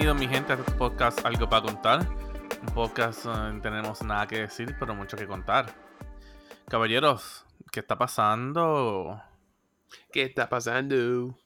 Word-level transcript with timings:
Mi 0.00 0.26
gente 0.26 0.54
a 0.54 0.56
este 0.56 0.72
podcast 0.72 1.24
Algo 1.26 1.48
para 1.48 1.62
contar. 1.62 2.00
Un 2.62 2.74
podcast 2.74 3.22
donde 3.22 3.60
tenemos 3.60 4.02
nada 4.02 4.26
que 4.26 4.40
decir, 4.40 4.74
pero 4.80 4.94
mucho 4.94 5.14
que 5.14 5.26
contar. 5.26 5.66
Caballeros, 6.68 7.44
¿qué 7.70 7.80
está 7.80 7.98
pasando? 7.98 9.22
¿Qué 10.10 10.22
está 10.22 10.48
pasando? 10.48 11.38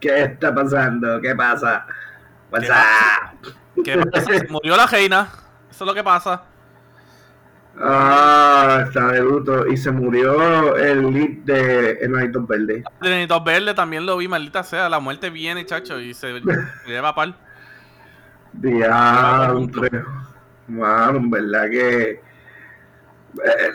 ¿Qué 0.00 0.22
está 0.24 0.52
pasando? 0.52 1.20
¿Qué 1.20 1.34
pasa? 1.36 1.86
¿Qué 2.50 2.58
pasa? 2.58 3.34
¿Qué 3.84 3.96
pasa? 3.96 4.38
Se 4.38 4.48
murió 4.48 4.76
la 4.76 4.86
reina. 4.86 5.28
Eso 5.70 5.84
es 5.84 5.88
lo 5.88 5.94
que 5.94 6.02
pasa. 6.02 6.42
Ah, 7.80 8.82
está 8.86 9.12
de 9.12 9.20
luto. 9.20 9.68
Y 9.68 9.76
se 9.76 9.92
murió 9.92 10.76
el 10.76 11.12
lead 11.12 11.44
de 11.44 11.92
Enanitos 12.04 12.46
Verdes. 12.46 12.84
El 13.00 13.06
Enanitos 13.06 13.44
Verdes 13.44 13.74
también 13.76 14.04
lo 14.04 14.16
vi, 14.16 14.26
maldita 14.26 14.64
sea. 14.64 14.88
La 14.88 14.98
muerte 14.98 15.30
viene, 15.30 15.64
chacho, 15.64 16.00
y 16.00 16.12
se 16.12 16.42
lleva 16.86 17.10
a 17.10 17.14
par. 17.14 17.51
Diantre. 18.52 19.90
Mano, 20.68 21.18
en 21.18 21.30
verdad 21.30 21.70
que. 21.70 22.10
eh, 22.10 22.20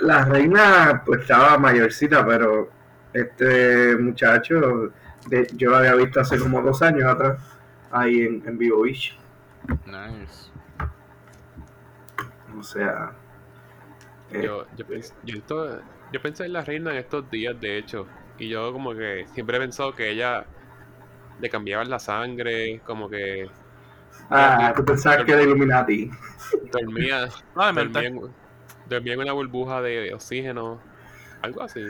La 0.01 0.25
reina, 0.25 1.01
pues 1.05 1.21
estaba 1.21 1.57
mayorcita, 1.57 2.25
pero 2.25 2.69
este 3.13 3.95
muchacho, 3.97 4.91
de- 5.27 5.47
yo 5.55 5.71
lo 5.71 5.77
había 5.77 5.95
visto 5.95 6.19
hace 6.19 6.39
como 6.39 6.61
dos 6.61 6.81
años 6.81 7.05
atrás, 7.05 7.39
ahí 7.91 8.21
en, 8.21 8.43
en 8.45 8.57
Vivo 8.57 8.81
Beach. 8.83 9.17
Nice. 9.85 10.51
O 12.57 12.63
sea. 12.63 13.11
eh, 14.31 14.41
Yo, 14.43 14.65
yo, 14.75 14.85
pens- 14.85 15.13
yo, 15.23 15.37
esto- 15.37 15.81
yo 16.11 16.21
pensé 16.21 16.45
en 16.45 16.53
la 16.53 16.61
reina 16.61 16.91
en 16.91 16.97
estos 16.97 17.29
días, 17.29 17.59
de 17.59 17.77
hecho. 17.77 18.07
Y 18.39 18.49
yo 18.49 18.71
como 18.71 18.93
que 18.93 19.25
siempre 19.33 19.57
he 19.57 19.59
pensado 19.59 19.95
que 19.95 20.11
ella 20.11 20.45
le 21.39 21.49
cambiaban 21.49 21.89
la 21.89 21.99
sangre, 21.99 22.79
como 22.85 23.09
que 23.09 23.49
ah, 24.29 24.73
tú 24.75 24.85
pensabas 24.85 25.25
que 25.25 25.31
era 25.31 25.43
Illuminati. 25.43 26.11
dormía, 26.71 27.29
Probablemente. 27.53 27.93
dormía, 28.01 28.25
en, 28.25 28.33
dormía 28.89 29.13
en 29.13 29.19
una 29.19 29.33
burbuja 29.33 29.81
de 29.81 30.13
oxígeno, 30.13 30.79
algo 31.41 31.61
así. 31.63 31.81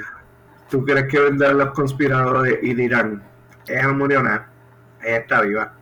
¿Tú 0.70 0.84
crees 0.84 1.08
que 1.08 1.20
vendrán 1.20 1.58
los 1.58 1.72
conspiradores 1.72 2.60
y 2.62 2.74
dirán, 2.74 3.24
ella 3.68 3.84
no 3.84 3.94
murió 3.94 4.22
nada, 4.22 4.50
ella 5.02 5.18
está 5.18 5.42
viva, 5.42 5.74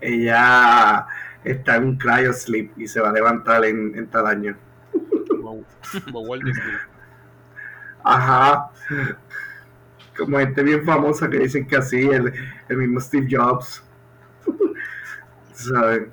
ella 0.00 1.06
está 1.44 1.76
en 1.76 1.84
un 1.84 1.96
cryo 1.96 2.32
sleep 2.32 2.72
y 2.76 2.86
se 2.86 3.00
va 3.00 3.08
a 3.08 3.12
levantar 3.12 3.64
en, 3.64 3.94
en 3.96 4.06
tal 4.08 4.26
año? 4.26 4.56
Como, 5.28 5.64
como 6.04 6.20
Walt 6.20 6.44
Disney. 6.44 6.74
Ajá. 8.04 8.70
Como 10.16 10.38
gente 10.38 10.62
bien 10.62 10.84
famosa 10.84 11.28
que 11.28 11.38
dicen 11.38 11.66
que 11.66 11.76
así, 11.76 12.08
el, 12.08 12.32
el 12.68 12.76
mismo 12.76 13.00
Steve 13.00 13.28
Jobs. 13.30 13.82
¿Saben? 15.58 16.12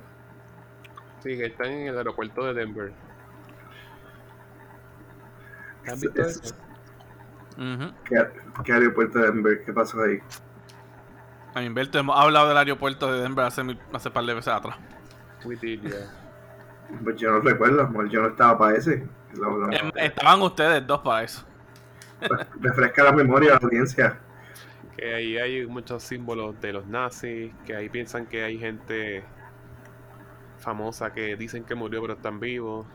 Sí, 1.22 1.36
que 1.36 1.46
están 1.46 1.66
en 1.68 1.88
el 1.88 1.96
aeropuerto 1.98 2.44
de 2.44 2.54
Denver. 2.54 2.92
¿Has 5.86 5.92
Es- 5.94 6.00
visto 6.02 6.20
es- 6.22 6.40
eso? 6.42 6.54
Ujú. 7.58 7.92
¿Qué, 8.04 8.26
qué 8.64 8.72
aeropuerto 8.72 9.18
de 9.18 9.26
Denver? 9.26 9.64
¿Qué 9.64 9.72
pasó 9.72 10.02
ahí? 10.02 10.18
A 11.54 11.60
mi 11.60 11.68
Humberto, 11.68 11.98
hemos 11.98 12.18
hablado 12.18 12.48
del 12.48 12.56
aeropuerto 12.58 13.10
de 13.12 13.22
Denver 13.22 13.44
hace, 13.46 13.62
mil- 13.64 13.78
hace 13.92 14.10
par 14.10 14.24
de 14.24 14.34
veces 14.34 14.52
atrás. 14.52 14.76
We 15.44 15.56
did, 15.56 15.80
yeah. 15.82 16.10
Pues 17.02 17.16
yo 17.16 17.30
no 17.32 17.40
recuerdo, 17.40 17.82
amor, 17.82 18.08
yo 18.10 18.20
no 18.22 18.28
estaba 18.28 18.58
para 18.58 18.76
ese. 18.76 19.06
Lo- 19.34 19.56
lo- 19.58 19.72
Em, 19.72 19.90
Estaban 19.96 20.42
ustedes 20.42 20.86
dos 20.86 21.00
para 21.00 21.22
eso. 21.24 21.44
refresca 22.60 23.04
la 23.04 23.12
memoria 23.12 23.52
de 23.52 23.58
la 23.60 23.60
audiencia. 23.62 24.18
Que 24.96 25.14
ahí 25.14 25.36
hay 25.38 25.66
muchos 25.66 26.02
símbolos 26.02 26.60
de 26.60 26.72
los 26.72 26.86
nazis, 26.86 27.52
que 27.64 27.74
ahí 27.76 27.88
piensan 27.88 28.26
que 28.26 28.42
hay 28.44 28.58
gente 28.58 29.24
famosa 30.58 31.12
que 31.12 31.36
dicen 31.36 31.64
que 31.64 31.74
murió 31.74 32.00
pero 32.02 32.14
están 32.14 32.40
vivos. 32.40 32.86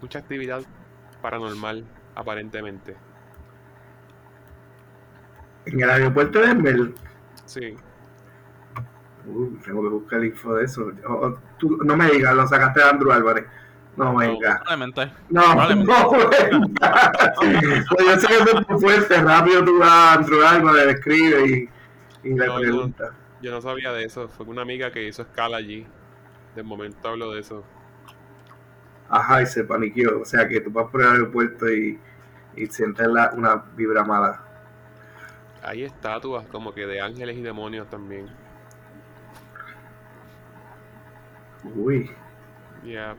Mucha 0.00 0.18
actividad 0.20 0.62
paranormal, 1.20 1.84
aparentemente. 2.14 2.96
En 5.66 5.80
el 5.80 5.90
aeropuerto 5.90 6.40
de 6.40 6.46
Denver, 6.48 6.92
Sí, 7.46 7.76
Uh, 9.24 9.56
tengo 9.64 9.82
que 9.84 9.88
buscar 9.88 10.24
info 10.24 10.54
de 10.54 10.64
eso. 10.64 10.90
O- 11.06 11.12
o 11.28 11.38
tú, 11.56 11.78
no 11.84 11.96
me 11.96 12.10
digas, 12.10 12.34
lo 12.34 12.44
sacaste 12.48 12.80
de 12.80 12.86
Andrew 12.90 13.12
Álvarez. 13.12 13.44
No 13.96 14.16
venga. 14.16 14.58
Probablemente. 14.64 15.12
No, 15.30 15.42
probablemente. 15.42 15.92
no 15.92 16.10
venga. 16.10 17.84
Pues 17.88 18.04
yo 18.06 18.16
sé 18.20 18.26
que 18.26 18.34
es 18.34 18.68
muy 18.68 18.80
fuerte. 18.80 19.22
Rápido 19.22 19.64
tú 19.64 19.78
vas 19.78 19.88
a 19.90 20.12
Andrew 20.14 20.44
Álvarez, 20.44 20.86
le 20.86 20.92
escribe 20.92 21.46
y, 21.46 21.68
y 22.30 22.34
le 22.34 22.46
No, 22.46 22.54
no. 22.54 22.60
preguntas. 22.60 23.10
yo 23.40 23.52
no 23.52 23.60
sabía 23.60 23.92
de 23.92 24.04
eso. 24.04 24.28
Fue 24.28 24.44
una 24.46 24.62
amiga 24.62 24.90
que 24.90 25.06
hizo 25.06 25.22
escala 25.22 25.58
allí. 25.58 25.86
De 26.54 26.62
momento 26.62 27.08
hablo 27.08 27.32
de 27.32 27.40
eso. 27.40 27.68
Ajá, 29.08 29.42
y 29.42 29.46
se 29.46 29.64
paniqueó. 29.64 30.20
O 30.22 30.24
sea 30.24 30.48
que 30.48 30.60
tú 30.60 30.70
vas 30.70 30.90
por 30.90 31.02
el 31.02 31.08
aeropuerto 31.08 31.68
y, 31.70 32.00
y 32.56 32.66
sientes 32.66 33.06
la, 33.08 33.32
una 33.34 33.56
vibra 33.76 34.04
mala. 34.04 34.40
Hay 35.62 35.82
estatuas 35.82 36.46
como 36.46 36.74
que 36.74 36.86
de 36.86 37.00
ángeles 37.00 37.38
y 37.38 37.40
demonios 37.42 37.88
también. 37.88 38.36
Uy, 41.76 42.10
Ya, 42.82 43.16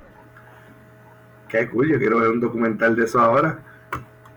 qué 1.48 1.70
cool. 1.70 1.90
Yo 1.92 1.98
quiero 2.00 2.20
ver 2.20 2.30
un 2.30 2.40
documental 2.40 2.96
de 2.96 3.06
eso 3.06 3.20
ahora. 3.20 3.60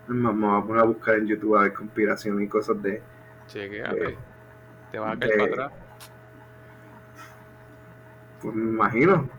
Vamos 0.07 0.63
a 0.63 0.67
poner 0.67 0.83
a 0.83 0.85
buscar 0.87 1.15
en 1.15 1.27
YouTube 1.27 1.57
a 1.57 1.63
ver 1.63 1.73
conspiración 1.73 2.41
y 2.41 2.47
cosas 2.47 2.81
de. 2.81 3.01
chequeate. 3.47 4.09
Eh, 4.11 4.17
Te 4.91 4.99
vas 4.99 5.13
a 5.15 5.17
caer 5.19 5.31
de- 5.31 5.37
para 5.37 5.47
atrás. 5.47 5.73
Pues 8.41 8.55
me 8.55 8.69
imagino. 8.69 9.29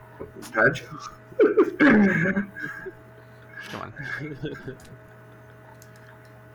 Mal. 3.78 3.94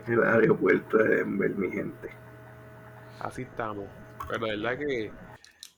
El 0.08 0.24
aeropuerto 0.24 0.98
de 0.98 1.16
Denver, 1.18 1.52
mi 1.52 1.72
gente. 1.72 2.10
Así 3.20 3.44
estamos. 3.44 3.88
Pero 4.28 4.46
de 4.46 4.58
verdad 4.58 4.78
que 4.78 5.12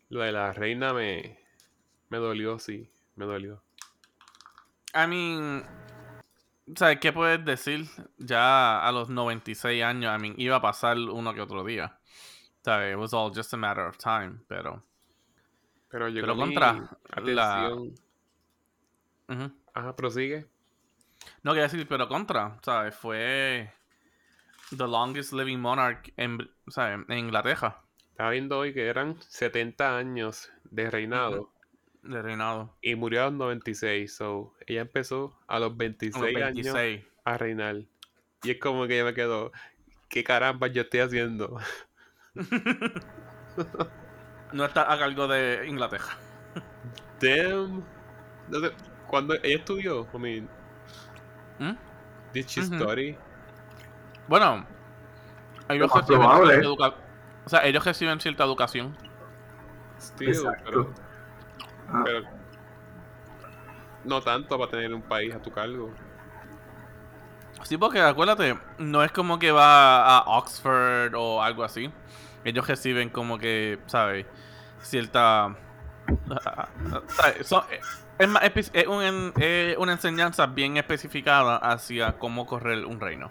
lo 0.10 0.22
de 0.22 0.32
la 0.32 0.54
reina 0.54 0.94
me, 0.94 1.38
me 2.10 2.18
dolió, 2.18 2.58
sí, 2.58 2.90
me 3.16 3.26
dolió. 3.26 3.62
I 4.94 5.08
mean, 5.08 5.66
¿sabes 6.76 7.00
qué 7.00 7.12
puedes 7.12 7.44
decir? 7.44 7.86
Ya 8.18 8.80
a 8.80 8.92
los 8.92 9.10
96 9.10 9.84
años, 9.84 10.16
I 10.18 10.22
mean, 10.22 10.36
iba 10.38 10.56
a 10.56 10.62
pasar 10.62 10.98
uno 10.98 11.34
que 11.34 11.42
otro 11.42 11.64
día. 11.64 12.00
¿Sabes? 12.64 12.94
It 12.94 12.98
was 12.98 13.14
all 13.14 13.32
just 13.32 13.54
a 13.54 13.58
matter 13.58 13.86
of 13.86 13.98
time, 13.98 14.40
pero... 14.48 14.84
Pero 15.90 16.10
yo 16.10 16.22
Pero 16.22 16.36
contra, 16.36 16.74
la- 16.74 16.88
atención. 17.12 17.94
ujú. 19.30 19.52
Ajá, 19.74 19.96
prosigue. 19.96 20.46
No, 21.44 21.52
quería 21.54 21.64
decir, 21.68 21.88
pero 21.88 22.08
contra, 22.08 22.60
¿sabes? 22.64 22.96
Fue 22.96 23.72
the 24.72 24.88
longest 24.88 25.34
living 25.34 25.58
monarch 25.60 26.12
en, 26.18 26.38
¿sabes? 26.68 27.06
en 27.10 27.18
Inglaterra, 27.18 27.82
Estaba 28.12 28.32
viendo 28.32 28.58
hoy 28.60 28.74
que 28.74 28.88
eran 28.88 29.22
70 29.22 29.98
años 29.98 30.52
de 30.72 30.90
reinado 30.90 31.52
de 32.04 32.22
reinado. 32.22 32.74
y 32.82 32.96
murió 32.96 33.22
a 33.24 33.26
los 33.26 33.34
96. 33.34 34.16
So, 34.16 34.54
ella 34.68 34.82
empezó 34.82 35.38
a 35.48 35.60
los 35.60 35.72
A 35.72 35.78
26, 35.78 36.34
los 36.34 36.44
años 36.44 36.66
26. 36.66 37.04
a 37.26 37.38
reinar. 37.38 37.76
Y 38.44 38.52
es 38.52 38.60
como 38.60 38.88
que 38.88 38.98
yo 38.98 39.06
me 39.06 39.14
quedo, 39.14 39.52
¿qué 40.10 40.24
caramba 40.24 40.68
yo 40.68 40.84
estoy 40.84 41.02
haciendo? 41.02 41.58
No 44.56 44.64
está 44.64 44.90
a 44.90 44.98
cargo 44.98 45.28
de 45.28 45.68
Inglaterra. 45.68 46.16
Damn. 47.20 47.84
No 48.48 48.60
sé, 48.62 48.72
cuando 49.06 49.34
ella 49.44 49.58
estudió, 49.58 50.08
I 50.14 50.18
mean, 50.18 50.50
¿Mm? 51.60 51.78
did 52.32 52.46
she 52.46 52.62
Ujú. 52.62 52.76
study? 52.76 53.18
Bueno, 54.30 54.66
ellos 55.68 55.92
reciben, 55.94 56.22
probable. 56.22 56.62
cierta 56.62 56.96
o 57.46 57.50
sea, 57.50 57.66
ellos 57.66 57.84
reciben 57.84 58.22
cierta 58.22 58.46
educación. 58.46 58.96
Still, 60.00 60.30
Exacto. 60.30 60.64
pero, 60.64 60.94
Ah, 61.90 62.02
pero 62.06 62.22
no 64.06 64.22
tanto 64.22 64.58
para 64.58 64.72
tener 64.72 64.94
un 64.94 65.02
país 65.02 65.36
a 65.36 65.42
tu 65.42 65.52
cargo. 65.52 65.94
Sí, 67.64 67.78
porque 67.78 68.00
acuérdate, 68.00 68.58
no 68.78 69.04
es 69.04 69.12
como 69.12 69.38
que 69.38 69.52
va 69.52 70.18
a 70.20 70.38
Oxford 70.38 71.14
o 71.14 71.42
algo 71.44 71.66
así. 71.66 71.92
Ellos 72.46 72.66
reciben 72.66 73.10
como 73.10 73.38
que, 73.38 73.80
¿sabes? 73.88 74.26
Cierta... 74.86 75.56
Son- 77.44 77.64
es, 78.20 78.28
más 78.30 78.44
es 78.44 78.88
un- 78.88 79.34
es 79.42 79.78
una 79.78 79.94
enseñanza 79.94 80.46
bien 80.46 80.78
especificada 80.78 81.58
hacia 81.58 82.14
cómo 82.14 82.46
correr 82.46 82.86
un 82.86 83.00
reino. 83.02 83.30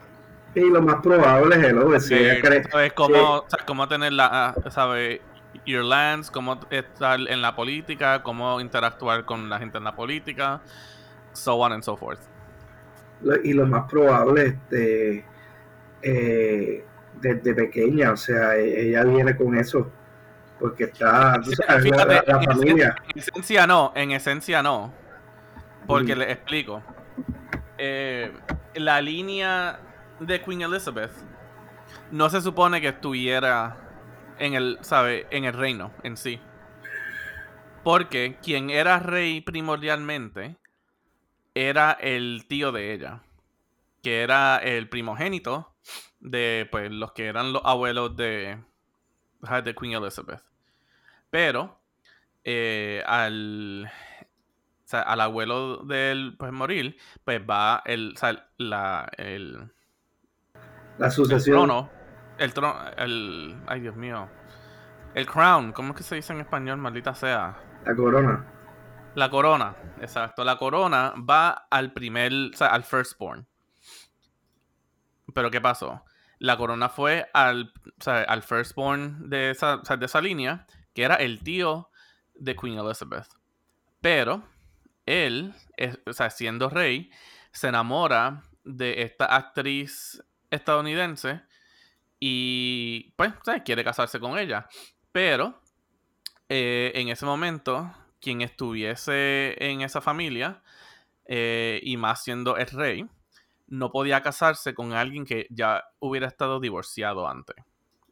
y 0.54 0.60
lo 0.68 0.82
más 0.82 0.96
probable 1.02 1.56
es 1.56 1.64
el 1.64 2.00
si 2.00 2.14
ella 2.14 2.40
cree- 2.40 2.68
¿Sabes 2.70 2.92
cómo, 2.92 3.44
sabes 3.48 3.64
cómo 3.66 3.88
tener 3.88 4.12
la, 4.12 4.28
ah, 4.56 4.70
¿sabes? 4.70 5.20
Your 5.64 5.84
lands, 5.84 6.30
cómo 6.30 6.58
estar 6.70 7.18
en 7.20 7.40
la 7.40 7.54
política, 7.54 8.22
cómo 8.22 8.60
interactuar 8.60 9.24
con 9.24 9.48
la 9.48 9.58
gente 9.60 9.78
en 9.78 9.84
la 9.84 9.94
política, 9.94 10.60
so 11.32 11.54
on 11.56 11.72
and 11.72 11.82
so 11.84 11.96
forth. 11.96 12.20
lo- 13.22 13.40
y 13.42 13.52
lo 13.52 13.66
más 13.66 13.88
probable 13.88 14.46
este 14.46 15.24
eh, 16.02 16.84
desde 17.20 17.54
pequeña, 17.54 18.10
o 18.12 18.16
sea, 18.16 18.56
e- 18.56 18.88
ella 18.88 19.04
viene 19.04 19.36
con 19.36 19.56
eso, 19.56 19.90
Porque 20.60 20.84
está, 20.84 21.40
tú 21.42 21.50
sabes, 21.52 21.84
la, 21.84 21.90
fíjate, 22.06 22.14
la- 22.14 22.24
la 22.38 22.42
en 22.42 22.44
familia. 22.44 22.94
En 23.14 23.18
esencia 23.18 23.66
no, 23.66 23.92
en 23.94 24.10
esencia 24.12 24.62
no. 24.62 24.94
Porque 25.86 26.14
Mm. 26.14 26.18
les 26.18 26.30
explico. 26.30 26.82
Eh, 27.78 28.32
la 28.74 29.00
línea 29.00 29.80
de 30.20 30.40
Queen 30.40 30.62
Elizabeth 30.62 31.10
no 32.10 32.30
se 32.30 32.40
supone 32.40 32.80
que 32.80 32.88
estuviera 32.88 33.76
en 34.38 34.54
el, 34.54 34.78
¿sabe? 34.82 35.26
En 35.30 35.44
el 35.44 35.52
reino 35.52 35.92
en 36.02 36.16
sí. 36.16 36.40
Porque 37.82 38.38
quien 38.42 38.70
era 38.70 38.98
rey 38.98 39.40
primordialmente 39.40 40.56
era 41.54 41.92
el 41.92 42.46
tío 42.48 42.72
de 42.72 42.92
ella. 42.94 43.20
Que 44.02 44.22
era 44.22 44.58
el 44.58 44.88
primogénito 44.88 45.74
de 46.20 46.66
pues 46.70 46.90
los 46.90 47.12
que 47.12 47.26
eran 47.26 47.52
los 47.52 47.62
abuelos 47.64 48.16
de, 48.16 48.58
de 49.64 49.74
Queen 49.74 49.92
Elizabeth. 49.94 50.42
Pero 51.30 51.80
eh, 52.44 53.02
al, 53.06 53.86
o 53.86 54.88
sea, 54.88 55.02
al 55.02 55.20
abuelo 55.20 55.78
del 55.84 56.36
pues, 56.38 56.52
morir, 56.52 56.96
pues 57.24 57.40
va 57.48 57.82
el, 57.84 58.12
o 58.14 58.18
sea, 58.18 58.48
la, 58.58 59.10
el, 59.16 59.72
La 60.98 61.10
el 61.10 61.12
sucesión. 61.12 61.66
trono, 61.66 61.90
el 62.38 62.52
trono, 62.54 62.76
el, 62.96 63.62
ay 63.66 63.80
Dios 63.80 63.96
mío, 63.96 64.28
el 65.14 65.26
crown, 65.26 65.72
¿cómo 65.72 65.90
es 65.92 65.96
que 65.96 66.02
se 66.02 66.16
dice 66.16 66.32
en 66.32 66.40
español, 66.40 66.78
maldita 66.78 67.14
sea? 67.14 67.56
La 67.84 67.94
corona. 67.96 68.46
La 69.14 69.30
corona, 69.30 69.76
exacto, 70.00 70.44
la 70.44 70.56
corona 70.58 71.14
va 71.18 71.66
al 71.70 71.92
primer, 71.92 72.32
o 72.52 72.56
sea, 72.56 72.68
al 72.68 72.84
firstborn. 72.84 73.46
Pero 75.34 75.50
¿qué 75.50 75.60
pasó? 75.60 76.04
La 76.44 76.58
corona 76.58 76.90
fue 76.90 77.30
al, 77.32 77.72
al 78.04 78.42
firstborn 78.42 79.30
de 79.30 79.48
esa, 79.48 79.78
de 79.78 80.04
esa 80.04 80.20
línea, 80.20 80.66
que 80.92 81.02
era 81.02 81.14
el 81.14 81.42
tío 81.42 81.88
de 82.34 82.54
Queen 82.54 82.78
Elizabeth. 82.78 83.28
Pero 84.02 84.46
él, 85.06 85.54
o 86.04 86.12
sea, 86.12 86.28
siendo 86.28 86.68
rey, 86.68 87.10
se 87.50 87.68
enamora 87.68 88.42
de 88.62 89.04
esta 89.04 89.24
actriz 89.24 90.22
estadounidense 90.50 91.40
y 92.20 93.14
pues 93.16 93.32
quiere 93.64 93.82
casarse 93.82 94.20
con 94.20 94.38
ella. 94.38 94.68
Pero 95.12 95.62
eh, 96.50 96.92
en 96.94 97.08
ese 97.08 97.24
momento, 97.24 97.90
quien 98.20 98.42
estuviese 98.42 99.56
en 99.64 99.80
esa 99.80 100.02
familia, 100.02 100.62
eh, 101.24 101.80
y 101.82 101.96
más 101.96 102.22
siendo 102.22 102.58
el 102.58 102.66
rey, 102.66 103.08
no 103.66 103.90
podía 103.90 104.22
casarse 104.22 104.74
con 104.74 104.92
alguien 104.92 105.24
que 105.24 105.46
ya 105.50 105.84
hubiera 106.00 106.26
estado 106.26 106.60
divorciado 106.60 107.28
antes. 107.28 107.56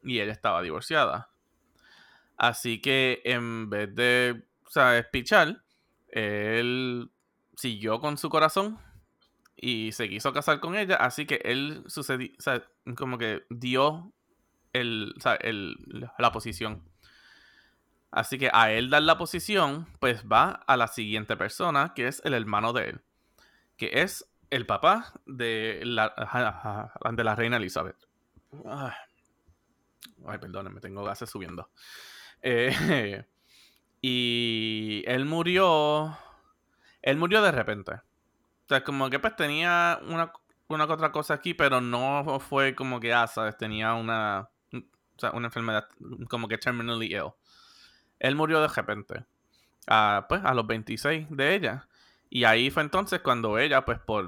Y 0.03 0.19
ella 0.19 0.31
estaba 0.33 0.61
divorciada. 0.61 1.29
Así 2.37 2.81
que 2.81 3.21
en 3.25 3.69
vez 3.69 3.93
de, 3.95 4.43
¿sabes? 4.67 5.05
Pichar, 5.11 5.63
él 6.09 7.09
siguió 7.55 7.99
con 7.99 8.17
su 8.17 8.29
corazón 8.29 8.79
y 9.55 9.91
se 9.93 10.09
quiso 10.09 10.33
casar 10.33 10.59
con 10.59 10.75
ella. 10.75 10.95
Así 10.95 11.25
que 11.25 11.39
él 11.45 11.83
sucedi- 11.85 12.35
o 12.37 12.41
sea, 12.41 12.63
como 12.97 13.17
que 13.17 13.43
dio 13.49 14.11
el, 14.73 15.13
el- 15.41 16.09
la 16.17 16.31
posición. 16.31 16.83
Así 18.11 18.37
que 18.37 18.49
a 18.53 18.71
él 18.71 18.89
dar 18.89 19.03
la 19.03 19.17
posición, 19.17 19.87
pues 19.99 20.23
va 20.31 20.51
a 20.67 20.77
la 20.77 20.87
siguiente 20.87 21.35
persona, 21.37 21.93
que 21.95 22.07
es 22.07 22.21
el 22.25 22.33
hermano 22.33 22.71
de 22.73 22.89
él, 22.89 23.01
que 23.77 23.89
es 24.01 24.29
el 24.53 24.65
papá 24.65 25.13
de 25.25 25.81
la, 25.83 26.13
de 27.11 27.23
la 27.23 27.35
reina 27.35 27.57
Elizabeth. 27.57 27.97
Ay, 28.65 28.91
Ay, 30.25 30.37
perdónenme, 30.37 30.79
tengo 30.79 31.03
gases 31.03 31.29
subiendo. 31.29 31.69
Eh, 32.41 33.25
y 34.01 35.03
él 35.05 35.25
murió. 35.25 36.17
Él 37.01 37.17
murió 37.17 37.41
de 37.41 37.51
repente. 37.51 37.93
O 37.93 38.67
sea, 38.69 38.83
como 38.83 39.09
que 39.09 39.19
pues 39.19 39.35
tenía 39.35 39.99
una, 40.03 40.31
una 40.67 40.87
que 40.87 40.93
otra 40.93 41.11
cosa 41.11 41.33
aquí, 41.33 41.53
pero 41.53 41.81
no 41.81 42.39
fue 42.39 42.75
como 42.75 42.99
que, 42.99 43.13
ah, 43.13 43.27
sabes, 43.27 43.57
tenía 43.57 43.93
una, 43.93 44.49
una 45.33 45.47
enfermedad 45.47 45.87
como 46.29 46.47
que 46.47 46.57
terminally 46.57 47.07
ill. 47.07 47.33
Él 48.19 48.35
murió 48.35 48.61
de 48.61 48.67
repente. 48.67 49.25
a, 49.87 50.25
pues, 50.29 50.41
a 50.45 50.53
los 50.53 50.65
26 50.65 51.27
de 51.29 51.55
ella. 51.55 51.87
Y 52.35 52.45
ahí 52.45 52.71
fue 52.71 52.81
entonces 52.81 53.21
cuando 53.21 53.59
ella, 53.59 53.85
pues 53.85 53.99
por 53.99 54.27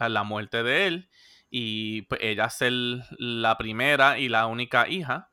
la, 0.00 0.24
muerte 0.24 0.64
de 0.64 0.88
él, 0.88 1.10
y 1.48 2.02
pues 2.02 2.20
ella 2.24 2.50
ser 2.50 2.72
la 3.18 3.56
primera 3.56 4.18
y 4.18 4.28
la 4.28 4.46
única 4.48 4.88
hija, 4.88 5.30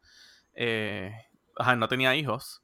eh, 0.54 1.12
ajá, 1.58 1.76
no 1.76 1.88
tenía 1.88 2.16
hijos. 2.16 2.62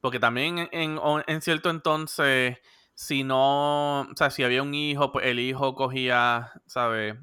Porque 0.00 0.20
también 0.20 0.70
en- 0.72 0.98
en 1.26 1.42
cierto 1.42 1.68
entonces, 1.70 2.58
si 2.94 3.24
no, 3.24 4.02
o 4.02 4.16
sea, 4.16 4.30
si 4.30 4.42
había 4.42 4.62
un 4.62 4.74
hijo, 4.74 5.12
pues 5.12 5.26
el 5.26 5.38
hijo 5.40 5.74
cogía, 5.74 6.52
¿sabes? 6.66 7.16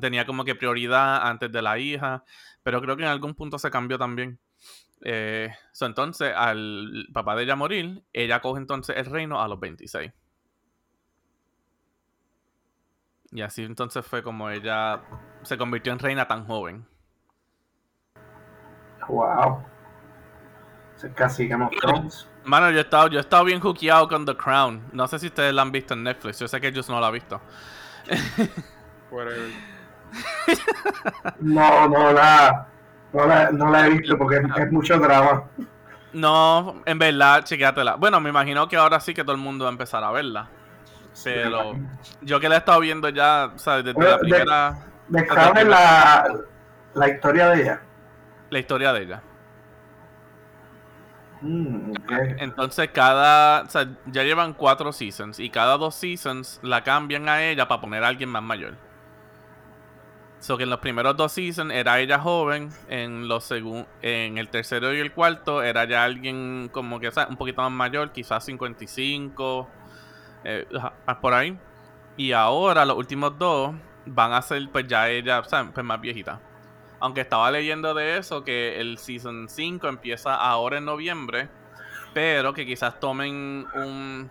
Tenía 0.00 0.26
como 0.26 0.44
que 0.44 0.54
prioridad 0.54 1.26
antes 1.26 1.50
de 1.52 1.62
la 1.62 1.78
hija. 1.78 2.24
Pero 2.62 2.80
creo 2.80 2.96
que 2.96 3.02
en 3.02 3.08
algún 3.08 3.34
punto 3.34 3.58
se 3.58 3.70
cambió 3.70 3.98
también. 3.98 4.38
Eh, 5.04 5.52
so, 5.72 5.86
entonces, 5.86 6.32
al 6.34 7.06
papá 7.12 7.34
de 7.36 7.44
ella 7.44 7.56
morir, 7.56 8.04
ella 8.12 8.40
coge 8.40 8.60
entonces 8.60 8.96
el 8.96 9.06
reino 9.06 9.42
a 9.42 9.48
los 9.48 9.58
26. 9.58 10.12
Y 13.32 13.40
así 13.40 13.64
entonces 13.64 14.06
fue 14.06 14.22
como 14.22 14.50
ella 14.50 15.00
se 15.42 15.56
convirtió 15.56 15.92
en 15.92 15.98
reina 15.98 16.28
tan 16.28 16.46
joven. 16.46 16.86
Wow. 19.08 19.64
Eso 20.96 21.06
es 21.06 21.14
casi 21.14 21.48
Game 21.48 21.64
of 21.64 21.72
Thrones. 21.80 22.28
Mano, 22.44 22.70
yo 22.70 22.78
he 22.78 22.82
estado, 22.82 23.08
yo 23.08 23.18
he 23.18 23.20
estado 23.20 23.44
bien 23.44 23.60
hookeado 23.60 24.06
con 24.08 24.26
The 24.26 24.36
Crown. 24.36 24.90
No 24.92 25.08
sé 25.08 25.18
si 25.18 25.26
ustedes 25.28 25.54
la 25.54 25.62
han 25.62 25.72
visto 25.72 25.94
en 25.94 26.02
Netflix. 26.02 26.38
Yo 26.38 26.46
sé 26.46 26.60
que 26.60 26.68
ellos 26.68 26.88
no 26.88 27.00
la 27.00 27.06
han 27.06 27.12
visto. 27.14 27.40
Whatever. 29.10 29.50
No, 31.40 31.88
no 31.88 32.12
la, 32.12 32.68
no 33.12 33.26
la, 33.26 33.50
no 33.50 33.70
la 33.70 33.86
he 33.86 33.90
visto 33.90 34.16
porque 34.16 34.36
es, 34.36 34.42
es 34.58 34.72
mucho 34.72 34.98
drama. 34.98 35.44
No, 36.12 36.82
en 36.84 36.98
verdad, 36.98 37.44
chequéatela. 37.44 37.96
Bueno, 37.96 38.20
me 38.20 38.30
imagino 38.30 38.68
que 38.68 38.76
ahora 38.76 39.00
sí 39.00 39.14
que 39.14 39.22
todo 39.22 39.32
el 39.32 39.40
mundo 39.40 39.64
va 39.64 39.70
a 39.70 39.72
empezar 39.72 40.04
a 40.04 40.10
verla. 40.10 40.48
Pero 41.24 41.74
yo 42.20 42.40
que 42.40 42.48
la 42.48 42.56
he 42.56 42.58
estado 42.58 42.80
viendo 42.80 43.08
ya, 43.08 43.52
¿sabes? 43.56 43.84
Desde 43.84 44.02
la 44.02 44.18
primera. 44.18 44.78
De 45.08 45.26
Crown 45.26 45.68
la, 45.68 46.34
la 46.94 47.08
historia 47.08 47.48
de 47.50 47.62
ella. 47.62 47.82
La 48.50 48.58
historia 48.58 48.92
de 48.92 49.02
ella. 49.02 49.22
Mm. 51.42 51.92
Entonces 52.38 52.90
cada, 52.92 53.62
o 53.62 53.68
sea, 53.68 53.88
ya 54.06 54.22
llevan 54.22 54.54
cuatro 54.54 54.92
seasons 54.92 55.40
y 55.40 55.50
cada 55.50 55.76
dos 55.76 55.94
seasons 55.94 56.60
la 56.62 56.84
cambian 56.84 57.28
a 57.28 57.42
ella 57.42 57.66
para 57.66 57.80
poner 57.80 58.04
a 58.04 58.08
alguien 58.08 58.28
más 58.28 58.42
mayor. 58.42 58.74
So 60.42 60.56
que 60.56 60.64
en 60.64 60.70
los 60.70 60.80
primeros 60.80 61.16
dos 61.16 61.30
seasons 61.30 61.72
era 61.72 62.00
ella 62.00 62.18
joven, 62.18 62.70
en 62.88 63.28
los 63.28 63.48
segun- 63.48 63.86
en 64.02 64.38
el 64.38 64.48
tercero 64.48 64.92
y 64.92 64.98
el 64.98 65.12
cuarto 65.12 65.62
era 65.62 65.84
ya 65.84 66.02
alguien 66.02 66.68
como 66.72 66.98
que 66.98 67.12
un 67.28 67.36
poquito 67.36 67.62
más 67.62 67.70
mayor, 67.70 68.10
quizás 68.10 68.44
55, 68.44 69.68
eh, 70.42 70.66
por 71.20 71.32
ahí. 71.34 71.56
Y 72.16 72.32
ahora 72.32 72.84
los 72.84 72.96
últimos 72.96 73.38
dos 73.38 73.72
van 74.04 74.32
a 74.32 74.42
ser 74.42 74.68
pues 74.72 74.88
ya 74.88 75.08
ella, 75.08 75.44
sea, 75.44 75.70
pues 75.72 75.86
más 75.86 76.00
viejita. 76.00 76.40
Aunque 76.98 77.20
estaba 77.20 77.48
leyendo 77.52 77.94
de 77.94 78.18
eso, 78.18 78.42
que 78.42 78.80
el 78.80 78.98
Season 78.98 79.48
5 79.48 79.86
empieza 79.86 80.34
ahora 80.34 80.78
en 80.78 80.86
noviembre, 80.86 81.48
pero 82.14 82.52
que 82.52 82.66
quizás 82.66 82.98
tomen 82.98 83.64
un, 83.76 84.28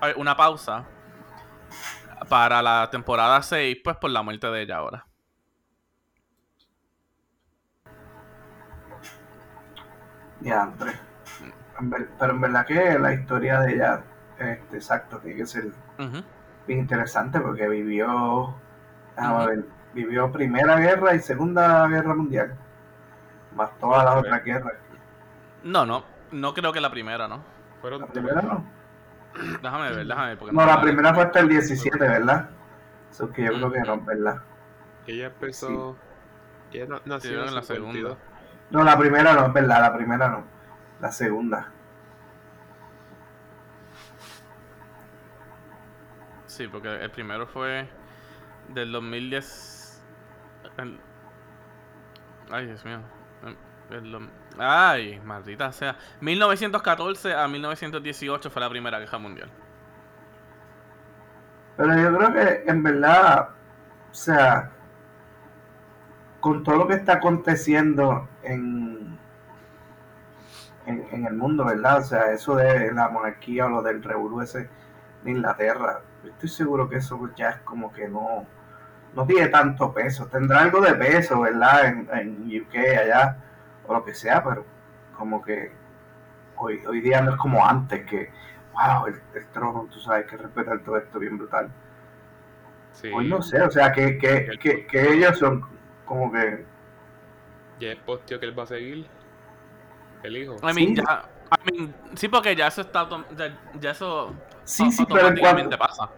a- 0.00 0.12
una 0.16 0.36
pausa 0.36 0.84
para 2.28 2.62
la 2.62 2.88
temporada 2.90 3.40
6, 3.42 3.78
pues 3.84 3.96
por 3.96 4.10
la 4.10 4.22
muerte 4.22 4.46
de 4.48 4.62
ella 4.62 4.76
ahora. 4.76 5.06
Diantre. 10.40 10.92
En 11.80 11.90
ver- 11.90 12.08
Pero 12.18 12.32
en 12.32 12.40
verdad 12.40 12.66
que 12.66 12.98
la 12.98 13.12
historia 13.12 13.60
de 13.60 13.74
ella, 13.74 14.02
este, 14.38 14.76
exacto, 14.76 15.18
tiene 15.18 15.36
que 15.36 15.46
ser 15.46 15.64
bien 16.66 16.80
interesante 16.80 17.40
porque 17.40 17.68
vivió, 17.68 18.54
déjame 19.16 19.36
Ujú. 19.36 19.46
ver, 19.46 19.64
vivió 19.94 20.30
Primera 20.32 20.76
Guerra 20.78 21.14
y 21.14 21.20
Segunda 21.20 21.86
Guerra 21.88 22.14
Mundial. 22.14 22.56
Más 23.54 23.70
todas 23.78 24.04
las 24.04 24.16
otras 24.16 24.44
guerras. 24.44 24.74
No, 25.62 25.86
no, 25.86 26.04
no 26.30 26.54
creo 26.54 26.72
que 26.72 26.80
la 26.80 26.90
primera, 26.90 27.26
¿no? 27.26 27.42
Fueron 27.80 28.00
La 28.02 28.06
primera 28.08 28.42
no. 28.42 28.64
Déjame 29.62 29.90
ver, 29.92 30.06
déjame 30.06 30.26
ver. 30.28 30.38
porque 30.38 30.54
No, 30.54 30.66
la 30.66 30.76
me- 30.78 30.82
primera 30.82 31.14
fue 31.14 31.22
hasta 31.24 31.40
el 31.40 31.48
17, 31.48 31.98
¿verdad? 31.98 32.50
Eso 33.10 33.30
que 33.30 33.42
yo 33.44 33.52
creo 33.52 33.70
que 33.72 33.80
no, 33.80 33.94
es 33.94 34.04
¿verdad? 34.06 34.42
Ella 35.06 35.26
empezó. 35.26 35.96
Ella 36.72 36.86
na- 36.86 37.02
nació 37.04 37.42
Sí, 37.42 37.48
en 37.48 37.54
la 37.54 37.62
segunda. 37.62 38.16
No, 38.70 38.82
la 38.84 38.98
primera 38.98 39.32
no, 39.32 39.46
es 39.46 39.52
verdad, 39.52 39.80
la 39.80 39.94
primera 39.96 40.28
no. 40.28 40.44
La 41.00 41.10
segunda. 41.12 41.72
Sí, 46.46 46.66
porque 46.68 46.94
el 47.02 47.10
primero 47.10 47.46
fue 47.46 47.88
del 48.68 48.92
2010. 48.92 50.02
el- 50.78 50.98
Ay, 52.50 52.66
Dios 52.66 52.84
mío. 52.84 53.00
es 53.90 54.02
lo- 54.02 54.20
Ay, 54.58 55.20
maldita 55.24 55.72
sea. 55.72 55.96
1914 56.20 57.34
a 57.34 57.46
1918 57.46 58.50
fue 58.50 58.60
la 58.60 58.68
primera 58.68 58.98
guerra 58.98 59.18
mundial. 59.18 59.48
Pero 61.76 61.96
yo 61.96 62.16
creo 62.16 62.32
que 62.32 62.70
en 62.70 62.82
verdad, 62.82 63.50
o 64.10 64.14
sea, 64.14 64.72
con 66.40 66.64
todo 66.64 66.76
lo 66.76 66.88
que 66.88 66.94
está 66.94 67.14
aconteciendo 67.14 68.28
en, 68.42 69.16
en, 70.86 71.26
el 71.26 71.34
mundo, 71.34 71.64
¿verdad? 71.64 71.98
O 71.98 72.02
sea, 72.02 72.32
eso 72.32 72.56
de 72.56 72.92
la 72.92 73.08
monarquía 73.08 73.66
o 73.66 73.68
lo 73.68 73.82
del 73.82 74.02
revolú 74.02 74.40
de 74.40 74.68
Inglaterra, 75.24 76.00
estoy 76.24 76.48
seguro 76.48 76.88
que 76.88 76.96
eso 76.96 77.30
ya 77.36 77.50
es 77.50 77.58
como 77.58 77.92
que 77.92 78.08
no, 78.08 78.44
no 79.14 79.26
tiene 79.26 79.48
tanto 79.48 79.92
peso. 79.92 80.26
Tendrá 80.26 80.62
algo 80.62 80.80
de 80.80 80.94
peso, 80.94 81.40
¿verdad? 81.42 81.86
En, 81.86 82.08
en 82.12 82.62
UK, 82.62 82.74
allá, 83.02 83.36
o 83.88 83.94
lo 83.94 84.04
que 84.04 84.14
sea, 84.14 84.44
pero 84.44 84.64
como 85.16 85.42
que 85.42 85.72
hoy, 86.56 86.80
hoy 86.86 87.00
día 87.00 87.20
no 87.22 87.32
es 87.32 87.36
como 87.38 87.66
antes, 87.66 88.06
que, 88.06 88.30
wow, 88.72 89.06
el, 89.06 89.20
el 89.34 89.46
trono, 89.48 89.88
tú 89.90 89.98
sabes, 90.00 90.26
que 90.26 90.36
respetar 90.36 90.78
todo 90.80 90.96
esto 90.98 91.18
bien 91.18 91.36
brutal. 91.38 91.68
Sí. 92.92 93.10
Hoy 93.12 93.28
no 93.28 93.42
sé, 93.42 93.60
o 93.62 93.70
sea, 93.70 93.90
que, 93.92 94.18
que, 94.18 94.50
que, 94.60 94.86
que 94.86 95.12
ellos 95.14 95.38
son 95.38 95.64
como 96.04 96.30
que... 96.32 96.64
Ya 97.80 97.92
es 97.92 97.98
postio 98.00 98.38
que 98.40 98.46
él 98.46 98.58
va 98.58 98.64
a 98.64 98.66
seguir. 98.66 99.06
El 100.22 100.36
hijo. 100.36 100.56
I 100.62 100.74
mean, 100.74 100.88
Sí. 100.88 100.94
ya. 100.96 101.28
I 101.50 101.72
mean, 101.72 101.94
sí, 102.14 102.28
porque 102.28 102.54
ya 102.56 102.66
eso 102.66 102.80
está. 102.82 103.08
Ya, 103.36 103.56
ya 103.80 103.90
eso 103.92 104.34
Sí, 104.64 104.90
sí, 104.92 105.04
pero 105.06 105.20
en, 105.20 105.26
automáticamente 105.28 105.78
cuanto, 105.78 105.78
pasa. 105.78 106.10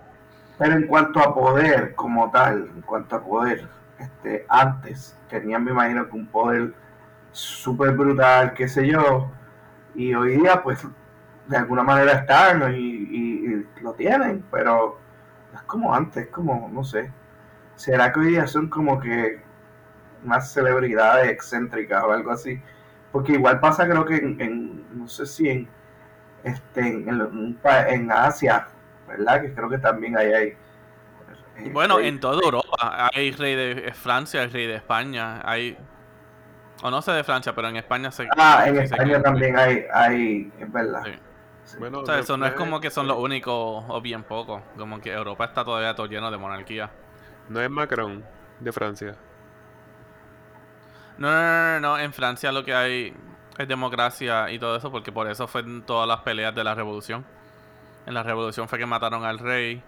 pero 0.59 0.73
en 0.73 0.87
cuanto 0.87 1.21
a 1.21 1.35
poder 1.35 1.95
como 1.95 2.31
tal, 2.31 2.71
en 2.75 2.81
cuanto 2.83 3.17
a 3.17 3.23
poder, 3.23 3.69
este, 3.99 4.45
antes 4.49 5.17
tenían, 5.29 5.63
me 5.65 5.71
imagino, 5.73 6.09
que 6.09 6.17
un 6.17 6.27
poder 6.27 6.75
súper 7.33 7.93
brutal, 7.93 8.55
qué 8.55 8.69
sé 8.69 8.87
yo, 8.89 9.31
y 9.95 10.15
hoy 10.15 10.37
día, 10.39 10.63
pues, 10.63 10.87
de 11.49 11.57
alguna 11.57 11.83
manera 11.83 12.13
están 12.13 12.75
y, 12.75 12.79
y- 12.79 13.67
y 13.79 13.81
lo 13.83 13.95
tienen, 13.95 14.45
pero 14.51 14.99
no 15.53 15.59
es 15.59 15.65
como 15.65 15.95
antes, 15.95 16.29
como, 16.29 16.69
no 16.73 16.85
sé, 16.85 17.13
¿será 17.77 18.13
que 18.13 18.21
hoy 18.21 18.29
día 18.29 18.47
son 18.47 18.69
como 18.69 19.01
que 19.01 19.43
más 20.25 20.53
celebridades 20.53 21.29
excéntricas 21.31 22.05
o 22.05 22.13
algo 22.13 22.31
así? 22.33 22.61
Porque 23.13 23.33
igual 23.35 23.61
pasa, 23.61 23.87
creo 23.89 24.05
que 24.05 24.17
en, 24.17 24.41
en- 24.41 24.99
no 24.99 25.09
sé 25.09 25.27
si 25.27 25.49
en, 25.49 25.69
este, 26.45 26.81
en, 26.81 27.09
en 27.09 27.59
en 27.89 28.13
Asia, 28.13 28.69
¿verdad? 29.09 29.43
Que 29.43 29.55
creo 29.55 29.69
que 29.71 29.79
también 29.79 30.17
ahí 30.19 30.33
hay. 30.33 30.49
eh, 31.57 31.71
Bueno, 31.73 31.97
hay- 31.97 32.09
en 32.09 32.21
toda 32.21 32.41
Europa 32.43 33.11
hay 33.13 33.33
rey 33.33 33.55
de 33.55 33.93
Francia, 33.95 34.43
hay 34.43 34.49
rey 34.49 34.67
de 34.67 34.77
España, 34.77 35.41
hay. 35.45 35.77
O 36.83 36.91
no 36.91 37.03
sé 37.03 37.13
de 37.13 37.25
Francia, 37.25 37.55
pero 37.55 37.69
en 37.69 37.77
España 37.77 38.11
se. 38.11 38.29
Ah, 38.37 38.65
en 38.67 38.77
se 38.77 38.85
España 38.85 39.23
también 39.23 39.59
hay, 39.59 39.85
hay 39.93 40.53
es 40.59 40.73
verdad. 40.73 41.03
Sí. 41.05 41.13
Sí. 41.65 41.77
Bueno, 41.79 42.01
O 42.01 42.07
sea, 42.07 42.19
eso 42.19 42.37
no 42.37 42.47
es 42.47 42.55
como 42.55 42.81
que 42.81 42.91
son 42.91 43.07
los 43.07 43.19
únicos 43.19 43.85
o 43.87 44.01
bien 44.01 44.25
pocos. 44.25 44.63
Como 44.77 45.01
que 45.01 45.13
Europa 45.13 45.45
está 45.45 45.65
todavía 45.65 45.95
todo 45.95 46.07
lleno 46.07 46.31
de 46.31 46.39
monarquía. 46.39 46.91
No 47.49 47.61
es 47.61 47.71
Macron 47.71 48.25
de 48.59 48.73
Francia. 48.73 49.17
No, 51.19 51.31
no, 51.31 51.37
no, 51.37 51.73
no, 51.73 51.81
no, 51.81 51.99
en 51.99 52.13
Francia 52.13 52.51
lo 52.51 52.65
que 52.65 52.75
hay 52.75 53.15
es 53.59 53.69
democracia 53.69 54.51
y 54.51 54.59
todo 54.59 54.77
eso, 54.77 54.91
porque 54.91 55.13
por 55.13 55.29
eso 55.29 55.47
fue 55.47 55.61
en 55.61 55.83
todas 55.83 56.09
las 56.09 56.21
peleas 56.21 56.55
de 56.55 56.65
la 56.65 56.75
revolución. 56.75 57.25
En 58.07 58.15
la 58.15 58.23
revolución 58.23 58.69
fue 58.69 58.79
que 58.79 58.87
mataron 58.87 59.25
al 59.25 59.39
rey. 59.39 59.83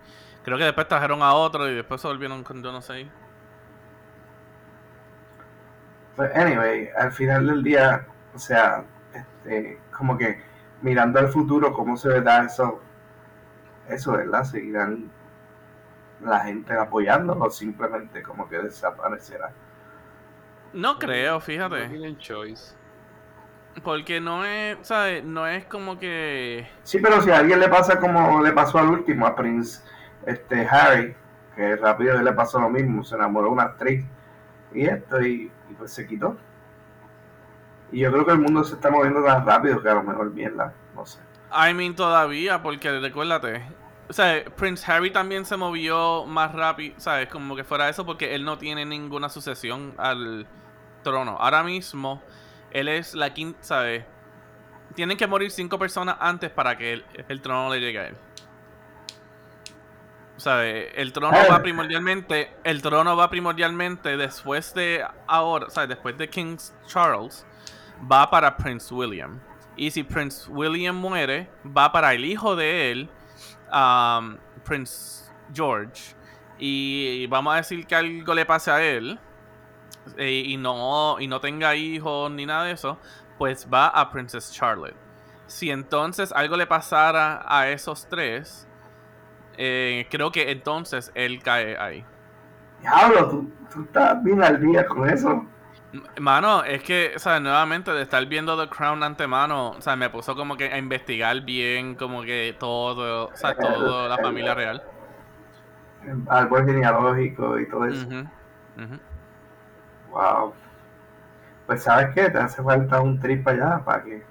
Creo 0.44 0.58
que 0.58 0.64
después 0.64 0.86
trajeron 0.88 1.22
a 1.22 1.34
otro 1.34 1.68
y 1.68 1.74
después 1.74 2.00
se 2.00 2.08
volvieron 2.08 2.44
con 2.44 2.62
yo 2.62 2.70
no 2.70 2.82
sé. 2.82 3.08
Pues, 6.16 6.34
anyway, 6.36 6.88
al 6.96 7.12
final 7.12 7.46
del 7.46 7.62
día, 7.62 8.06
o 8.34 8.38
sea, 8.38 8.84
este, 9.14 9.80
como 9.96 10.16
que 10.18 10.40
mirando 10.82 11.18
al 11.18 11.28
futuro, 11.28 11.72
cómo 11.72 11.96
se 11.96 12.08
verá 12.08 12.44
eso, 12.44 12.82
eso, 13.88 14.12
¿verdad? 14.12 14.44
Seguirán 14.44 15.10
la 16.20 16.40
gente 16.40 16.74
apoyándolo, 16.74 17.46
o 17.46 17.50
simplemente 17.50 18.22
como 18.22 18.48
que 18.48 18.58
desaparecerá. 18.58 19.52
No 20.72 20.98
creo, 20.98 21.34
No 21.34 21.40
fíjate. 21.40 21.88
tienen 21.88 22.18
choice. 22.18 22.74
Porque 23.82 24.20
no 24.20 24.44
es, 24.44 24.78
¿sabes? 24.82 25.24
No 25.24 25.46
es 25.46 25.64
como 25.66 25.98
que... 25.98 26.68
Sí, 26.82 26.98
pero 27.00 27.22
si 27.22 27.30
a 27.30 27.38
alguien 27.38 27.58
le 27.58 27.68
pasa 27.68 27.98
como 27.98 28.42
le 28.42 28.52
pasó 28.52 28.78
al 28.78 28.88
último, 28.90 29.26
a 29.26 29.34
Prince 29.34 29.82
este, 30.26 30.66
Harry, 30.66 31.16
que 31.56 31.76
rápido 31.76 32.20
le 32.22 32.32
pasó 32.32 32.60
lo 32.60 32.68
mismo, 32.68 33.02
se 33.02 33.14
enamoró 33.14 33.46
de 33.48 33.52
una 33.52 33.62
actriz 33.64 34.04
y 34.72 34.86
esto, 34.86 35.20
y, 35.22 35.50
se 35.88 36.06
quitó. 36.06 36.36
Y 37.90 38.00
yo 38.00 38.10
creo 38.10 38.24
que 38.24 38.32
el 38.32 38.38
mundo 38.38 38.64
se 38.64 38.74
está 38.74 38.90
moviendo 38.90 39.22
tan 39.22 39.44
rápido 39.44 39.82
que 39.82 39.88
a 39.88 39.94
lo 39.94 40.02
mejor 40.02 40.30
mierda, 40.32 40.72
no 40.94 41.04
sé. 41.04 41.20
I 41.52 41.74
mean, 41.74 41.94
todavía, 41.94 42.62
porque 42.62 42.98
recuérdate. 43.00 43.62
O 44.08 44.12
sea, 44.12 44.44
Prince 44.56 44.90
Harry 44.90 45.10
también 45.10 45.44
se 45.44 45.56
movió 45.56 46.24
más 46.26 46.52
rápido, 46.52 46.94
¿sabes? 46.98 47.28
Como 47.28 47.54
que 47.54 47.64
fuera 47.64 47.88
eso, 47.88 48.06
porque 48.06 48.34
él 48.34 48.44
no 48.44 48.58
tiene 48.58 48.84
ninguna 48.84 49.28
sucesión 49.28 49.94
al 49.98 50.46
trono. 51.02 51.36
Ahora 51.38 51.62
mismo, 51.62 52.22
él 52.70 52.88
es 52.88 53.14
la 53.14 53.34
quinta, 53.34 53.58
¿sabes? 53.62 54.04
Tienen 54.94 55.16
que 55.16 55.26
morir 55.26 55.50
cinco 55.50 55.78
personas 55.78 56.16
antes 56.20 56.50
para 56.50 56.76
que 56.76 57.02
el 57.28 57.40
trono 57.40 57.72
le 57.72 57.80
llegue 57.80 57.98
a 57.98 58.06
él. 58.08 58.16
El 60.46 61.12
trono 61.12 61.36
Ah. 61.36 61.46
va 61.50 61.62
primordialmente, 61.62 62.50
el 62.64 62.82
trono 62.82 63.16
va 63.16 63.28
primordialmente 63.30 64.16
después 64.16 64.74
de 64.74 65.04
ahora, 65.26 65.70
¿sabes? 65.70 65.90
Después 65.90 66.16
de 66.18 66.28
King 66.28 66.56
Charles, 66.86 67.46
va 68.10 68.30
para 68.30 68.56
Prince 68.56 68.92
William. 68.92 69.40
Y 69.76 69.90
si 69.90 70.02
Prince 70.02 70.50
William 70.50 70.96
muere, 70.96 71.48
va 71.64 71.90
para 71.92 72.12
el 72.14 72.24
hijo 72.24 72.56
de 72.56 72.92
él, 72.92 73.08
um, 73.72 74.36
Prince 74.64 75.30
George. 75.52 76.14
Y 76.58 77.26
vamos 77.28 77.54
a 77.54 77.56
decir 77.56 77.86
que 77.86 77.94
algo 77.94 78.34
le 78.34 78.44
pase 78.44 78.70
a 78.70 78.82
él 78.82 79.18
eh, 80.16 80.42
y, 80.46 80.56
no, 80.56 81.16
y 81.18 81.26
no 81.26 81.40
tenga 81.40 81.74
hijos 81.74 82.30
ni 82.30 82.46
nada 82.46 82.64
de 82.64 82.72
eso, 82.72 82.98
pues 83.38 83.66
va 83.72 83.88
a 83.88 84.10
Princess 84.10 84.52
Charlotte. 84.52 84.94
Si 85.46 85.70
entonces 85.70 86.32
algo 86.32 86.56
le 86.56 86.66
pasara 86.66 87.44
a 87.46 87.68
esos 87.68 88.08
tres, 88.08 88.68
eh, 89.56 90.06
creo 90.10 90.32
que 90.32 90.50
entonces 90.50 91.12
él 91.14 91.42
cae 91.42 91.76
ahí. 91.78 92.04
Diablo, 92.80 93.28
tú, 93.28 93.52
tú 93.72 93.82
estás 93.82 94.22
bien 94.22 94.42
al 94.42 94.60
día 94.60 94.86
con 94.86 95.08
eso. 95.08 95.46
Mano, 96.18 96.64
es 96.64 96.82
que, 96.82 97.12
o 97.14 97.18
sea, 97.18 97.38
nuevamente 97.38 97.90
de 97.90 98.02
estar 98.02 98.24
viendo 98.26 98.58
The 98.58 98.74
Crown 98.74 99.02
antemano, 99.02 99.70
o 99.72 99.80
sea, 99.82 99.94
me 99.94 100.08
puso 100.08 100.34
como 100.34 100.56
que 100.56 100.72
a 100.72 100.78
investigar 100.78 101.42
bien, 101.42 101.96
como 101.96 102.22
que 102.22 102.56
todo, 102.58 103.28
o 103.28 103.36
sea, 103.36 103.54
todo 103.60 104.08
la 104.08 104.16
familia 104.16 104.54
real. 104.54 104.82
Árbol 106.28 106.64
genealógico 106.64 107.60
y 107.60 107.68
todo 107.68 107.84
eso. 107.86 108.06
Ujú, 108.06 108.20
ujú. 108.84 109.00
Wow. 110.10 110.54
Pues 111.66 111.82
sabes 111.82 112.14
qué, 112.14 112.30
te 112.30 112.38
hace 112.38 112.62
falta 112.62 113.00
un 113.00 113.20
trip 113.20 113.46
allá 113.46 113.82
para 113.84 114.02
que. 114.02 114.22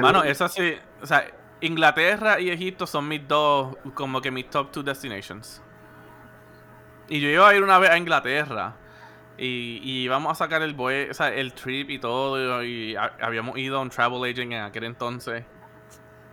Mano, 0.00 0.22
eso 0.24 0.48
sí, 0.48 0.74
o 1.00 1.06
sea, 1.06 1.24
Inglaterra 1.60 2.40
y 2.40 2.50
Egipto 2.50 2.86
son 2.86 3.06
mis 3.08 3.26
dos, 3.26 3.76
como 3.94 4.20
que 4.20 4.30
mis 4.30 4.48
top 4.48 4.70
two 4.72 4.82
destinations. 4.82 5.62
Y 7.08 7.20
yo 7.20 7.28
iba 7.28 7.48
a 7.48 7.54
ir 7.54 7.62
una 7.62 7.78
vez 7.78 7.90
a 7.90 7.98
Inglaterra. 7.98 8.76
Y, 9.36 9.80
y 9.82 10.02
íbamos 10.04 10.32
a 10.32 10.34
sacar 10.34 10.62
el 10.62 10.74
boy, 10.74 11.08
o 11.10 11.14
sea, 11.14 11.28
el 11.34 11.52
trip 11.54 11.90
y 11.90 11.98
todo. 11.98 12.62
Y 12.62 12.94
ha- 12.96 13.16
habíamos 13.20 13.58
ido 13.58 13.78
a 13.78 13.80
un 13.80 13.90
travel 13.90 14.22
agent 14.30 14.52
en 14.52 14.60
aquel 14.62 14.84
entonces. 14.84 15.44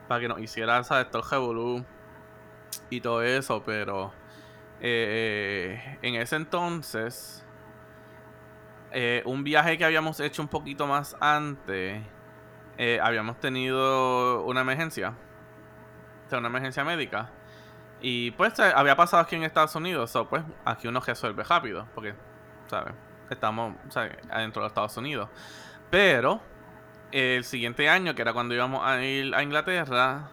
Para 0.08 0.22
que 0.22 0.28
nos 0.28 0.40
hiciera, 0.40 0.84
¿sabes? 0.84 1.10
Todo 1.10 1.22
el 1.76 1.86
y 2.90 3.02
todo 3.02 3.24
eso. 3.24 3.64
Pero 3.66 4.14
eh, 4.82 5.98
en 6.02 6.16
ese 6.16 6.36
entonces, 6.36 7.46
eh, 8.92 9.22
un 9.26 9.44
viaje 9.44 9.78
que 9.78 9.86
habíamos 9.86 10.20
hecho 10.20 10.42
un 10.42 10.48
poquito 10.48 10.86
más 10.88 11.16
antes, 11.20 12.02
eh, 12.78 13.00
habíamos 13.02 13.40
tenido 13.40 14.44
una 14.46 14.62
emergencia. 14.62 15.14
O 16.32 16.38
una 16.38 16.48
emergencia 16.48 16.84
médica. 16.84 17.32
Y 18.02 18.32
pues 18.32 18.58
eh, 18.60 18.72
había 18.76 18.96
pasado 18.96 19.24
aquí 19.24 19.36
en 19.36 19.44
Estados 19.44 19.76
Unidos. 19.76 20.12
So, 20.12 20.28
pues 20.28 20.44
aquí 20.66 20.88
uno 20.88 21.00
resuelve 21.00 21.44
rápido. 21.44 21.88
Porque, 21.96 22.14
¿sabes? 22.68 22.94
Estamos 23.30 23.76
¿sabes? 23.90 24.18
adentro 24.30 24.62
de 24.62 24.68
Estados 24.68 24.96
Unidos. 24.98 25.30
Pero 25.90 26.42
el 27.12 27.44
siguiente 27.44 27.90
año, 27.90 28.14
que 28.16 28.22
era 28.22 28.34
cuando 28.34 28.54
íbamos 28.54 28.86
a 28.86 29.04
ir 29.04 29.34
a 29.34 29.42
Inglaterra, 29.42 30.30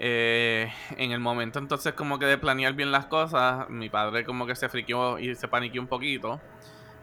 eh, 0.00 0.72
en 0.96 1.10
el 1.10 1.18
momento 1.18 1.58
entonces 1.58 1.92
como 1.94 2.20
que 2.20 2.26
de 2.26 2.38
planear 2.38 2.74
bien 2.74 2.92
las 2.92 3.06
cosas, 3.06 3.68
mi 3.68 3.90
padre 3.90 4.24
como 4.24 4.46
que 4.46 4.54
se 4.54 4.68
friqueó 4.68 5.18
y 5.18 5.34
se 5.34 5.48
paniqueó 5.48 5.82
un 5.82 5.88
poquito, 5.88 6.40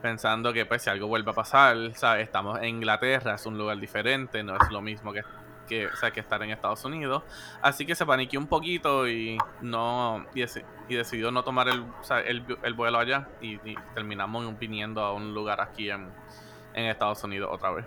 pensando 0.06 0.54
que 0.54 0.68
pues 0.68 0.84
si 0.84 0.90
algo 0.92 1.08
vuelve 1.08 1.32
a 1.32 1.34
pasar, 1.34 1.76
¿sabes? 1.96 2.26
Estamos 2.26 2.60
en 2.60 2.66
Inglaterra, 2.66 3.34
es 3.34 3.46
un 3.48 3.58
lugar 3.58 3.80
diferente, 3.80 4.44
no 4.44 4.56
es 4.56 4.70
lo 4.72 4.80
mismo 4.80 5.12
que, 5.12 5.24
que, 5.68 5.88
o 5.88 6.14
que 6.14 6.20
estar 6.20 6.44
en 6.44 6.52
Estados 6.52 6.86
Unidos. 6.86 7.24
Así 7.60 7.88
que 7.88 7.96
se 7.96 8.06
paniqueó 8.06 8.40
un 8.40 8.46
poquito 8.46 9.08
y 9.08 9.40
no 9.62 10.24
y, 10.36 10.42
deci- 10.44 10.64
y 10.90 10.94
decidió 10.96 11.32
no 11.32 11.44
tomar 11.44 11.70
el, 11.70 11.84
el 12.62 12.74
vuelo 12.76 13.00
allá 13.00 13.28
y, 13.42 13.56
y 13.68 13.76
terminamos 13.96 14.60
viniendo 14.60 15.02
a 15.04 15.12
un 15.12 15.34
lugar 15.34 15.60
aquí 15.60 15.90
en, 15.90 16.08
en 16.76 16.86
Estados 16.86 17.24
Unidos 17.24 17.50
otra 17.52 17.72
vez. 17.72 17.86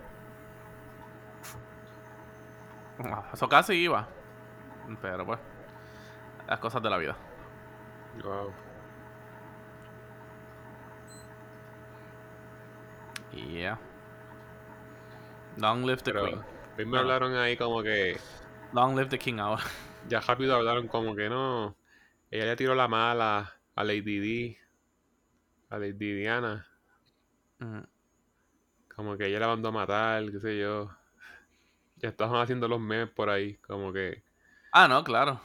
Ah, 3.05 3.31
Eso 3.33 3.49
casi 3.49 3.75
iba. 3.75 4.09
Pero 5.01 5.25
pues, 5.25 5.39
las 6.49 6.59
cosas 6.59 6.83
de 6.83 6.91
la 6.91 6.97
vida. 6.97 7.17
Wow. 8.25 8.53
Yeah. 13.33 13.79
Long 15.57 15.85
live 15.85 16.03
the 16.03 16.13
Pero 16.13 16.25
queen. 16.77 16.91
me 16.91 16.97
Ah. 16.97 17.01
hablaron 17.01 17.35
ahí 17.37 17.57
como 17.57 17.83
que. 17.83 18.19
Long 18.73 18.97
live 18.97 19.09
the 19.09 19.19
king 19.19 19.39
ahora. 19.39 19.63
Ya 20.09 20.21
rápido 20.21 20.55
hablaron 20.57 20.89
como 20.89 21.15
que 21.15 21.29
no. 21.29 21.77
Ella 22.31 22.47
le 22.47 22.57
tiró 22.57 22.75
la 22.75 22.89
mala 22.89 23.53
a 23.75 23.85
Lady 23.85 24.19
D. 24.21 24.59
A 25.69 25.79
Lady 25.79 26.15
Diana. 26.15 26.67
Mm. 27.59 27.81
Como 28.95 29.19
que 29.19 29.27
ella 29.27 29.41
la 29.41 29.49
mandó 29.49 29.69
a 29.69 29.73
matar, 29.73 30.31
qué 30.31 30.41
sé 30.41 30.59
yo. 30.59 30.91
Ya 31.97 32.09
estaban 32.09 32.41
haciendo 32.41 32.69
los 32.69 32.81
memes 32.81 33.11
por 33.11 33.29
ahí, 33.29 33.57
como 33.57 33.93
que 33.93 34.23
Ah, 34.73 34.89
no, 34.89 35.05
claro. 35.05 35.41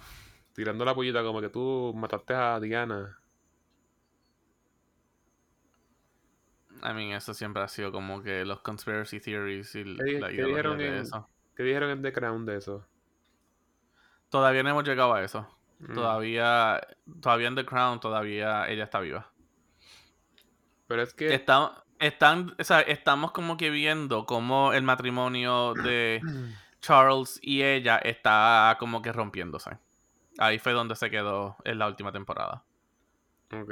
tirando 0.54 0.86
la 0.86 0.94
pollita, 0.96 1.24
como 1.24 1.42
que 1.42 1.50
tú 1.50 1.92
mataste 1.96 2.34
a 2.34 2.60
Diana. 2.62 3.20
I 6.84 6.94
mean, 6.94 7.12
eso 7.14 7.34
siempre 7.34 7.64
ha 7.64 7.68
sido 7.68 7.92
como 7.92 8.22
que 8.22 8.44
los 8.46 8.60
conspiracy 8.62 9.20
theories 9.20 9.74
y 9.76 9.84
¿Qué 9.84 10.04
di- 10.04 10.20
la 10.20 10.30
qué 10.30 10.44
dijeron 10.44 10.78
de 10.78 10.88
en- 10.88 10.94
eso. 10.96 11.30
¿Qué 11.56 11.64
dijeron 11.64 11.90
en 11.92 12.02
The 12.02 12.12
Crown 12.14 12.46
de 12.46 12.58
eso? 12.58 12.86
Todavía 14.30 14.64
no 14.64 14.70
hemos 14.70 14.84
llegado 14.84 15.14
a 15.14 15.24
eso. 15.24 15.48
Mm. 15.80 15.94
Todavía, 15.94 16.82
todavía 17.22 17.48
en 17.48 17.56
The 17.56 17.66
Crown, 17.66 18.00
todavía 18.00 18.68
ella 18.70 18.84
está 18.84 19.00
viva. 19.00 19.32
Pero 20.88 21.02
es 21.04 21.14
que. 21.14 21.34
Está- 21.34 21.84
están, 22.00 22.56
o 22.60 22.64
sea, 22.64 22.82
estamos 22.82 23.32
como 23.32 23.56
que 23.56 23.70
viendo 23.70 24.26
cómo 24.26 24.74
el 24.74 24.84
matrimonio 24.84 25.74
de 25.76 26.20
Charles 26.82 27.40
y 27.42 27.64
ella 27.64 27.98
está 28.00 28.76
como 28.80 29.02
que 29.02 29.12
rompiéndose. 29.14 29.78
Ahí 30.40 30.60
fue 30.60 30.74
donde 30.74 30.96
se 30.96 31.10
quedó 31.12 31.56
en 31.64 31.80
la 31.80 31.88
última 31.88 32.12
temporada. 32.12 32.64
Ok. 33.54 33.72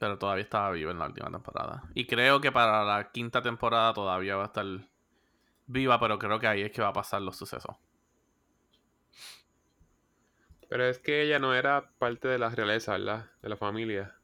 Pero 0.00 0.18
todavía 0.18 0.44
estaba 0.44 0.70
viva 0.70 0.92
en 0.92 0.98
la 0.98 1.04
última 1.04 1.30
temporada. 1.30 1.82
Y 1.92 2.06
creo 2.06 2.40
que 2.40 2.50
para 2.50 2.84
la 2.84 3.12
quinta 3.12 3.42
temporada 3.42 3.92
todavía 3.92 4.34
va 4.34 4.44
a 4.44 4.46
estar 4.46 4.64
viva, 5.66 6.00
pero 6.00 6.18
creo 6.18 6.40
que 6.40 6.46
ahí 6.46 6.62
es 6.62 6.72
que 6.72 6.80
va 6.80 6.88
a 6.88 6.94
pasar 6.94 7.20
los 7.20 7.36
sucesos. 7.36 7.76
Pero 10.70 10.86
es 10.86 10.98
que 11.00 11.20
ella 11.20 11.38
no 11.38 11.52
era 11.54 11.90
parte 11.98 12.28
de 12.28 12.38
la 12.38 12.48
realeza, 12.48 12.92
¿verdad? 12.92 13.30
De 13.42 13.50
la 13.50 13.58
familia. 13.58 14.16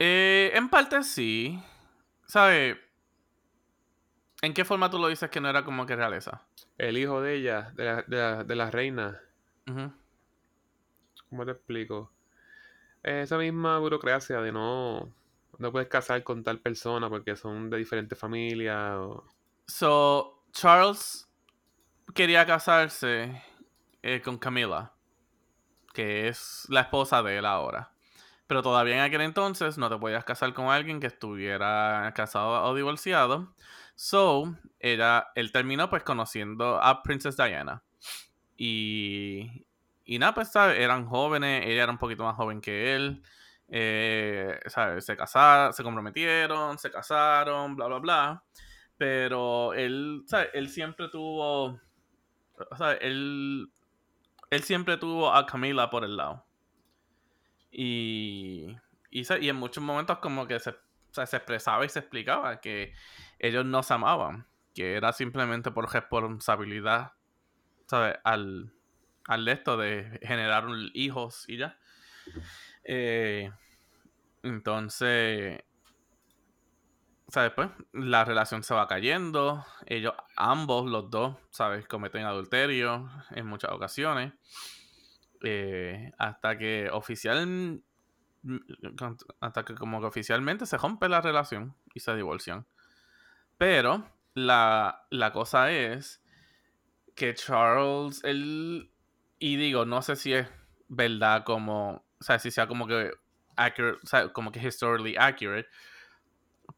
Eh, 0.00 0.50
en 0.54 0.68
parte 0.68 1.04
sí. 1.04 1.62
¿Sabes? 2.26 2.76
¿En 4.42 4.52
qué 4.52 4.64
forma 4.64 4.90
tú 4.90 4.98
lo 4.98 5.06
dices 5.06 5.30
que 5.30 5.40
no 5.40 5.48
era 5.48 5.64
como 5.64 5.86
que 5.86 5.94
realeza? 5.94 6.42
El 6.76 6.98
hijo 6.98 7.20
de 7.20 7.36
ella, 7.36 7.70
de 7.76 7.84
la, 7.84 8.02
de 8.02 8.16
la, 8.16 8.42
de 8.42 8.56
la 8.56 8.70
reina. 8.72 9.20
¿Cómo 11.30 11.44
te 11.44 11.52
explico? 11.52 12.17
Esa 13.08 13.38
misma 13.38 13.78
burocracia 13.78 14.40
de 14.40 14.52
no. 14.52 15.12
No 15.58 15.72
puedes 15.72 15.88
casar 15.88 16.22
con 16.22 16.44
tal 16.44 16.60
persona 16.60 17.08
porque 17.08 17.36
son 17.36 17.70
de 17.70 17.78
diferentes 17.78 18.18
familias. 18.18 18.96
o- 18.98 19.24
So, 19.66 20.42
Charles 20.52 21.28
quería 22.14 22.44
casarse 22.46 23.42
eh, 24.02 24.20
con 24.22 24.38
Camila, 24.38 24.92
que 25.94 26.28
es 26.28 26.66
la 26.68 26.82
esposa 26.82 27.22
de 27.22 27.38
él 27.38 27.46
ahora. 27.46 27.92
Pero 28.46 28.62
todavía 28.62 28.94
en 28.96 29.00
aquel 29.02 29.20
entonces 29.22 29.76
no 29.78 29.90
te 29.90 29.98
podías 29.98 30.24
casar 30.24 30.54
con 30.54 30.66
alguien 30.66 31.00
que 31.00 31.06
estuviera 31.08 32.12
casado 32.14 32.62
o 32.64 32.74
divorciado. 32.74 33.54
So, 33.94 34.54
era, 34.80 35.32
él 35.34 35.50
terminó 35.52 35.90
pues 35.90 36.02
conociendo 36.02 36.82
a 36.82 37.02
Princess 37.02 37.36
Diana. 37.36 37.82
Y, 38.56 39.66
y 40.08 40.18
nada, 40.18 40.34
pues, 40.34 40.50
¿sabes? 40.52 40.78
Eran 40.80 41.06
jóvenes, 41.06 41.64
ella 41.66 41.84
era 41.84 41.92
un 41.92 41.98
poquito 41.98 42.24
más 42.24 42.36
joven 42.36 42.60
que 42.60 42.94
él. 42.96 43.22
eh, 43.68 44.58
¿sabes? 44.66 45.04
Se 45.06 45.16
casaron, 45.16 45.72
se 45.74 45.82
comprometieron, 45.84 46.78
se 46.78 46.90
casaron, 46.90 47.76
bla, 47.76 47.86
bla, 47.88 47.98
bla. 47.98 48.44
Pero 48.98 49.74
él, 49.74 50.22
¿sabes? 50.26 50.50
Él 50.54 50.68
siempre 50.70 51.08
tuvo. 51.08 51.80
Sea, 52.76 52.92
él. 52.94 53.70
Él 54.50 54.62
siempre 54.64 54.96
tuvo 54.98 55.32
a 55.34 55.46
Camila 55.46 55.90
por 55.90 56.04
el 56.04 56.16
lado. 56.16 56.46
Y. 57.70 58.76
Y, 59.10 59.22
y 59.40 59.48
en 59.48 59.56
muchos 59.56 59.82
momentos, 59.82 60.18
como 60.18 60.46
que 60.46 60.58
se, 60.60 60.74
se 61.12 61.22
expresaba 61.36 61.84
y 61.84 61.88
se 61.88 62.00
explicaba 62.00 62.60
que 62.60 62.92
ellos 63.38 63.64
no 63.64 63.82
se 63.82 63.94
amaban. 63.94 64.46
Que 64.74 64.94
era 64.96 65.12
simplemente 65.12 65.70
por 65.70 65.92
responsabilidad, 65.92 67.12
¿sabes? 67.86 68.16
Al. 68.24 68.72
Al 69.28 69.44
de 69.44 69.52
esto 69.52 69.76
de 69.76 70.18
generar 70.22 70.64
hijos 70.94 71.44
y 71.48 71.58
ya. 71.58 71.78
Eh, 72.82 73.52
entonces. 74.42 75.62
O 77.26 77.30
sea, 77.30 77.42
después 77.42 77.68
la 77.92 78.24
relación 78.24 78.62
se 78.62 78.74
va 78.74 78.88
cayendo. 78.88 79.66
Ellos, 79.84 80.14
ambos, 80.34 80.90
los 80.90 81.10
dos, 81.10 81.36
¿sabes? 81.50 81.86
Cometen 81.86 82.24
adulterio 82.24 83.10
en 83.30 83.46
muchas 83.46 83.70
ocasiones. 83.70 84.32
Eh, 85.44 86.10
hasta 86.16 86.56
que 86.56 86.88
oficial. 86.90 87.82
Hasta 89.40 89.64
que 89.66 89.74
como 89.74 90.00
que 90.00 90.06
oficialmente 90.06 90.64
se 90.64 90.78
rompe 90.78 91.10
la 91.10 91.20
relación 91.20 91.76
y 91.92 92.00
se 92.00 92.16
divorcian. 92.16 92.66
Pero 93.58 94.10
la, 94.32 95.06
la 95.10 95.32
cosa 95.32 95.70
es 95.70 96.22
que 97.14 97.34
Charles, 97.34 98.24
él. 98.24 98.90
Y 99.38 99.56
digo, 99.56 99.84
no 99.84 100.02
sé 100.02 100.16
si 100.16 100.32
es 100.32 100.48
verdad 100.88 101.44
como. 101.44 102.04
O 102.20 102.24
sea, 102.24 102.38
si 102.38 102.50
sea 102.50 102.66
como 102.66 102.86
que. 102.86 103.12
Accurate, 103.56 103.98
o 104.02 104.06
sea, 104.06 104.32
como 104.32 104.52
que 104.52 104.60
historically 104.60 105.16
accurate. 105.16 105.68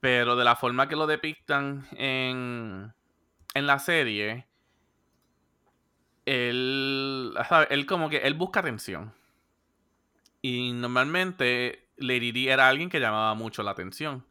Pero 0.01 0.37
de 0.37 0.45
la 0.45 0.57
forma 0.57 0.89
que 0.89 0.97
lo 0.97 1.07
depictan 1.07 1.87
en, 1.93 2.95
en 3.55 3.67
la 3.67 3.79
serie, 3.79 4.47
él, 6.25 7.35
¿sabe? 7.49 7.67
él 7.71 7.87
como 7.87 8.09
que 8.09 8.19
él 8.19 8.35
busca 8.35 8.61
atención. 8.61 9.13
Y 10.43 10.73
normalmente 10.73 11.91
Lady 11.97 12.33
Di 12.33 12.49
era 12.49 12.69
alguien 12.69 12.89
que 12.89 13.01
llamaba 13.01 13.35
mucho 13.35 13.63
la 13.63 13.73
atención. 13.73 14.27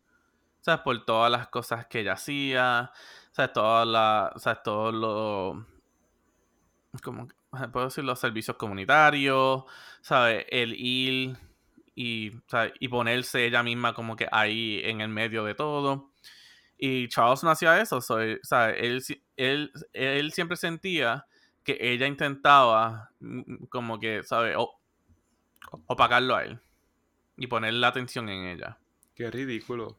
¿Sabes? 0.62 0.82
Por 0.82 1.06
todas 1.06 1.32
las 1.32 1.48
cosas 1.48 1.88
que 1.88 2.02
ella 2.02 2.14
hacía. 2.14 2.92
¿Sabes? 3.32 3.54
Todas 3.54 3.88
las. 3.88 4.42
¿Sabes? 4.42 4.64
Todos 4.64 4.94
los. 4.94 5.66
Como. 7.04 7.28
Puedo 7.72 7.86
decir 7.88 8.04
los 8.04 8.20
servicios 8.20 8.58
comunitarios. 8.58 9.64
¿Sabes? 10.02 10.46
El 10.50 10.74
ir 10.76 11.38
y, 11.96 12.32
y 12.80 12.88
ponerse 12.88 13.46
ella 13.46 13.64
misma 13.64 13.94
como 13.94 14.16
que 14.16 14.28
ahí 14.32 14.82
en 14.84 15.02
el 15.02 15.10
medio 15.10 15.44
de 15.44 15.56
todo. 15.56 16.12
Y 16.78 17.08
Charles 17.10 17.44
no 17.44 17.52
hacía 17.52 17.82
eso. 17.82 18.02
so, 18.02 18.18
¿sabes? 18.44 18.78
Él, 18.80 19.04
él, 19.38 19.72
él 19.94 20.32
siempre 20.32 20.58
sentía 20.58 21.26
que 21.64 21.78
ella 21.80 22.08
intentaba 22.08 23.12
mm, 23.20 23.66
como 23.66 24.00
que, 24.00 24.24
¿sabes? 24.24 24.56
O- 24.58 24.80
opacarlo 25.88 26.36
a 26.36 26.44
él. 26.46 26.60
Y 27.38 27.48
poner 27.48 27.74
la 27.74 27.90
atención 27.90 28.30
en 28.30 28.46
ella. 28.48 28.78
Qué 29.16 29.30
ridículo. 29.32 29.98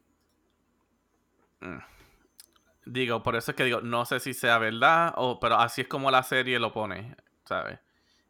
Digo, 2.86 3.22
por 3.22 3.36
eso 3.36 3.50
es 3.52 3.56
que 3.56 3.64
digo, 3.64 3.80
no 3.82 4.04
sé 4.06 4.20
si 4.20 4.32
sea 4.34 4.58
verdad, 4.58 5.12
o, 5.16 5.38
pero 5.38 5.56
así 5.56 5.82
es 5.82 5.88
como 5.88 6.10
la 6.10 6.22
serie 6.22 6.58
lo 6.58 6.72
pone, 6.72 7.14
¿sabes? 7.50 7.80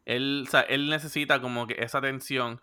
Él, 0.05 0.49
él 0.67 0.89
necesita 0.89 1.39
como 1.41 1.67
que 1.67 1.75
esa 1.77 1.99
atención 1.99 2.59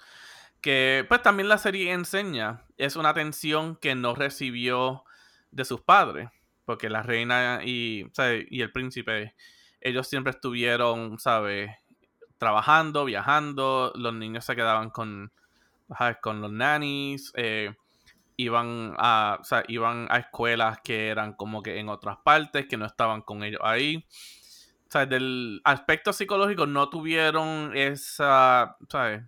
que, 0.61 1.07
pues 1.09 1.23
también 1.23 1.49
la 1.49 1.59
serie 1.59 1.93
enseña, 1.93 2.65
es 2.77 2.97
una 2.97 3.11
atención 3.11 3.77
que 3.77 3.95
no 3.95 4.17
recibió 4.17 5.05
de 5.53 5.65
sus 5.65 5.81
padres, 5.81 6.31
porque 6.65 6.91
la 6.91 7.03
reina 7.03 7.61
y, 7.65 8.11
el 8.17 8.73
príncipe, 8.73 9.35
ellos 9.81 10.09
siempre 10.09 10.33
estuvieron, 10.33 11.21
¿sabes? 11.21 11.71
Trabajando, 12.39 13.05
viajando, 13.05 13.93
los 13.95 14.15
niños 14.15 14.45
se 14.45 14.57
quedaban 14.57 14.91
con, 14.91 15.31
con 16.21 16.41
los 16.41 16.51
nannies, 16.51 17.33
eh, 17.37 17.73
iban 18.37 18.95
a, 18.99 19.41
iban 19.69 20.09
a 20.11 20.19
escuelas 20.19 20.79
que 20.83 21.09
eran 21.09 21.35
como 21.35 21.63
que 21.63 21.79
en 21.79 21.89
otras 21.89 22.19
partes, 22.25 22.67
que 22.67 22.77
no 22.77 22.87
estaban 22.87 23.23
con 23.23 23.45
ellos 23.45 23.61
ahí. 23.63 24.05
Sea, 24.89 25.07
del 25.07 25.61
aspecto 25.65 26.13
psicológico 26.13 26.67
no 26.67 26.89
tuvieron 26.89 27.73
esa, 27.77 28.77
¿sabes? 28.89 29.23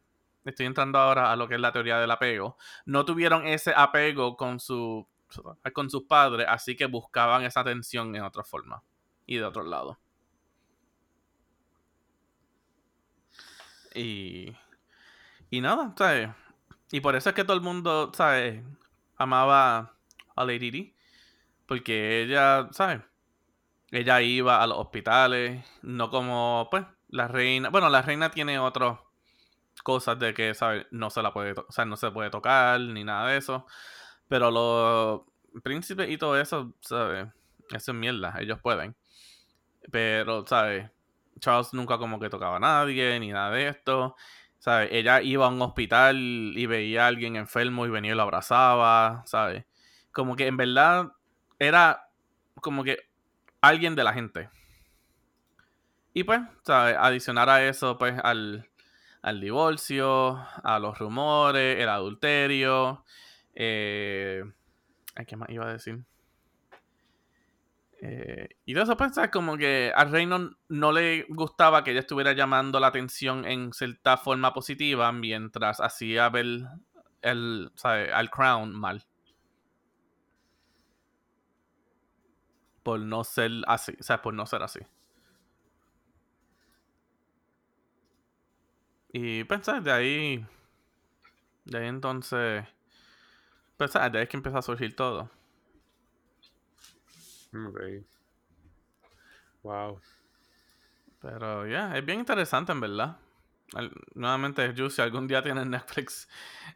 Estoy 0.45 0.67
entrando 0.67 0.99
ahora 0.99 1.31
a 1.33 1.37
lo 1.37 1.49
que 1.49 1.55
es 1.57 1.61
la 1.61 1.73
teoría 1.73 1.99
del 1.99 2.11
apego. 2.11 2.57
No 2.87 3.05
tuvieron 3.05 3.47
ese 3.47 3.73
apego 3.77 4.37
con 4.37 4.59
su 4.61 5.07
con 5.75 5.91
sus 5.91 6.05
padres, 6.05 6.47
así 6.49 6.77
que 6.77 6.87
buscaban 6.87 7.45
esa 7.45 7.61
atención 7.61 8.17
en 8.17 8.23
otra 8.25 8.43
forma 8.43 8.83
y 9.27 9.37
de 9.37 9.45
otro 9.45 9.63
lado. 9.63 9.99
Y 13.95 14.55
y 15.51 15.61
nada, 15.61 15.95
¿sabes? 15.99 16.31
Y 16.93 17.01
por 17.01 17.17
eso 17.17 17.31
es 17.31 17.35
que 17.35 17.45
todo 17.45 17.57
el 17.57 17.63
mundo, 17.63 18.13
¿sabes? 18.15 18.65
Amaba 19.17 19.97
a 20.37 20.45
Lady 20.45 20.71
Di. 20.71 20.97
Porque 21.67 22.23
ella, 22.23 22.69
¿sabes? 22.73 23.01
Ella 23.91 24.23
iba 24.23 24.63
a 24.63 24.67
los 24.67 24.79
hospitales, 24.79 25.65
no 25.83 26.11
como, 26.11 26.69
pues, 26.71 26.85
la 27.09 27.29
reina. 27.29 27.71
Bueno, 27.71 27.89
la 27.89 28.03
reina 28.03 28.31
tiene 28.31 28.59
otras 28.59 28.99
cosas 29.83 30.19
de 30.19 30.35
que, 30.35 30.55
¿sabes? 30.55 30.87
No 30.91 31.11
se 31.11 31.23
la 31.23 31.33
puede, 31.33 31.53
o 31.53 31.73
sea, 31.73 31.85
no 31.85 31.97
se 31.97 32.11
puede 32.11 32.31
tocar 32.31 32.81
ni 32.81 33.05
nada 33.05 33.29
de 33.31 33.39
eso. 33.39 33.67
Pero 34.29 34.51
los 34.51 35.23
príncipes 35.63 36.09
y 36.11 36.19
todo 36.19 36.39
eso, 36.41 36.75
¿sabes? 36.81 37.27
Eso 37.71 37.93
es 37.93 37.97
mierda, 37.97 38.37
ellos 38.39 38.61
pueden. 38.61 38.97
Pero, 39.91 40.47
¿sabes? 40.47 40.91
Charles 41.41 41.73
nunca 41.75 41.99
como 41.99 42.21
que 42.21 42.31
tocaba 42.31 42.57
a 42.57 42.61
nadie, 42.61 43.19
ni 43.21 43.33
nada 43.33 43.51
de 43.51 43.69
esto. 43.69 44.17
¿Sabes? 44.59 44.91
Ella 44.93 45.23
iba 45.23 45.47
a 45.47 45.49
un 45.49 45.63
hospital 45.63 46.17
y 46.17 46.67
veía 46.67 47.05
a 47.05 47.09
alguien 47.09 47.37
enfermo 47.37 47.87
y 47.87 47.91
venía 47.91 48.13
y 48.13 48.15
lo 48.15 48.23
abrazaba, 48.23 49.23
¿sabes? 49.27 49.65
Como 50.13 50.37
que 50.37 50.47
en 50.47 50.57
verdad 50.57 51.13
era 51.59 52.09
como 52.57 52.85
que 52.85 53.10
alguien 53.61 53.95
de 53.95 54.05
la 54.05 54.13
gente. 54.13 54.49
Y 56.13 56.25
pues, 56.25 56.41
¿sabes? 56.65 56.97
Adicionar 56.99 57.49
a 57.49 57.67
eso, 57.67 57.97
pues, 57.99 58.19
al, 58.23 58.69
al 59.23 59.41
divorcio, 59.41 60.39
a 60.63 60.79
los 60.79 60.99
rumores, 60.99 61.79
el 61.79 61.89
adulterio. 61.89 63.05
Eh, 63.55 64.43
¿Qué 65.27 65.37
más 65.37 65.51
iba 65.51 65.67
a 65.67 65.73
decir? 65.73 66.01
Eh, 68.03 68.49
y 68.65 68.75
de 68.75 68.83
eso, 68.83 68.97
pues. 68.97 69.13
Como 69.31 69.57
que 69.57 69.93
al 69.95 70.11
reino 70.11 70.51
no, 70.69 70.93
le 70.93 71.27
gustaba 71.29 71.85
que 71.85 71.91
ella 71.93 72.01
estuviera 72.01 72.33
llamando 72.33 72.81
la 72.81 72.89
atención 72.89 73.45
en 73.45 73.73
cierta 73.73 74.17
forma 74.17 74.53
positiva 74.53 75.13
mientras 75.13 75.81
hacía 75.81 76.29
ver 76.31 76.47
el, 77.23 77.73
al 77.85 78.31
Crown 78.31 78.75
mal. 78.75 79.05
Por 82.83 83.01
no 83.01 83.25
ser 83.25 83.51
así, 83.67 83.97
o 83.99 84.03
sea, 84.03 84.23
por 84.23 84.35
no 84.35 84.47
ser 84.47 84.63
así. 84.63 84.81
Y 89.13 89.45
pensar 89.45 89.83
de 89.83 89.93
ahí. 89.93 90.47
De 91.65 91.79
ahí 91.79 91.87
entonces. 91.89 92.65
Pensar 93.77 94.13
de 94.13 94.19
ahí 94.19 94.23
es 94.25 94.29
que 94.31 94.37
empieza 94.37 94.59
a 94.59 94.63
surgir 94.63 94.95
todo. 94.95 95.29
Ok. 97.55 97.81
Wow. 99.63 100.01
Pero 101.21 101.67
ya, 101.67 101.97
es 101.97 102.05
bien 102.05 102.21
interesante 102.21 102.73
en 102.73 102.81
verdad. 102.81 103.17
Al- 103.75 103.93
nuevamente, 104.15 104.75
Ju, 104.77 104.91
si 104.91 105.03
algún 105.03 105.27
día 105.29 105.43
tienes 105.43 105.67
Netflix, 105.67 106.29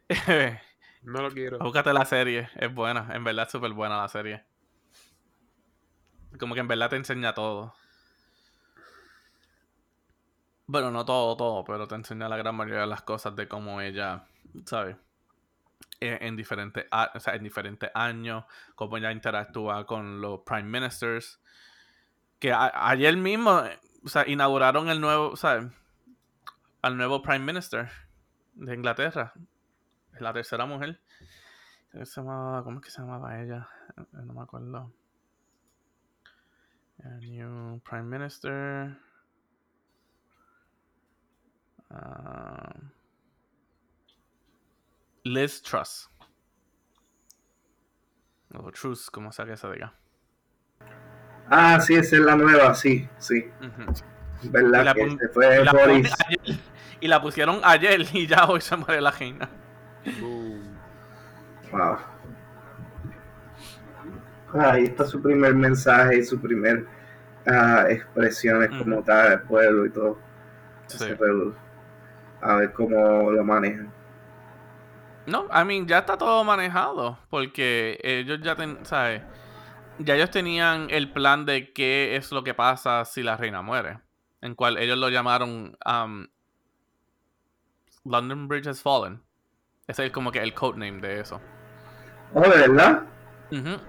No 1.03 1.21
lo 1.21 1.31
quiero. 1.31 1.59
búscate 1.59 1.93
la 1.93 2.05
serie. 2.05 2.49
Es 2.55 2.73
buena, 2.73 3.09
en 3.13 3.23
verdad 3.23 3.45
es 3.45 3.51
súper 3.51 3.71
buena 3.73 3.97
la 3.97 4.07
serie. 4.07 4.45
Como 6.39 6.53
que 6.53 6.61
en 6.61 6.67
verdad 6.67 6.89
te 6.89 6.95
enseña 6.95 7.33
todo. 7.33 7.73
Bueno, 10.67 10.89
no 10.89 11.05
todo, 11.05 11.37
todo, 11.37 11.63
pero 11.63 11.87
te 11.87 11.95
enseña 11.95 12.27
la 12.27 12.37
gran 12.37 12.55
mayoría 12.55 12.81
de 12.81 12.87
las 12.87 13.03
cosas 13.03 13.35
de 13.35 13.47
cómo 13.47 13.81
ella, 13.81 14.27
¿sabes? 14.65 14.97
Eh, 15.99 16.17
En 16.21 16.35
diferentes, 16.35 16.85
o 16.91 17.29
en 17.31 17.43
diferentes 17.43 17.91
años, 17.93 18.45
cómo 18.73 18.97
ella 18.97 19.11
interactúa 19.11 19.85
con 19.85 20.21
los 20.21 20.41
prime 20.41 20.63
ministers. 20.63 21.39
Que 22.39 22.51
ayer 22.51 23.15
mismo, 23.15 23.63
o 24.03 24.09
sea, 24.09 24.27
inauguraron 24.27 24.89
el 24.89 24.99
nuevo, 24.99 25.35
¿sabes? 25.35 25.71
Al 26.81 26.97
nuevo 26.97 27.21
prime 27.21 27.39
minister 27.39 27.89
de 28.55 28.73
Inglaterra. 28.73 29.33
Es 30.13 30.21
la 30.21 30.33
tercera 30.33 30.65
mujer. 30.65 30.99
¿Cómo 31.93 32.79
es 32.79 32.85
que 32.85 32.91
se 32.91 33.01
llamaba 33.01 33.39
ella? 33.39 33.69
No 34.11 34.33
me 34.33 34.41
acuerdo. 34.41 34.91
El 37.03 37.19
new 37.31 37.79
prime 37.81 38.03
minister. 38.03 38.97
Ah, 41.89 42.73
Liz 45.23 45.61
Truss. 45.61 46.09
O 48.53 48.71
Truss, 48.71 49.09
como 49.11 49.31
sea 49.31 49.45
que 49.45 49.57
se 49.57 49.69
diga. 49.71 49.93
Ah, 51.49 51.79
sí, 51.79 51.93
esa 51.95 52.15
es 52.15 52.21
la 52.21 52.35
nueva, 52.35 52.73
sí, 52.73 53.07
sí. 53.19 53.45
¿Verdad? 54.43 54.85
la 54.85 54.93
Que 54.93 55.01
pon- 55.05 55.19
se 55.19 55.29
fue 55.29 55.61
Y 55.61 55.63
la, 55.65 55.71
ponen 55.71 55.87
Boris. 56.03 56.13
ayer- 56.25 56.59
y 57.01 57.07
la 57.07 57.21
pusieron 57.21 57.61
ayer 57.63 58.01
y 58.13 58.27
ya 58.27 58.45
hoy 58.45 58.61
se 58.61 58.75
muere 58.77 59.01
la 59.01 59.11
reina. 59.11 59.49
Wow. 61.71 61.97
Ahí 64.59 64.85
está 64.85 65.05
su 65.05 65.21
primer 65.21 65.53
mensaje 65.53 66.19
y 66.19 66.23
su 66.23 66.39
primer 66.39 66.85
ah, 67.45 67.85
expresiones 67.89 68.69
como 68.77 69.03
tal, 69.03 69.33
el 69.33 69.41
pueblo 69.41 69.85
y 69.85 69.89
todo. 69.89 70.17
Sí. 70.87 71.05
A 72.41 72.55
ver 72.55 72.73
cómo 72.73 73.31
lo 73.31 73.43
manejan. 73.43 73.91
No, 75.25 75.47
I 75.51 75.65
mean, 75.65 75.87
ya 75.87 75.99
está 75.99 76.17
todo 76.17 76.43
manejado. 76.43 77.17
Porque 77.29 77.99
ellos 78.03 78.39
ya 78.41 78.55
ten, 78.55 78.85
¿sabes? 78.85 79.23
Ya 79.97 80.15
ellos 80.15 80.29
tenían 80.29 80.87
el 80.89 81.11
plan 81.11 81.45
de 81.45 81.73
qué 81.73 82.15
es 82.15 82.31
lo 82.31 82.43
que 82.43 82.53
pasa 82.53 83.03
si 83.05 83.23
la 83.23 83.37
reina 83.37 83.61
muere. 83.61 83.99
En 84.41 84.53
cual 84.53 84.77
ellos 84.77 84.97
lo 84.97 85.09
llamaron 85.09 85.77
um, 85.85 86.27
London 88.03 88.47
Bridge 88.47 88.67
has 88.67 88.81
fallen. 88.81 89.21
Ese 89.87 90.05
es 90.05 90.11
como 90.11 90.31
que 90.31 90.39
el 90.39 90.53
codename 90.53 91.01
de 91.01 91.19
eso. 91.19 91.41
Oh, 92.33 92.41
¿de 92.41 92.67
verdad? 92.67 93.03
Ujú. 93.51 93.79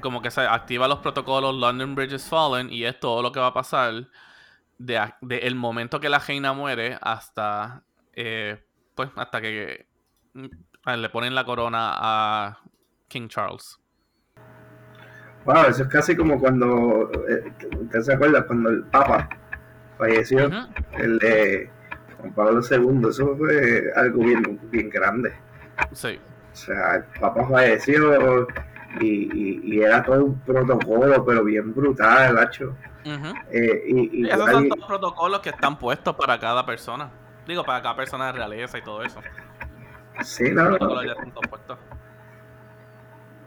Como 0.00 0.22
que 0.22 0.30
se 0.30 0.42
activa 0.42 0.88
los 0.88 0.98
protocolos 1.00 1.54
London 1.54 1.94
Bridge 1.94 2.14
has 2.14 2.28
fallen 2.28 2.70
y 2.72 2.84
es 2.84 2.98
todo 3.00 3.22
lo 3.22 3.32
que 3.32 3.40
va 3.40 3.48
a 3.48 3.54
pasar 3.54 4.08
de, 4.78 5.00
de 5.22 5.38
el 5.38 5.54
momento 5.54 6.00
que 6.00 6.08
la 6.08 6.18
reina 6.18 6.52
muere 6.52 6.98
hasta 7.00 7.82
eh, 8.14 8.62
pues 8.94 9.10
hasta 9.16 9.40
que 9.40 9.86
mm, 10.34 10.46
le 10.96 11.08
ponen 11.08 11.34
la 11.34 11.44
corona 11.44 11.92
a 11.96 12.58
King 13.08 13.28
Charles. 13.28 13.78
Wow, 15.44 15.66
eso 15.68 15.82
es 15.84 15.88
casi 15.88 16.16
como 16.16 16.38
cuando. 16.38 17.10
eh, 17.28 17.52
¿Usted 17.80 18.00
se 18.02 18.12
acuerda? 18.12 18.46
Cuando 18.46 18.70
el 18.70 18.82
Papa 18.84 19.28
falleció, 19.96 20.48
Ujú. 20.48 20.56
el 20.98 21.18
de 21.18 21.70
Juan 22.18 22.34
Pablo 22.34 22.60
II. 22.60 23.08
Eso 23.08 23.34
fue 23.36 23.90
algo 23.96 24.24
bien, 24.24 24.60
bien 24.70 24.90
grande. 24.90 25.32
Sí. 25.92 26.18
O 26.52 26.56
sea, 26.56 26.96
el 26.96 27.04
Papa 27.20 27.46
falleció 27.48 28.46
y, 29.00 29.06
y- 29.06 29.60
y 29.64 29.80
era 29.82 30.02
todo 30.02 30.24
un 30.24 30.40
protocolo, 30.40 31.24
pero 31.24 31.44
bien 31.44 31.74
brutal, 31.74 32.38
hacho. 32.38 32.74
Ujú. 33.04 33.34
Eh, 33.50 33.82
y, 33.86 34.22
y 34.24 34.28
Esos 34.28 34.50
son 34.50 34.68
todos 34.68 34.86
protocolos 34.86 35.40
que 35.40 35.50
están 35.50 35.78
puestos 35.78 36.14
para 36.16 36.38
cada 36.38 36.64
persona. 36.66 37.10
Digo, 37.46 37.64
para 37.64 37.82
cada 37.82 37.96
persona 37.96 38.26
de 38.26 38.32
realeza 38.32 38.78
y 38.78 38.82
todo 38.82 39.02
eso. 39.02 39.20
sí, 40.22 40.50
no, 40.52 40.64
no, 40.64 40.70
Protocolos 40.70 41.04
ya 41.06 41.12
están 41.12 41.30
todos 41.32 41.46
puestos. 41.48 41.78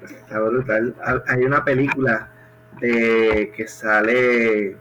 está 0.03 0.39
brutal. 0.39 0.95
Ha- 1.03 1.23
Hay 1.33 1.43
una 1.43 1.63
película 1.63 2.29
de 2.79 3.51
que 3.55 3.67
sale 3.67 4.77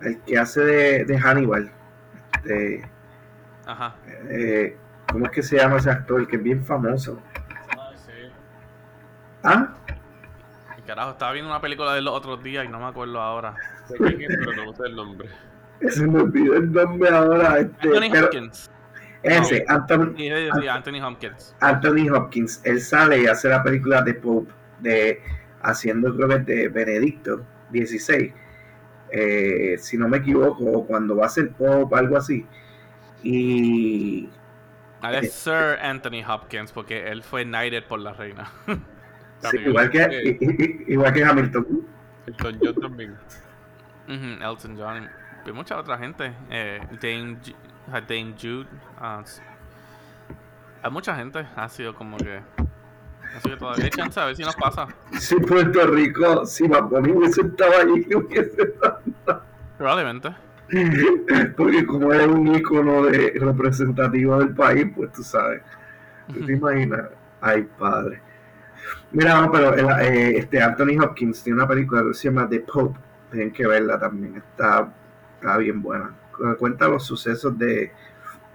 el 0.00 0.20
que 0.26 0.38
hace 0.38 0.60
de, 0.64 1.04
de 1.04 1.18
Hannibal. 1.18 1.70
De, 2.44 2.82
Ajá. 3.66 3.94
eh, 4.30 4.76
¿Cómo 5.10 5.26
es 5.26 5.32
que 5.32 5.42
se 5.42 5.56
llama 5.58 5.76
ese 5.76 5.90
actor? 5.90 6.26
Que 6.26 6.36
es 6.36 6.42
bien 6.42 6.64
famoso. 6.64 7.20
Ay. 9.42 9.54
Ah, 9.56 9.74
Y 10.78 10.82
Carajo, 10.82 11.10
estaba 11.12 11.32
viendo 11.32 11.50
una 11.50 11.60
película 11.60 11.94
de 11.94 12.02
los 12.02 12.14
otros 12.14 12.42
días 12.42 12.64
y 12.64 12.68
no 12.68 12.78
me 12.78 12.86
acuerdo 12.86 13.20
ahora. 13.20 13.54
Sé 13.88 13.96
quién 13.98 14.30
es, 14.30 14.38
pero 14.38 14.64
no 14.64 14.72
sé 14.74 14.82
el 14.86 14.96
nombre. 14.96 15.28
ese 15.80 16.06
me 16.06 16.20
olvidó 16.20 16.54
el 16.54 16.72
nombre 16.72 17.10
ahora. 17.10 17.58
este, 17.58 17.88
Anthony 17.88 18.08
pero 18.12 18.26
Hopkins. 18.26 18.70
ese, 19.22 19.64
Anthony, 19.68 20.14
Sí, 20.16 20.28
sí, 20.30 20.48
sí, 20.60 20.68
Anthony 20.68 21.02
Hopkins. 21.04 21.56
Anthony 21.60 22.08
Hopkins, 22.12 22.60
él 22.64 22.80
sale 22.80 23.22
y 23.22 23.26
hace 23.26 23.48
la 23.48 23.62
película 23.62 24.02
de 24.02 24.14
Pope, 24.14 24.52
de 24.80 25.20
haciendo 25.62 26.14
creo 26.16 26.28
que 26.28 26.38
de 26.40 26.68
Benedicto 26.68 27.44
XVI, 27.72 28.32
eh, 29.10 29.76
si 29.78 29.96
no 29.98 30.08
me 30.08 30.18
equivoco, 30.18 30.84
cuando 30.86 31.16
va 31.16 31.26
a 31.26 31.28
ser 31.28 31.50
Pope, 31.52 31.94
algo 31.96 32.16
así. 32.16 32.46
Y 33.22 34.28
Ah, 35.04 35.12
es 35.14 35.32
Sir 35.32 35.78
Anthony 35.82 36.22
Hopkins 36.26 36.70
porque 36.72 37.08
él 37.08 37.22
fue 37.24 37.44
knighted 37.44 37.84
por 37.84 37.98
la 38.00 38.12
reina. 38.12 38.50
sí, 39.50 39.58
igual, 39.58 39.90
que, 39.90 40.02
eh, 40.02 40.84
igual 40.86 41.12
que 41.12 41.24
Hamilton. 41.24 41.86
Elton 42.26 42.58
John 42.62 42.74
también. 42.76 43.16
Elton 44.08 44.76
John. 44.78 45.08
Y 45.44 45.52
mucha 45.52 45.78
otra 45.78 45.98
gente. 45.98 46.32
Eh, 46.50 46.80
Dame, 47.00 47.38
Dame 48.06 48.34
Jude. 48.40 48.68
ah, 48.98 49.22
hay 50.82 50.90
mucha 50.90 51.14
gente. 51.16 51.46
Ha 51.56 51.68
sido 51.68 51.94
como 51.94 52.16
que. 52.16 52.40
Así 53.36 53.48
que 53.48 53.56
todavía 53.56 53.84
hay 53.84 53.90
chance 53.90 54.20
a 54.20 54.26
ver 54.26 54.36
si 54.36 54.42
nos 54.42 54.54
pasa. 54.56 54.86
Si 55.18 55.36
Puerto 55.36 55.86
Rico, 55.86 56.44
si 56.44 56.68
Bad 56.68 56.84
Bunny 56.84 57.12
hubiese 57.12 57.40
estado 57.40 57.72
allí, 57.80 58.06
hubiese 58.14 58.74
Probablemente. 59.78 60.34
porque 61.56 61.86
como 61.86 62.12
es 62.12 62.26
un 62.26 62.54
ícono 62.54 63.04
de 63.04 63.32
representativo 63.40 64.38
del 64.38 64.54
país, 64.54 64.86
pues 64.94 65.12
tú 65.12 65.22
sabes. 65.22 65.62
¿Tú 66.32 66.44
te 66.44 66.52
imaginas? 66.52 67.08
Ay, 67.40 67.66
padre. 67.78 68.20
Mira, 69.12 69.40
no, 69.40 69.50
pero 69.52 69.74
el- 69.74 69.90
eh, 70.06 70.38
este 70.38 70.62
Anthony 70.62 70.98
Hopkins 71.02 71.42
tiene 71.42 71.58
una 71.58 71.68
película 71.68 72.02
que 72.02 72.14
se 72.14 72.28
llama 72.30 72.48
The 72.48 72.60
Pope. 72.60 72.98
Tienen 73.30 73.52
que 73.52 73.66
verla 73.66 73.98
también. 73.98 74.36
Está, 74.36 74.92
está 75.34 75.56
bien 75.58 75.80
buena. 75.82 76.14
Cu- 76.36 76.56
Cuenta 76.58 76.88
los 76.88 77.04
sucesos 77.04 77.56
de, 77.58 77.92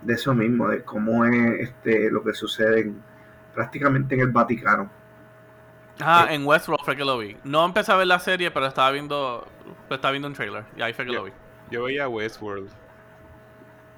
de 0.02 0.13
eso 0.13 0.34
mismo, 0.34 0.68
de 0.68 0.84
cómo 0.84 1.26
es 1.26 1.60
este 1.70 2.10
lo 2.12 2.24
que 2.24 2.34
sucede 2.34 2.82
en- 2.82 3.02
prácticamente 3.54 4.16
en 4.16 4.22
el 4.22 4.32
Vaticano. 4.32 4.90
Ah, 6.00 6.28
en 6.30 6.46
Westworld 6.46 6.86
fue 6.86 6.96
que 6.96 7.04
lo 7.04 7.18
vi. 7.18 7.36
No 7.44 7.66
empecé 7.66 7.92
a 7.92 7.96
ver 7.96 8.06
la 8.06 8.20
serie, 8.20 8.52
pero 8.52 8.68
estaba 8.68 8.92
viendo 8.92 9.48
estaba 9.90 10.12
viendo 10.12 10.28
un 10.28 10.34
trailer. 10.36 10.63
Y 10.76 10.82
ahí 10.84 10.94
fue 10.94 11.06
que 11.06 11.12
lo 11.12 11.24
vi. 11.24 11.32
Yo 11.72 11.84
veía 11.86 12.08
Westworld. 12.08 12.70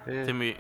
Eh, 0.08 0.24
Sí, 0.26 0.34
mi- 0.34 0.50
eh, 0.50 0.58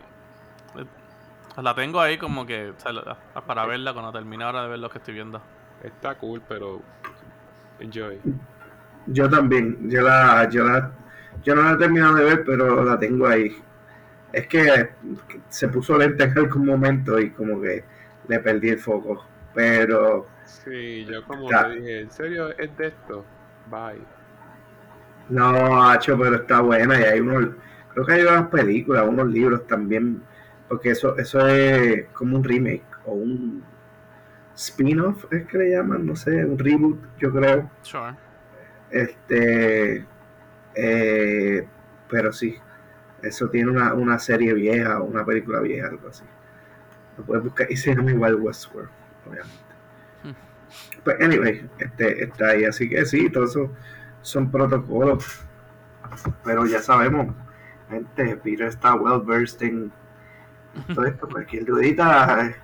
la 1.62 1.74
tengo 1.74 2.02
ahí 2.02 2.18
como 2.18 2.46
que 2.46 2.72
o 2.72 2.80
sea, 2.80 2.92
la- 2.92 3.18
para 3.48 3.66
verla 3.66 3.94
cuando 3.94 4.12
termine 4.12 4.44
ahora 4.44 4.64
de 4.64 4.70
ver 4.70 4.80
lo 4.80 4.90
que 4.90 4.98
estoy 4.98 5.14
viendo. 5.14 5.42
Está 5.82 6.18
cool, 6.18 6.42
pero 6.48 6.82
enjoy. 7.80 8.22
Yo 9.08 9.30
también, 9.30 9.90
yo 9.90 10.02
la, 10.02 10.48
yo 10.50 10.64
la, 10.66 10.92
yo 11.44 11.56
no 11.56 11.64
la 11.64 11.72
he 11.74 11.78
terminado 11.78 12.16
de 12.16 12.24
ver, 12.26 12.44
pero 12.46 12.84
la 12.84 13.00
tengo 13.00 13.28
ahí. 13.28 13.56
Es 14.34 14.48
que 14.48 14.90
se 15.50 15.70
puso 15.70 15.98
lenta 15.98 16.26
en 16.26 16.38
algún 16.38 16.66
momento 16.68 17.20
y 17.20 17.32
como 17.32 17.62
que 17.62 17.86
le 18.28 18.40
perdí 18.40 18.70
el 18.70 18.80
foco. 18.80 19.26
Pero 19.54 20.28
Sí, 20.44 21.06
yo 21.06 21.24
como 21.26 21.52
Ya. 21.52 21.58
te 21.58 21.70
dije, 21.70 22.02
¿en 22.02 22.12
serio 22.12 22.50
es 22.58 22.76
de 22.76 22.88
esto? 22.88 23.26
Bye. 23.66 24.06
no, 25.30 25.84
hacho, 25.90 26.18
pero 26.18 26.38
está 26.38 26.62
buena 26.62 27.00
y 27.00 27.04
hay 27.04 27.20
unos, 27.20 27.56
creo 27.94 28.06
que 28.06 28.14
hay 28.14 28.22
unas 28.24 28.48
películas, 28.50 29.08
unos 29.08 29.28
libros 29.28 29.68
también, 29.68 30.24
porque 30.68 30.92
eso, 30.92 31.18
eso 31.18 31.48
es 31.48 32.10
como 32.14 32.38
un 32.38 32.44
remake 32.44 32.86
o 33.06 33.14
un 33.14 33.64
spin-off, 34.60 35.26
es 35.32 35.48
que 35.48 35.58
le 35.58 35.72
llaman, 35.72 36.06
no 36.06 36.16
sé, 36.18 36.44
un 36.44 36.60
reboot, 36.60 37.00
yo 37.18 37.32
creo. 37.32 37.72
Sure. 37.82 38.14
Este, 38.92 40.06
eh, 40.76 41.68
pero 42.10 42.34
sí, 42.34 42.58
eso 43.22 43.50
tiene 43.50 43.72
una, 43.72 43.94
una 43.94 44.20
serie 44.20 44.54
vieja, 44.54 45.02
una 45.02 45.26
película 45.26 45.62
vieja, 45.62 45.88
algo 45.88 46.10
así. 46.10 46.26
Lo 47.18 47.24
puedes 47.24 47.44
buscar 47.46 47.72
y 47.72 47.78
se 47.78 47.96
llama 47.96 48.12
igual 48.12 48.36
Westworld, 48.36 48.90
obviamente. 49.26 49.74
Hmm. 50.24 51.04
Pues, 51.06 51.22
anyway, 51.22 51.70
este, 51.80 52.24
está 52.26 52.50
ahí, 52.50 52.66
así 52.66 52.90
que 52.90 53.06
sí, 53.06 53.30
todo 53.30 53.46
eso 53.46 53.72
son 54.22 54.52
protocolos. 54.52 55.42
Pero 56.44 56.66
ya 56.66 56.82
sabemos, 56.82 57.34
gente, 57.90 58.36
Peter 58.38 58.68
está 58.68 58.96
well 58.96 59.22
versed 59.26 59.62
en 59.62 59.92
todo 60.94 61.06
esto. 61.06 61.30
Cualquier 61.30 61.64
dudita 61.64 62.46
eh, 62.46 62.56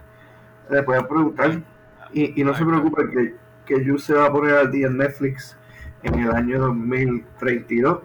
le 0.70 0.84
pueden 0.84 1.08
preguntar. 1.08 1.75
Y, 2.16 2.40
y 2.40 2.44
no 2.46 2.56
se 2.56 2.64
preocupen 2.64 3.12
que, 3.12 3.36
que 3.66 3.84
You 3.84 3.98
se 3.98 4.14
va 4.14 4.28
a 4.28 4.32
poner 4.32 4.56
al 4.56 4.72
día 4.72 4.88
en 4.88 4.96
Netflix 4.96 5.58
en 6.04 6.20
el 6.20 6.32
año 6.32 6.62
2032. 6.62 8.04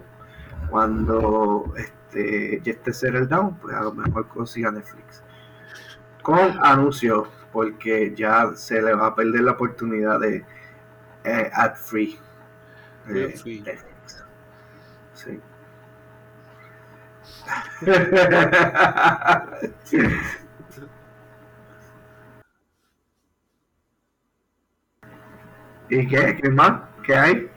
Cuando 0.69 1.73
este, 1.77 2.59
ya 2.61 2.73
esté 2.73 2.91
Settle 2.91 3.27
Down, 3.27 3.57
pues 3.59 3.73
a 3.73 3.83
lo 3.83 3.93
mejor 3.93 4.27
consiga 4.27 4.69
Netflix. 4.69 5.23
Con 6.21 6.59
anuncios, 6.61 7.29
porque 7.53 8.13
ya 8.13 8.51
se 8.53 8.81
le 8.81 8.93
va 8.93 9.07
a 9.07 9.15
perder 9.15 9.43
la 9.43 9.53
oportunidad 9.53 10.19
de 10.19 10.43
eh, 11.23 11.49
ad 11.53 11.75
free. 11.75 12.19
Netflix. 13.07 14.25
Sí. 15.13 15.39
¿Y 25.91 26.07
qué? 26.07 26.37
¿Qué 26.41 26.49
más? 26.49 26.81
¿Qué 27.05 27.15
hay? 27.15 27.51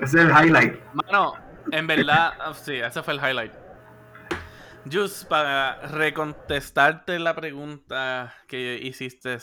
Ese 0.00 0.04
es 0.18 0.24
el 0.26 0.30
highlight. 0.30 0.78
Mano, 0.92 1.34
en 1.72 1.86
verdad, 1.86 2.32
sí, 2.54 2.74
ese 2.74 3.02
fue 3.02 3.14
el 3.14 3.20
highlight. 3.20 3.52
Just 4.92 5.26
para 5.28 5.80
recontestarte 5.88 7.18
la 7.18 7.34
pregunta 7.34 8.34
que 8.46 8.78
hiciste 8.82 9.38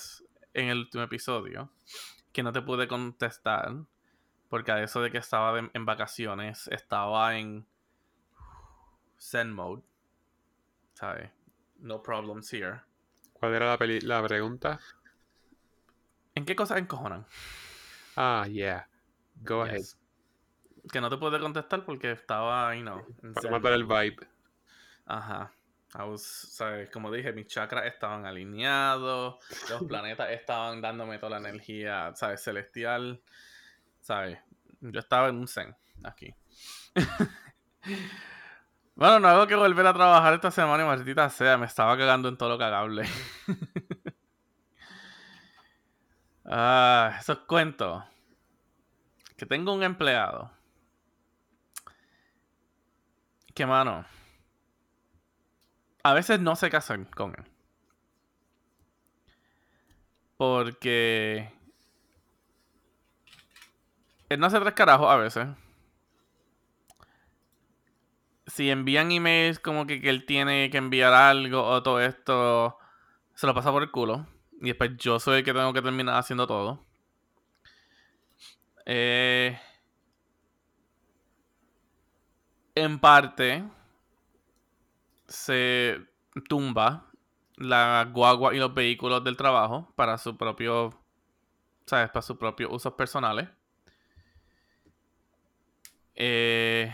en 0.54 0.70
el 0.70 0.78
último 0.80 1.04
episodio, 1.04 1.72
que 2.32 2.44
no 2.44 2.52
te 2.52 2.62
pude 2.62 2.88
contestar, 2.88 3.74
porque 4.50 4.72
a 4.72 4.84
eso 4.84 5.02
de 5.02 5.10
que 5.10 5.18
estaba 5.18 5.54
de- 5.60 5.72
en 5.74 5.86
vacaciones, 5.86 6.68
estaba 6.68 7.38
en 7.38 7.66
Zen 9.20 9.52
mode, 9.52 9.82
¿sabes? 10.94 11.32
No 11.80 12.04
problems 12.04 12.54
here. 12.54 12.82
¿Cuál 13.34 13.56
era 13.56 13.66
la, 13.70 13.78
peli- 13.80 14.02
la 14.02 14.22
pregunta? 14.22 14.80
¿En 16.36 16.46
qué 16.46 16.56
cosas 16.56 16.78
encojonan? 16.78 17.26
Ah, 18.16 18.46
yeah. 18.48 18.88
Go 19.44 19.64
ahead. 19.64 19.82
Que 20.92 21.02
no 21.02 21.10
te 21.10 21.18
pude 21.18 21.40
contestar 21.40 21.86
porque 21.86 22.12
estaba, 22.12 22.76
you 22.76 22.82
know, 22.82 23.06
Para 23.34 23.52
matar 23.52 23.74
el 23.74 23.86
vibe. 23.86 24.28
Ajá. 25.06 25.52
I 25.94 26.04
was, 26.04 26.24
¿sabes? 26.24 26.90
Como 26.90 27.12
dije, 27.12 27.34
mis 27.34 27.48
chakras 27.48 27.86
estaban 27.86 28.26
alineados, 28.26 29.44
los 29.70 29.84
planetas 29.88 30.32
estaban 30.32 30.82
dándome 30.82 31.18
toda 31.18 31.40
la 31.40 31.50
energía, 31.50 32.14
¿sabes? 32.16 32.42
Celestial, 32.42 33.22
¿sabes? 34.00 34.40
Yo 34.80 35.00
estaba 35.00 35.28
en 35.28 35.36
un 35.36 35.48
zen 35.48 35.76
aquí. 36.04 36.34
bueno, 38.96 39.20
no 39.20 39.28
hago 39.28 39.48
que 39.48 39.56
volver 39.56 39.86
a 39.86 39.94
trabajar 39.94 40.34
esta 40.34 40.50
semana 40.50 40.84
y 40.84 40.86
maldita 40.86 41.30
sea, 41.30 41.58
me 41.58 41.66
estaba 41.66 41.98
cagando 41.98 42.30
en 42.30 42.38
todo 42.38 42.50
lo 42.50 42.58
cagable. 42.58 43.04
ah, 46.46 47.18
esos 47.20 47.40
cuentos. 47.40 48.04
Que 49.38 49.46
tengo 49.46 49.74
un 49.74 49.84
empleado. 49.84 50.52
Que 53.54 53.66
mano. 53.66 54.06
A 56.04 56.14
veces 56.14 56.40
no 56.40 56.56
qué 56.56 56.78
hacer 56.78 57.08
con 57.10 57.32
él. 57.38 57.46
Porque. 60.38 61.52
Él 64.30 64.40
no 64.40 64.48
hace 64.48 64.60
tres 64.60 64.74
carajos 64.74 65.10
a 65.10 65.18
veces. 65.18 65.48
Si 68.48 68.70
envían 68.70 69.12
emails 69.12 69.60
como 69.60 69.86
que, 69.86 70.02
que 70.02 70.10
él 70.10 70.26
tiene 70.26 70.70
que 70.70 70.78
enviar 70.78 71.14
algo 71.14 71.64
o 71.64 71.84
todo 71.84 72.02
esto, 72.02 72.78
se 73.36 73.48
lo 73.48 73.54
pasa 73.54 73.72
por 73.72 73.84
el 73.84 73.92
culo. 73.92 74.28
Y 74.62 74.68
después 74.68 74.92
yo 74.98 75.20
soy 75.20 75.40
el 75.40 75.44
que 75.44 75.54
tengo 75.54 75.74
que 75.74 75.82
terminar 75.82 76.16
haciendo 76.20 76.46
todo. 76.46 76.86
Eh, 78.86 79.60
en 82.76 83.00
parte, 83.00 83.64
se 85.28 86.00
tumba 86.48 87.10
la 87.56 88.08
guagua 88.12 88.54
y 88.54 88.60
los 88.60 88.74
vehículos 88.74 89.24
del 89.24 89.36
trabajo 89.36 89.92
para 89.96 90.18
su 90.20 90.38
propio, 90.38 90.92
¿sabes? 91.88 92.12
Para 92.12 92.22
sus 92.22 92.38
propios 92.38 92.72
usos 92.72 92.94
personales. 92.94 93.50
Eh, 96.14 96.94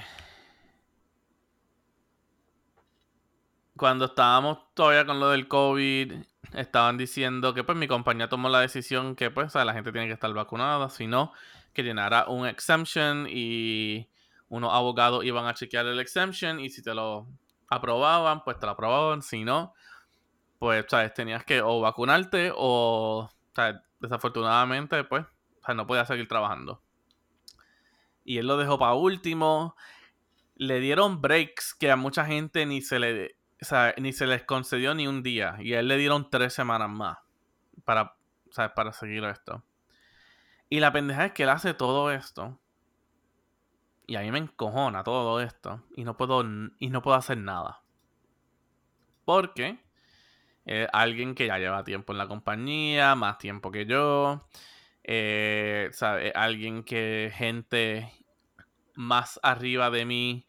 cuando 3.77 4.05
estábamos 4.05 4.59
todavía 4.73 5.05
con 5.05 5.19
lo 5.19 5.29
del 5.29 5.47
COVID, 5.47 6.13
estaban 6.53 6.97
diciendo 6.97 7.53
que 7.53 7.63
pues 7.63 7.77
mi 7.77 7.87
compañía 7.87 8.29
tomó 8.29 8.49
la 8.49 8.61
decisión 8.61 9.15
que 9.15 9.31
pues 9.31 9.53
la 9.55 9.73
gente 9.73 9.91
tiene 9.91 10.07
que 10.07 10.13
estar 10.13 10.33
vacunada, 10.33 10.89
si 10.89 11.07
no, 11.07 11.31
que 11.73 11.83
llenara 11.83 12.27
un 12.27 12.47
exemption 12.47 13.27
y 13.29 14.09
unos 14.49 14.73
abogados 14.73 15.23
iban 15.25 15.45
a 15.45 15.53
chequear 15.53 15.85
el 15.85 15.99
exemption 15.99 16.59
y 16.59 16.69
si 16.69 16.81
te 16.81 16.93
lo 16.93 17.27
aprobaban, 17.69 18.43
pues 18.43 18.59
te 18.59 18.65
lo 18.65 18.73
aprobaban, 18.73 19.21
si 19.21 19.43
no, 19.43 19.73
pues 20.59 20.85
sabes, 20.87 21.13
tenías 21.13 21.43
que 21.43 21.61
o 21.61 21.79
vacunarte 21.81 22.51
o, 22.55 23.29
¿sabes? 23.55 23.81
desafortunadamente, 23.99 25.03
pues, 25.03 25.25
no 25.75 25.87
podías 25.87 26.07
seguir 26.07 26.27
trabajando. 26.27 26.81
Y 28.23 28.37
él 28.37 28.47
lo 28.47 28.57
dejó 28.57 28.77
para 28.77 28.93
último. 28.93 29.75
Le 30.55 30.79
dieron 30.79 31.21
breaks 31.21 31.73
que 31.73 31.91
a 31.91 31.95
mucha 31.95 32.25
gente 32.25 32.65
ni 32.65 32.81
se 32.81 32.99
le, 32.99 33.36
o 33.61 33.65
sea, 33.65 33.93
ni 33.97 34.13
se 34.13 34.27
les 34.27 34.43
concedió 34.43 34.93
ni 34.93 35.07
un 35.07 35.23
día. 35.23 35.55
Y 35.59 35.73
a 35.73 35.79
él 35.79 35.87
le 35.87 35.97
dieron 35.97 36.29
tres 36.29 36.53
semanas 36.53 36.89
más 36.89 37.17
para, 37.85 38.15
para 38.75 38.93
seguir 38.93 39.23
esto. 39.23 39.63
Y 40.69 40.79
la 40.79 40.91
pendeja 40.91 41.25
es 41.25 41.31
que 41.31 41.43
él 41.43 41.49
hace 41.49 41.73
todo 41.73 42.11
esto. 42.11 42.59
Y 44.05 44.15
a 44.15 44.21
mí 44.21 44.31
me 44.31 44.39
encojona 44.39 45.03
todo 45.03 45.41
esto. 45.41 45.83
Y 45.95 46.03
no 46.03 46.17
puedo, 46.17 46.43
y 46.79 46.89
no 46.89 47.01
puedo 47.01 47.17
hacer 47.17 47.37
nada. 47.37 47.81
Porque 49.25 49.79
eh, 50.65 50.87
alguien 50.93 51.33
que 51.33 51.47
ya 51.47 51.57
lleva 51.57 51.83
tiempo 51.83 52.13
en 52.13 52.19
la 52.19 52.27
compañía, 52.27 53.15
más 53.15 53.37
tiempo 53.37 53.71
que 53.71 53.85
yo. 53.85 54.47
Eh, 55.03 55.89
¿sabe? 55.93 56.31
Alguien 56.35 56.83
que 56.83 57.31
gente 57.33 58.11
más 58.95 59.39
arriba 59.43 59.89
de 59.89 60.05
mí 60.05 60.45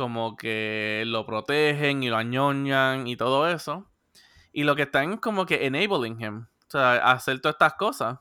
como 0.00 0.36
que 0.36 1.04
lo 1.06 1.26
protegen 1.26 2.02
y 2.02 2.08
lo 2.10 2.16
añoñan 2.16 3.06
y 3.06 3.16
todo 3.16 3.48
eso. 3.48 3.90
Y 4.52 4.64
lo 4.64 4.76
que 4.76 4.82
están 4.84 5.14
es 5.14 5.20
como 5.20 5.46
que 5.46 5.66
enabling 5.66 6.20
him. 6.22 6.46
O 6.68 6.70
sea, 6.70 6.94
hacer 7.12 7.40
todas 7.40 7.54
estas 7.56 7.74
cosas. 7.74 8.18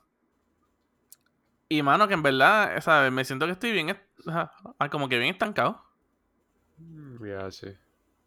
Y 1.70 1.84
mano, 1.84 2.08
que 2.08 2.15
en 2.15 2.24
verdad, 2.24 2.82
¿sabes? 2.82 3.12
Me 3.12 3.24
siento 3.26 3.46
que 3.46 3.52
estoy 3.54 3.72
bien, 3.72 3.98
ah, 4.28 4.52
como 4.89 5.08
que 5.08 5.18
bien 5.20 5.32
estancado. 5.32 5.84
Mm, 6.80 7.24
Ya, 7.26 7.52
sí. 7.52 7.68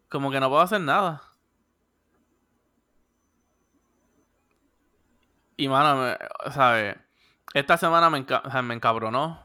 Como 0.09 0.31
que 0.31 0.39
no 0.39 0.49
puedo 0.49 0.61
hacer 0.61 0.81
nada. 0.81 1.21
Y 5.57 5.67
mano, 5.67 6.15
¿sabes? 6.51 6.95
Esta 7.53 7.77
semana 7.77 8.09
me, 8.09 8.25
enca- 8.25 8.61
me 8.63 8.73
encabronó 8.73 9.39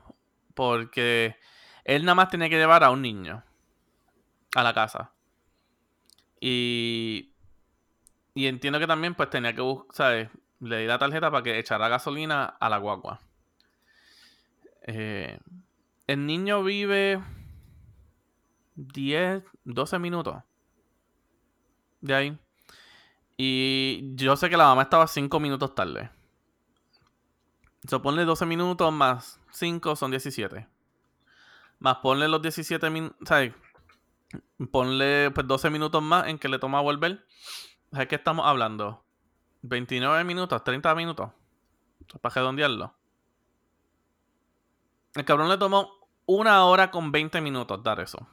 porque 0.54 1.36
él 1.84 2.04
nada 2.04 2.14
más 2.14 2.30
tenía 2.30 2.48
que 2.48 2.56
llevar 2.56 2.82
a 2.84 2.90
un 2.90 3.02
niño 3.02 3.44
a 4.54 4.62
la 4.62 4.74
casa. 4.74 5.12
Y, 6.40 7.32
y 8.34 8.46
entiendo 8.46 8.78
que 8.78 8.86
también 8.86 9.14
pues 9.14 9.30
tenía 9.30 9.54
que 9.54 9.60
buscar, 9.60 9.96
¿sabes? 9.96 10.30
Le 10.60 10.78
di 10.78 10.86
la 10.86 10.98
tarjeta 10.98 11.30
para 11.30 11.42
que 11.42 11.58
echara 11.58 11.88
gasolina 11.88 12.44
a 12.44 12.68
la 12.68 12.78
guagua. 12.78 13.20
Eh, 14.82 15.38
el 16.06 16.26
niño 16.26 16.62
vive 16.62 17.22
10, 18.76 19.44
12 19.64 19.98
minutos 19.98 20.42
de 22.00 22.14
ahí. 22.14 22.38
Y 23.36 24.14
yo 24.14 24.36
sé 24.36 24.50
que 24.50 24.56
la 24.56 24.64
mamá 24.64 24.82
estaba 24.82 25.06
5 25.06 25.38
minutos 25.40 25.74
tarde. 25.74 26.10
So, 27.88 28.02
ponle 28.02 28.24
12 28.24 28.46
minutos 28.46 28.92
más 28.92 29.40
5 29.52 29.96
son 29.96 30.10
17. 30.10 30.66
Más 31.78 31.96
ponle 31.98 32.28
los 32.28 32.42
17 32.42 32.90
minutos, 32.90 33.16
¿sabes? 33.26 33.54
Ponle 34.70 35.30
pues 35.30 35.46
12 35.46 35.70
minutos 35.70 36.02
más 36.02 36.28
en 36.28 36.38
que 36.38 36.48
le 36.48 36.58
toma 36.58 36.80
volver. 36.80 37.24
¿Sabes 37.92 38.08
qué 38.08 38.16
estamos 38.16 38.46
hablando? 38.46 39.04
29 39.62 40.24
minutos, 40.24 40.62
30 40.62 40.94
minutos. 40.94 41.30
Para 42.20 42.34
redondearlo. 42.34 42.94
El 45.14 45.24
cabrón 45.24 45.48
le 45.48 45.58
tomó 45.58 45.90
una 46.26 46.64
hora 46.64 46.90
con 46.90 47.10
20 47.10 47.40
minutos 47.40 47.82
dar 47.82 48.00
eso. 48.00 48.26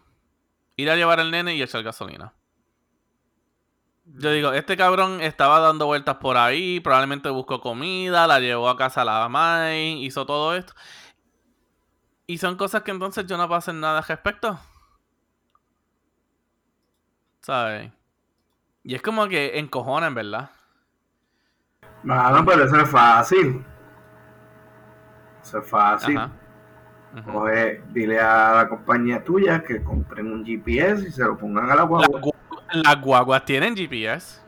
Ir 0.75 0.89
a 0.89 0.95
llevar 0.95 1.19
al 1.19 1.31
nene 1.31 1.55
y 1.55 1.61
echar 1.61 1.83
gasolina. 1.83 2.33
Yo 4.05 4.31
digo, 4.31 4.51
este 4.53 4.77
cabrón 4.77 5.19
estaba 5.21 5.59
dando 5.59 5.87
vueltas 5.87 6.17
por 6.17 6.37
ahí, 6.37 6.79
probablemente 6.79 7.29
buscó 7.29 7.59
comida, 7.59 8.27
la 8.27 8.39
llevó 8.39 8.69
a 8.69 8.77
casa 8.77 9.01
a 9.01 9.05
la 9.05 9.29
Mai, 9.29 10.03
hizo 10.03 10.25
todo 10.25 10.55
esto. 10.55 10.73
Y 12.27 12.37
son 12.37 12.55
cosas 12.55 12.83
que 12.83 12.91
entonces 12.91 13.25
yo 13.25 13.37
no 13.37 13.47
puedo 13.47 13.57
hacer 13.57 13.73
nada 13.73 13.99
al 13.99 14.03
respecto. 14.03 14.59
¿Sabes? 17.45 17.91
Y 18.83 18.95
es 18.95 19.03
como 19.03 19.27
que 19.27 19.59
encojona, 19.59 20.07
en 20.07 20.15
verdad. 20.15 20.49
Mano, 22.01 22.43
pero 22.43 22.63
eso 22.63 22.75
es 22.77 22.89
fácil. 22.89 23.63
Eso 25.43 25.59
es 25.59 25.69
fácil. 25.69 26.17
Ajá. 26.17 26.31
Coge, 27.31 27.83
dile 27.91 28.19
a 28.19 28.55
la 28.55 28.67
compañía 28.67 29.23
tuya 29.23 29.63
que 29.63 29.83
compren 29.83 30.25
un 30.33 30.43
GPS 30.43 31.07
y 31.07 31.11
se 31.11 31.23
lo 31.23 31.37
pongan 31.37 31.65
a 31.65 31.75
la 31.75 31.75
Las 31.75 31.87
guagua. 31.87 32.19
gu- 32.21 32.33
Las 32.71 32.99
guaguas 33.01 33.45
tienen 33.45 33.75
GPS. 33.75 34.41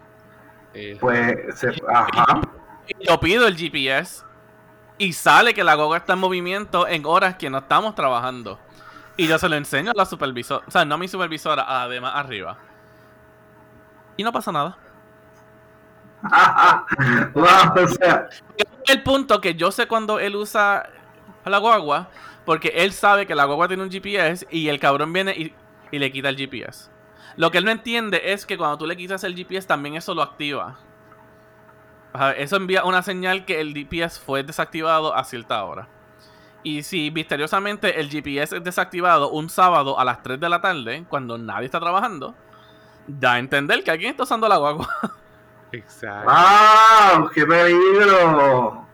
Eh, 0.74 0.98
Pues, 1.00 1.38
se, 1.60 1.70
ajá. 1.88 2.42
Y 2.88 3.06
yo 3.08 3.20
pido 3.20 3.46
el 3.46 3.56
GPS 3.56 4.24
y 4.98 5.14
sale 5.14 5.54
que 5.54 5.64
la 5.64 5.76
guagua 5.76 5.98
está 5.98 6.14
en 6.14 6.20
movimiento 6.20 6.88
en 6.88 7.06
horas 7.06 7.36
que 7.36 7.48
no 7.52 7.60
estamos 7.60 7.94
trabajando. 7.94 8.60
Y 9.18 9.28
yo 9.28 9.38
se 9.38 9.48
lo 9.50 9.56
enseño 9.56 9.92
a 9.92 9.94
la 9.96 10.06
supervisora, 10.06 10.66
o 10.68 10.72
sea, 10.72 10.84
no 10.84 10.96
a 10.96 10.98
mi 10.98 11.08
supervisora, 11.08 11.64
además 11.84 12.14
arriba. 12.16 12.58
Y 14.18 14.24
no 14.24 14.32
pasa 14.32 14.52
nada. 14.52 14.78
Wow, 17.34 17.84
o 17.84 17.88
sea, 17.88 18.28
El 18.88 19.04
punto 19.04 19.40
que 19.40 19.54
yo 19.54 19.72
sé 19.72 19.88
cuando 19.88 20.20
él 20.20 20.36
usa 20.36 20.90
la 21.46 21.60
guagua, 21.60 22.10
porque 22.46 22.70
él 22.76 22.92
sabe 22.92 23.28
que 23.28 23.36
la 23.36 23.46
guagua 23.46 23.68
tiene 23.68 23.84
un 23.84 23.92
GPS 23.92 24.48
y 24.50 24.68
el 24.70 24.80
cabrón 24.80 25.14
viene 25.14 25.32
y, 25.38 25.54
y 25.92 26.00
le 26.00 26.12
quita 26.12 26.30
el 26.30 26.38
GPS. 26.38 26.90
Lo 27.36 27.52
que 27.52 27.60
él 27.60 27.66
no 27.66 27.72
entiende 27.72 28.34
es 28.34 28.46
que 28.46 28.58
cuando 28.58 28.80
tú 28.80 28.88
le 28.88 28.98
quitas 28.98 29.24
el 29.24 29.36
GPS 29.36 29.68
también 29.68 29.96
eso 29.96 30.16
lo 30.16 30.24
activa. 30.24 30.80
Eso 32.38 32.56
envía 32.56 32.84
una 32.84 33.04
señal 33.04 33.46
que 33.46 33.62
el 33.62 33.74
GPS 33.74 34.20
fue 34.20 34.44
desactivado 34.44 35.16
a 35.16 35.24
cierta 35.24 35.64
hora. 35.64 35.88
Y 36.64 36.84
si 36.84 37.12
misteriosamente 37.12 38.00
el 38.00 38.10
GPS 38.10 38.58
es 38.58 38.64
desactivado 38.64 39.30
un 39.30 39.50
sábado 39.50 40.00
a 40.00 40.04
las 40.04 40.24
3 40.24 40.40
de 40.40 40.50
la 40.50 40.60
tarde, 40.60 41.06
cuando 41.08 41.38
nadie 41.38 41.66
está 41.66 41.80
trabajando, 41.80 42.36
da 43.08 43.34
a 43.34 43.40
entender 43.40 43.84
que 43.84 43.92
alguien 43.92 44.12
está 44.12 44.24
usando 44.24 44.48
la 44.48 44.58
guagua. 44.58 44.88
exacto. 45.72 46.30
wow, 46.30 47.30
qué 47.30 47.46
peligro. 47.46 48.86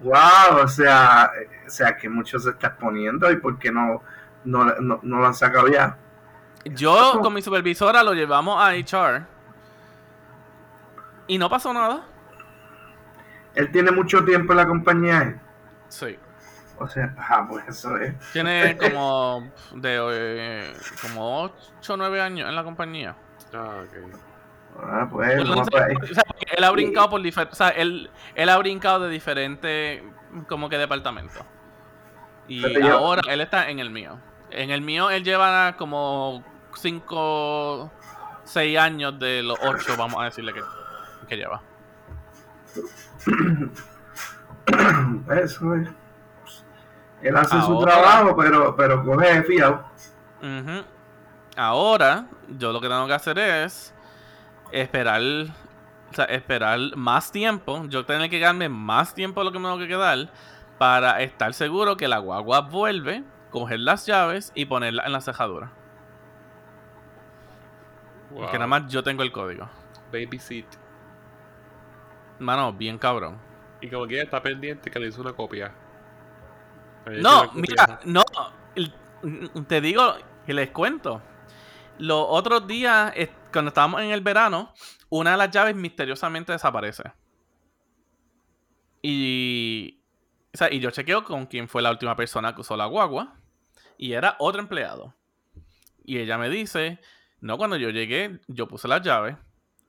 Wow, 0.00 0.62
o 0.62 0.68
sea, 0.68 1.30
o 1.66 1.70
sea 1.70 1.96
que 1.96 2.08
mucho 2.08 2.38
se 2.38 2.50
está 2.50 2.68
exponiendo 2.68 3.30
y 3.30 3.36
por 3.36 3.58
qué 3.58 3.72
no, 3.72 4.02
no, 4.44 4.64
no, 4.64 5.00
no 5.02 5.18
lo 5.18 5.26
han 5.26 5.34
sacado 5.34 5.68
ya. 5.68 5.96
Yo 6.64 7.20
con 7.22 7.32
mi 7.32 7.42
supervisora 7.42 8.02
lo 8.02 8.12
llevamos 8.12 8.60
a 8.60 8.72
HR. 8.74 9.24
Y 11.28 11.38
no 11.38 11.48
pasó 11.48 11.72
nada. 11.72 12.04
Él 13.54 13.70
tiene 13.72 13.90
mucho 13.90 14.24
tiempo 14.24 14.52
en 14.52 14.56
la 14.58 14.66
compañía. 14.66 15.22
¿eh? 15.22 15.40
Sí. 15.88 16.18
O 16.78 16.86
sea, 16.86 17.14
ajá, 17.16 17.46
pues 17.48 17.66
eso 17.68 17.96
es. 17.96 18.14
Tiene 18.32 18.76
como 18.92 19.50
de 19.74 19.98
eh, 20.12 20.72
como 21.00 21.44
8 21.44 21.94
o 21.94 21.96
9 21.96 22.20
años 22.20 22.48
en 22.48 22.54
la 22.54 22.64
compañía. 22.64 23.16
Ah, 23.56 23.82
ok. 23.82 24.20
Ah, 24.78 25.08
pues, 25.10 25.28
Bueno, 25.36 25.50
vamos 25.50 25.56
no 25.56 25.64
sé, 25.64 25.70
para 25.70 25.86
ahí. 25.86 25.94
o 25.96 26.06
sea, 26.14 26.22
porque 26.26 26.44
él 26.56 26.64
ha 26.64 26.70
brincado 26.70 27.10
por 27.10 27.22
diferentes. 27.22 27.54
O 27.54 27.56
sea, 27.64 27.68
él, 27.70 28.10
él 28.34 28.48
ha 28.48 28.58
brincado 28.58 29.00
de 29.04 29.10
diferentes 29.10 30.02
como 30.48 30.68
que 30.68 30.78
departamentos. 30.78 31.42
Y 32.48 32.62
Pero 32.62 32.80
yo- 32.80 32.98
ahora 32.98 33.22
él 33.28 33.40
está 33.40 33.70
en 33.70 33.78
el 33.78 33.90
mío. 33.90 34.18
En 34.50 34.70
el 34.70 34.80
mío 34.82 35.10
él 35.10 35.24
lleva 35.24 35.76
como 35.76 36.44
5, 36.74 37.90
6 38.44 38.78
años 38.78 39.18
de 39.18 39.42
los 39.42 39.58
8, 39.62 39.94
vamos 39.96 40.20
a 40.20 40.24
decirle 40.26 40.52
que, 40.52 40.60
que 41.28 41.36
lleva. 41.36 41.60
Eso 45.42 45.74
es. 45.74 45.88
Él 47.22 47.36
hace 47.36 47.60
su 47.62 47.78
trabajo, 47.80 48.36
pero, 48.36 48.76
pero 48.76 49.02
coge 49.04 49.42
fiado. 49.44 49.84
Ujú. 50.42 50.84
Ahora, 51.56 52.26
yo 52.58 52.72
lo 52.72 52.80
que 52.80 52.88
tengo 52.88 53.06
que 53.06 53.14
hacer 53.14 53.38
es 53.38 53.94
esperar, 54.72 55.22
o 56.10 56.14
sea, 56.14 56.26
esperar 56.26 56.78
más 56.96 57.32
tiempo. 57.32 57.84
Yo 57.88 58.04
tengo 58.04 58.22
que 58.24 58.30
quedarme 58.30 58.68
más 58.68 59.14
tiempo 59.14 59.40
de 59.40 59.46
lo 59.46 59.52
que 59.52 59.58
me 59.58 59.64
tengo 59.64 59.78
que 59.78 59.88
quedar 59.88 60.30
para 60.78 61.22
estar 61.22 61.54
seguro 61.54 61.96
que 61.96 62.08
la 62.08 62.18
guagua 62.18 62.60
vuelve, 62.60 63.24
coger 63.50 63.80
las 63.80 64.04
llaves 64.06 64.52
y 64.54 64.66
ponerla 64.66 65.04
en 65.06 65.12
la 65.12 65.22
cejadura. 65.22 65.72
Wow. 68.30 68.50
Que 68.50 68.54
nada 68.54 68.66
más 68.66 68.86
yo 68.88 69.02
tengo 69.02 69.22
el 69.22 69.32
código. 69.32 69.68
Babysit. 70.12 70.66
Mano, 72.38 72.72
bien 72.72 72.98
cabrón. 72.98 73.38
Y 73.80 73.88
como 73.88 74.06
quiera 74.06 74.24
está 74.24 74.42
pendiente 74.42 74.90
que 74.90 74.98
le 74.98 75.08
hizo 75.08 75.22
una 75.22 75.32
copia. 75.32 75.72
No, 77.06 77.40
una 77.40 77.46
copia. 77.46 77.60
mira, 77.62 78.00
no. 78.04 78.24
Te 79.66 79.80
digo 79.80 80.16
que 80.44 80.52
les 80.52 80.70
cuento. 80.70 81.22
Los 81.98 82.26
otros 82.28 82.66
días, 82.66 83.12
cuando 83.52 83.68
estábamos 83.68 84.02
en 84.02 84.10
el 84.10 84.20
verano, 84.20 84.72
una 85.08 85.32
de 85.32 85.36
las 85.36 85.50
llaves 85.50 85.76
misteriosamente 85.76 86.52
desaparece. 86.52 87.04
Y. 89.02 90.02
O 90.54 90.58
sea, 90.58 90.72
y 90.72 90.80
yo 90.80 90.90
chequeo 90.90 91.22
con 91.24 91.46
quién 91.46 91.68
fue 91.68 91.82
la 91.82 91.90
última 91.90 92.16
persona 92.16 92.54
que 92.54 92.62
usó 92.62 92.76
la 92.76 92.86
guagua. 92.86 93.36
Y 93.98 94.12
era 94.12 94.36
otro 94.38 94.60
empleado. 94.60 95.14
Y 96.04 96.18
ella 96.18 96.38
me 96.38 96.50
dice: 96.50 97.00
No, 97.40 97.56
cuando 97.58 97.76
yo 97.76 97.90
llegué, 97.90 98.40
yo 98.48 98.68
puse 98.68 98.88
las 98.88 99.02
llaves. 99.02 99.36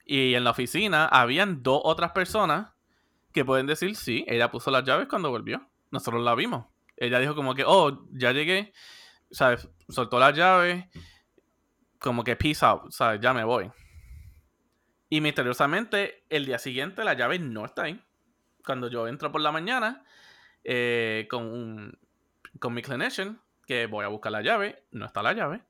Y 0.06 0.34
en 0.36 0.44
la 0.44 0.52
oficina 0.52 1.06
habían 1.06 1.64
dos 1.64 1.82
otras 1.84 2.12
personas 2.12 2.72
que 3.34 3.44
pueden 3.44 3.68
decir: 3.68 3.96
Sí, 3.96 4.24
ella 4.28 4.52
puso 4.52 4.72
las 4.72 4.84
llaves 4.84 5.08
cuando 5.08 5.30
volvió. 5.30 5.68
Nosotros 5.92 6.24
la 6.24 6.36
vimos. 6.36 6.66
Ella 6.98 7.20
dijo 7.20 7.36
como 7.36 7.54
que, 7.54 7.64
oh, 7.66 8.06
ya 8.12 8.32
llegué, 8.32 8.74
¿sabes? 9.30 9.70
Soltó 9.88 10.20
la 10.20 10.32
llave, 10.32 10.90
como 12.00 12.24
que 12.24 12.36
peace 12.36 12.66
out, 12.66 12.92
¿sabes? 12.92 13.20
Ya 13.22 13.34
me 13.34 13.44
voy. 13.44 13.72
Y 15.10 15.22
misteriosamente, 15.22 16.26
el 16.30 16.46
día 16.46 16.60
siguiente 16.60 17.04
la 17.04 17.14
llave 17.14 17.40
no 17.40 17.66
está 17.66 17.84
ahí. 17.84 18.02
Cuando 18.66 18.90
yo 18.90 19.08
entro 19.08 19.32
por 19.32 19.42
la 19.42 19.52
mañana 19.52 20.04
eh, 20.64 21.28
con, 21.30 21.44
un- 21.46 21.98
con 22.60 22.74
mi 22.74 22.82
clinician, 22.82 23.42
que 23.66 23.86
voy 23.88 24.04
a 24.06 24.10
buscar 24.10 24.32
la 24.32 24.42
llave, 24.42 24.84
no 24.92 25.06
está 25.06 25.22
la 25.24 25.34
llave. 25.34 25.62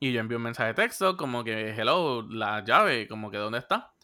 Y 0.00 0.12
yo 0.12 0.20
envío 0.20 0.36
un 0.38 0.42
mensaje 0.44 0.68
de 0.68 0.74
texto 0.74 1.16
como 1.16 1.44
que, 1.44 1.70
hello, 1.70 2.22
la 2.28 2.64
llave, 2.64 3.06
como 3.08 3.30
que, 3.30 3.38
¿dónde 3.38 3.58
está? 3.58 3.94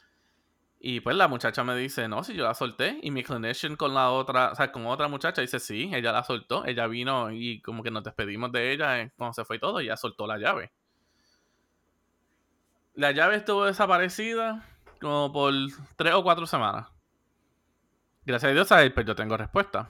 Y 0.81 1.01
pues 1.01 1.17
la 1.17 1.29
muchacha 1.29 1.65
me 1.65 1.77
dice, 1.77 2.09
no, 2.09 2.23
si 2.25 2.35
yo 2.35 2.45
la 2.45 2.55
solté. 2.55 2.99
Y 3.03 3.11
mi 3.11 3.25
clinician 3.25 3.77
con 3.77 3.95
la 3.95 4.11
otra, 4.11 4.53
o 4.53 4.55
sea, 4.55 4.71
con 4.73 4.87
otra 4.87 5.09
muchacha 5.09 5.43
dice, 5.43 5.59
sí, 5.61 5.91
ella 5.93 6.13
la 6.13 6.25
soltó. 6.25 6.65
Ella 6.67 6.87
vino 6.87 7.31
y 7.33 7.61
como 7.63 7.83
que 7.83 7.91
nos 7.91 8.05
despedimos 8.05 8.53
de 8.53 8.73
ella 8.73 9.01
eh, 9.01 9.13
cuando 9.17 9.35
se 9.35 9.45
fue 9.45 9.59
todo, 9.59 9.81
ella 9.81 9.97
soltó 9.97 10.27
la 10.27 10.39
llave. 10.39 10.73
La 12.99 13.13
llave 13.13 13.37
estuvo 13.37 13.65
desaparecida 13.65 14.67
como 15.01 15.33
por 15.33 15.55
tres 15.95 16.15
o 16.15 16.25
cuatro 16.25 16.49
semanas. 16.49 16.89
Gracias 18.27 18.51
a 18.51 18.53
Dios, 18.53 18.73
a 18.73 18.83
él, 18.83 18.93
pero 18.93 19.07
yo 19.07 19.15
tengo 19.15 19.37
respuesta. 19.37 19.89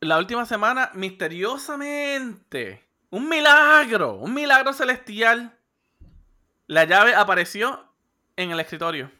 La 0.00 0.18
última 0.18 0.44
semana, 0.44 0.90
misteriosamente, 0.92 2.84
un 3.08 3.30
milagro, 3.30 4.16
un 4.16 4.34
milagro 4.34 4.74
celestial. 4.74 5.56
La 6.66 6.84
llave 6.84 7.14
apareció 7.14 7.82
en 8.36 8.50
el 8.50 8.60
escritorio. 8.60 9.10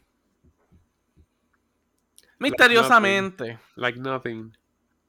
Misteriosamente. 2.38 3.58
Like 3.76 3.98
nothing. 3.98 4.54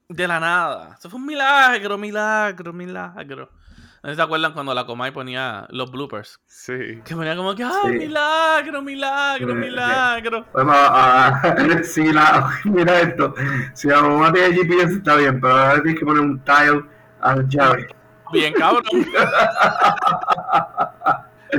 De 0.08 0.26
la 0.26 0.40
nada. 0.40 0.96
Eso 0.98 1.10
fue 1.10 1.20
un 1.20 1.26
milagro, 1.26 1.98
milagro, 1.98 2.72
milagro. 2.72 3.61
No 4.04 4.10
sé 4.10 4.14
si 4.14 4.16
se 4.16 4.22
acuerdan 4.24 4.54
cuando 4.54 4.74
la 4.74 4.86
Comay 4.86 5.12
ponía 5.12 5.68
los 5.70 5.92
bloopers. 5.92 6.40
Sí. 6.48 7.02
Que 7.06 7.16
ponía 7.16 7.36
como 7.36 7.54
que, 7.54 7.64
¡ay, 7.64 7.72
Sí. 7.84 7.90
milagro, 8.00 8.82
milagro, 8.82 9.54
milagro! 9.54 10.46
Bueno, 10.54 10.72
ah, 10.74 11.40
si 11.84 12.12
la, 12.12 12.50
mira 12.66 13.02
esto, 13.02 13.36
si 13.76 13.88
la 13.90 14.02
mamá 14.02 14.34
tiene 14.34 14.56
GPS 14.56 14.94
está 14.96 15.16
bien, 15.18 15.40
pero 15.40 15.56
ahora 15.56 15.82
tienes 15.84 16.00
que 16.00 16.06
poner 16.06 16.22
un 16.24 16.40
tile 16.44 16.84
a 17.22 17.36
la 17.36 17.44
llave. 17.48 17.88
Bien 18.32 18.54
cabrón. 18.54 18.84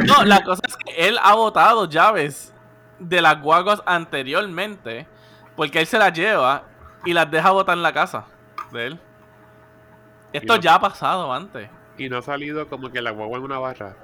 No, 0.06 0.24
la 0.24 0.42
cosa 0.42 0.62
es 0.66 0.76
que 0.76 1.06
él 1.08 1.18
ha 1.22 1.34
botado 1.34 1.88
llaves 1.88 2.52
de 2.98 3.20
las 3.20 3.40
guaguas 3.40 3.82
anteriormente 3.84 5.06
porque 5.54 5.80
él 5.80 5.86
se 5.86 5.98
las 5.98 6.12
lleva 6.12 6.62
y 7.04 7.12
las 7.12 7.30
deja 7.30 7.50
botar 7.50 7.76
en 7.76 7.82
la 7.82 7.92
casa 7.92 8.24
de 8.72 8.86
él. 8.86 9.00
Esto 10.32 10.56
ya 10.56 10.76
ha 10.76 10.80
pasado 10.80 11.32
antes. 11.32 11.68
Y 11.98 12.08
no 12.08 12.18
ha 12.18 12.22
salido 12.22 12.68
como 12.68 12.90
que 12.90 13.02
la 13.02 13.10
guagua 13.10 13.38
en 13.38 13.44
una 13.44 13.58
barra. 13.58 13.96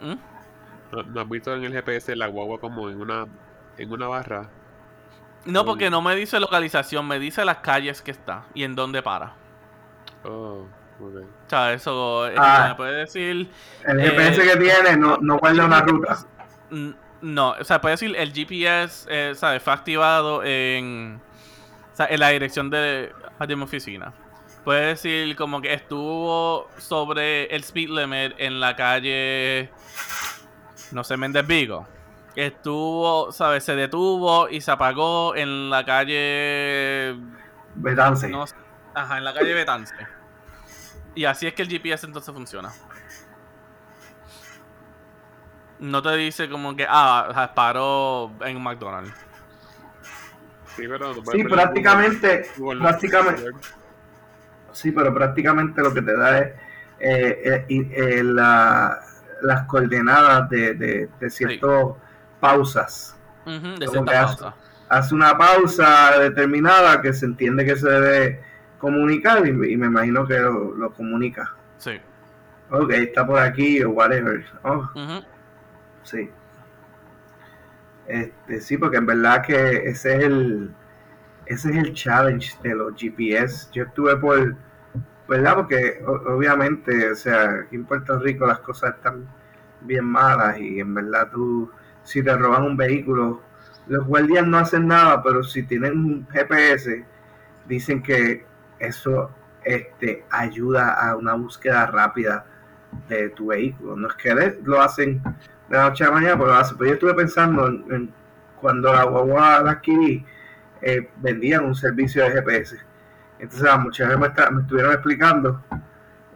¿Mm? 0.00 0.14
¿No, 0.92 1.02
no 1.04 1.20
has 1.20 1.28
visto 1.28 1.54
en 1.54 1.64
el 1.64 1.72
GPS 1.72 2.14
la 2.16 2.26
guagua 2.26 2.58
como 2.60 2.88
en 2.90 3.00
una 3.00 3.26
en 3.78 3.92
una 3.92 4.08
barra? 4.08 4.48
No, 5.44 5.64
porque 5.64 5.90
no 5.90 6.02
me 6.02 6.14
dice 6.14 6.38
localización, 6.38 7.06
me 7.08 7.18
dice 7.18 7.44
las 7.44 7.58
calles 7.58 8.02
que 8.02 8.10
está 8.10 8.44
y 8.54 8.62
en 8.64 8.74
dónde 8.74 9.02
para. 9.02 9.34
Oh, 10.24 10.66
ok. 11.00 11.16
O 11.46 11.48
sea, 11.50 11.72
eso 11.72 12.26
es- 12.28 12.38
Ah. 12.38 12.66
me 12.70 12.74
puede 12.76 12.92
decir. 12.98 13.50
El 13.84 14.00
Eh, 14.00 14.10
GPS 14.10 14.42
que 14.42 14.56
tiene 14.56 14.96
no, 14.96 15.16
no 15.20 15.38
guarda 15.38 15.64
una 15.64 15.80
ruta. 15.80 16.18
No, 17.22 17.50
o 17.58 17.64
sea, 17.64 17.80
puede 17.80 17.94
decir 17.94 18.14
el 18.16 18.32
GPS, 18.32 19.06
eh, 19.08 19.34
¿sabes? 19.34 19.62
Fue 19.62 19.72
activado 19.72 20.42
en, 20.44 21.20
o 21.92 21.96
sea, 21.96 22.06
en 22.06 22.20
la 22.20 22.28
dirección 22.28 22.68
de, 22.70 23.12
de 23.46 23.56
mi 23.56 23.62
oficina. 23.62 24.12
Puede 24.64 24.86
decir 24.86 25.34
como 25.36 25.60
que 25.60 25.72
estuvo 25.74 26.68
sobre 26.78 27.46
el 27.46 27.62
speed 27.64 27.88
limit 27.90 28.34
en 28.38 28.60
la 28.60 28.76
calle, 28.76 29.70
no 30.92 31.02
sé, 31.02 31.16
Méndez 31.16 31.46
Vigo. 31.46 31.86
Estuvo, 32.36 33.32
¿sabes? 33.32 33.64
Se 33.64 33.74
detuvo 33.74 34.48
y 34.48 34.60
se 34.60 34.70
apagó 34.70 35.34
en 35.34 35.68
la 35.68 35.84
calle 35.84 37.16
Betance. 37.74 38.28
no 38.28 38.46
sé. 38.46 38.54
Ajá, 38.94 39.18
en 39.18 39.24
la 39.24 39.34
calle 39.34 39.52
Betance. 39.52 39.94
Y 41.14 41.24
así 41.24 41.46
es 41.46 41.54
que 41.54 41.62
el 41.62 41.68
GPS 41.68 42.06
entonces 42.06 42.32
funciona. 42.32 42.72
No 45.80 46.00
te 46.00 46.14
dice 46.16 46.48
como 46.48 46.76
que, 46.76 46.86
ah, 46.88 47.50
paró 47.54 48.30
en 48.44 48.56
un 48.56 48.62
McDonald's. 48.62 49.12
Sí, 50.76 50.84
pero 50.88 51.12
puedes 51.22 51.42
Sí, 51.42 51.48
prácticamente, 51.48 52.46
Google- 52.56 52.78
Google 52.78 52.80
prácticamente. 52.80 53.42
Sí, 54.72 54.90
pero 54.92 55.12
prácticamente 55.14 55.80
lo 55.82 55.92
que 55.94 56.02
te 56.02 56.16
da 56.16 56.38
es 56.38 56.46
eh, 57.00 57.64
eh, 57.68 57.90
eh, 57.92 58.22
la- 58.24 58.98
las 59.42 59.62
coordenadas 59.64 60.48
de, 60.50 60.74
de, 60.74 61.08
de 61.18 61.30
ciertas 61.30 61.86
pausas. 62.40 63.16
De 63.44 63.86
cierta 63.88 64.22
hace- 64.22 64.36
pausa. 64.42 64.54
Hace 64.88 65.14
una 65.14 65.36
pausa 65.38 66.18
determinada 66.18 67.00
que 67.00 67.12
se 67.12 67.24
entiende 67.26 67.64
que 67.64 67.76
se 67.76 67.88
debe 67.88 68.40
comunicar 68.78 69.46
y, 69.46 69.50
y 69.50 69.76
me 69.76 69.86
imagino 69.86 70.26
que 70.26 70.38
lo, 70.38 70.72
lo 70.74 70.92
comunica. 70.92 71.54
Sí. 71.78 71.98
Ok, 72.70 72.90
está 72.92 73.26
por 73.26 73.38
aquí 73.40 73.82
o 73.82 73.90
whatever. 73.90 74.44
Oh. 74.64 74.88
Sí. 76.04 76.30
Este, 78.06 78.60
sí, 78.60 78.76
porque 78.76 78.96
en 78.98 79.06
verdad 79.06 79.42
que 79.42 79.88
ese 79.88 80.16
es 80.16 80.24
el 80.24 80.74
ese 81.46 81.70
es 81.70 81.76
el 81.76 81.92
challenge 81.92 82.56
de 82.62 82.74
los 82.74 82.94
GPS. 82.94 83.68
Yo 83.72 83.84
estuve 83.84 84.16
por, 84.16 84.56
¿verdad? 85.28 85.56
Porque 85.56 86.02
obviamente, 86.06 87.10
o 87.10 87.14
sea, 87.14 87.60
aquí 87.64 87.76
en 87.76 87.84
Puerto 87.84 88.18
Rico 88.18 88.46
las 88.46 88.60
cosas 88.60 88.94
están 88.94 89.26
bien 89.80 90.04
malas 90.04 90.58
y 90.58 90.80
en 90.80 90.94
verdad 90.94 91.30
tú, 91.32 91.70
si 92.04 92.22
te 92.22 92.36
roban 92.36 92.64
un 92.64 92.76
vehículo, 92.76 93.42
los 93.86 94.06
guardias 94.06 94.46
no 94.46 94.58
hacen 94.58 94.86
nada, 94.86 95.22
pero 95.22 95.42
si 95.42 95.64
tienen 95.64 95.98
un 95.98 96.28
GPS, 96.28 97.04
dicen 97.66 98.02
que 98.02 98.44
eso 98.78 99.30
este, 99.64 100.24
ayuda 100.30 100.94
a 100.94 101.16
una 101.16 101.34
búsqueda 101.34 101.86
rápida 101.86 102.44
de 103.08 103.30
tu 103.30 103.46
vehículo. 103.46 103.96
No 103.96 104.08
es 104.08 104.14
que 104.14 104.58
lo 104.62 104.80
hacen 104.80 105.22
de 105.68 105.76
la 105.76 105.88
noche 105.88 106.04
a 106.04 106.08
la 106.08 106.14
mañana, 106.14 106.34
pero 106.34 106.48
lo 106.48 106.54
hacen. 106.54 106.76
Pero 106.76 106.88
yo 106.90 106.94
estuve 106.94 107.14
pensando 107.14 107.66
en, 107.66 107.84
en 107.90 108.14
cuando 108.60 108.92
la 108.92 109.04
guagua 109.04 109.62
la 109.62 109.72
adquirí, 109.72 110.24
eh, 110.82 111.08
vendían 111.18 111.64
un 111.64 111.74
servicio 111.74 112.22
de 112.24 112.30
GPS. 112.32 112.76
Entonces 113.38 113.62
las 113.62 113.78
muchachas 113.80 114.18
me, 114.18 114.26
está- 114.26 114.50
me 114.50 114.62
estuvieron 114.62 114.92
explicando, 114.92 115.62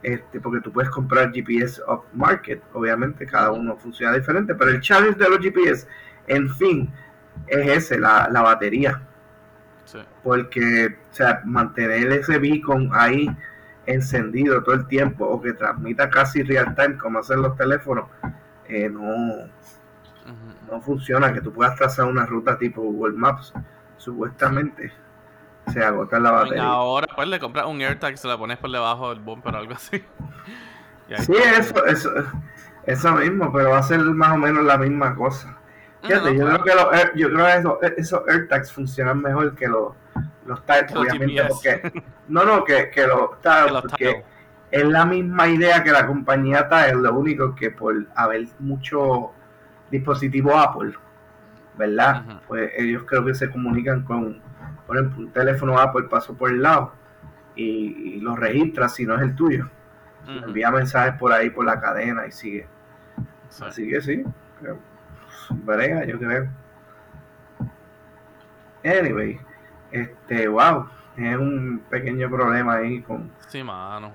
este, 0.02 0.40
porque 0.40 0.60
tú 0.60 0.72
puedes 0.72 0.90
comprar 0.90 1.32
GPS 1.32 1.80
off 1.86 2.04
market, 2.14 2.62
obviamente 2.72 3.26
cada 3.26 3.52
uno 3.52 3.76
funciona 3.76 4.14
diferente, 4.16 4.54
pero 4.54 4.70
el 4.70 4.80
challenge 4.80 5.18
de 5.18 5.28
los 5.28 5.38
GPS, 5.40 5.86
en 6.26 6.48
fin, 6.54 6.90
es 7.46 7.66
ese, 7.84 7.98
la, 7.98 8.28
la 8.30 8.42
batería 8.42 9.02
Sí. 9.84 9.98
porque 10.24 10.96
o 11.12 11.14
sea, 11.14 11.42
mantener 11.44 12.10
ese 12.10 12.38
beacon 12.40 12.90
ahí 12.92 13.28
encendido 13.86 14.60
todo 14.64 14.74
el 14.74 14.88
tiempo 14.88 15.24
o 15.24 15.40
que 15.40 15.52
transmita 15.52 16.10
casi 16.10 16.42
real 16.42 16.74
time 16.74 16.96
como 16.96 17.20
hacen 17.20 17.40
los 17.40 17.56
teléfonos 17.56 18.06
eh, 18.68 18.88
no, 18.88 19.46
no 20.68 20.80
funciona 20.80 21.32
que 21.32 21.40
tú 21.40 21.52
puedas 21.52 21.76
trazar 21.76 22.06
una 22.06 22.26
ruta 22.26 22.58
tipo 22.58 22.82
Google 22.82 23.14
Maps 23.16 23.52
supuestamente 23.96 24.92
se 25.72 25.82
agota 25.84 26.18
la 26.20 26.30
Y 26.30 26.32
batería 26.32 26.64
ahora 26.64 27.08
pues 27.14 27.28
le 27.28 27.40
compras 27.40 27.66
un 27.66 27.80
AirTag 27.80 28.14
y 28.14 28.16
se 28.16 28.28
la 28.28 28.38
pones 28.38 28.58
por 28.58 28.70
debajo 28.70 29.10
del 29.10 29.20
bumper 29.20 29.54
o 29.54 29.58
algo 29.58 29.74
así. 29.74 30.04
Y 31.08 31.16
sí 31.22 31.32
eso, 31.36 31.84
eso 31.86 32.10
eso 32.84 33.12
mismo 33.12 33.52
pero 33.52 33.70
va 33.70 33.78
a 33.78 33.82
ser 33.82 34.00
más 34.00 34.32
o 34.32 34.38
menos 34.38 34.64
la 34.64 34.76
misma 34.78 35.14
cosa 35.14 35.56
Fíjate, 36.02 36.32
No, 36.32 36.32
yo, 36.32 36.44
claro. 36.46 36.62
creo 36.62 36.64
que 36.64 36.74
los, 36.74 37.14
yo 37.14 37.28
creo 37.30 37.46
que 37.46 37.56
esos, 37.58 37.98
esos 37.98 38.28
AirTags 38.28 38.72
funcionan 38.72 39.20
mejor 39.22 39.54
que 39.56 39.68
los, 39.68 39.92
los 40.44 40.64
tags, 40.66 40.94
obviamente, 40.94 41.42
GPS. 41.42 41.48
porque 41.48 42.02
no, 42.28 42.44
no, 42.44 42.64
que, 42.64 42.90
que 42.90 43.06
los 43.06 43.40
tags, 43.42 43.72
porque 43.82 44.12
tags. 44.14 44.24
es 44.70 44.84
la 44.84 45.04
misma 45.04 45.48
idea 45.48 45.82
que 45.82 45.90
la 45.92 46.06
compañía 46.06 46.68
Tile, 46.68 46.94
lo 47.02 47.14
único 47.14 47.54
que 47.54 47.70
por 47.70 47.94
haber 48.14 48.46
mucho 48.60 49.32
dispositivo 49.90 50.56
Apple, 50.56 50.94
¿verdad? 51.76 52.40
Pues 52.46 52.72
ellos 52.76 53.04
creo 53.06 53.24
que 53.24 53.34
se 53.34 53.50
comunican 53.50 54.02
con, 54.02 54.40
por 54.86 54.96
ejemplo, 54.96 55.24
un 55.24 55.30
teléfono 55.32 55.78
Apple 55.78 56.04
pasó 56.10 56.34
por 56.34 56.50
el 56.50 56.62
lado 56.62 56.92
y, 57.54 58.14
y 58.16 58.20
lo 58.20 58.36
registra 58.36 58.88
si 58.88 59.04
no 59.06 59.14
es 59.16 59.22
el 59.22 59.34
tuyo. 59.34 59.68
Envía 60.26 60.70
mensajes 60.72 61.14
por 61.20 61.32
ahí 61.32 61.50
por 61.50 61.64
la 61.64 61.80
cadena 61.80 62.26
y 62.26 62.32
sigue. 62.32 62.66
Sí. 63.48 63.64
Así 63.64 63.88
que 63.88 64.00
sí, 64.00 64.24
creo. 64.60 64.78
brega, 65.50 66.04
yo 66.04 66.18
creo. 66.18 66.48
Anyway, 68.84 69.38
este, 69.90 70.48
wow, 70.48 70.88
es 71.16 71.36
un 71.36 71.82
pequeño 71.90 72.28
problema 72.30 72.74
ahí 72.76 73.00
con, 73.02 73.30
Sí, 73.48 73.62
mano. 73.62 74.12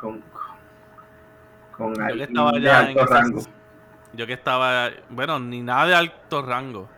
con, 0.00 0.22
con 1.76 1.94
Yo 1.94 2.06
que 2.16 2.22
estaba 2.24 2.58
ya 2.58 2.90
en 2.90 2.98
rango. 3.06 3.42
Yo 4.14 4.26
que 4.26 4.34
estaba, 4.34 4.90
bueno, 5.08 5.38
ni 5.38 5.62
nada 5.62 5.86
de 5.86 5.94
alto 5.94 6.42
rango. 6.42 6.88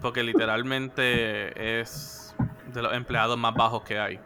Porque 0.00 0.22
literalmente 0.22 1.80
es 1.80 2.36
de 2.66 2.82
los 2.82 2.92
empleados 2.92 3.38
más 3.38 3.54
bajos 3.54 3.82
que 3.82 3.98
hay. 3.98 4.20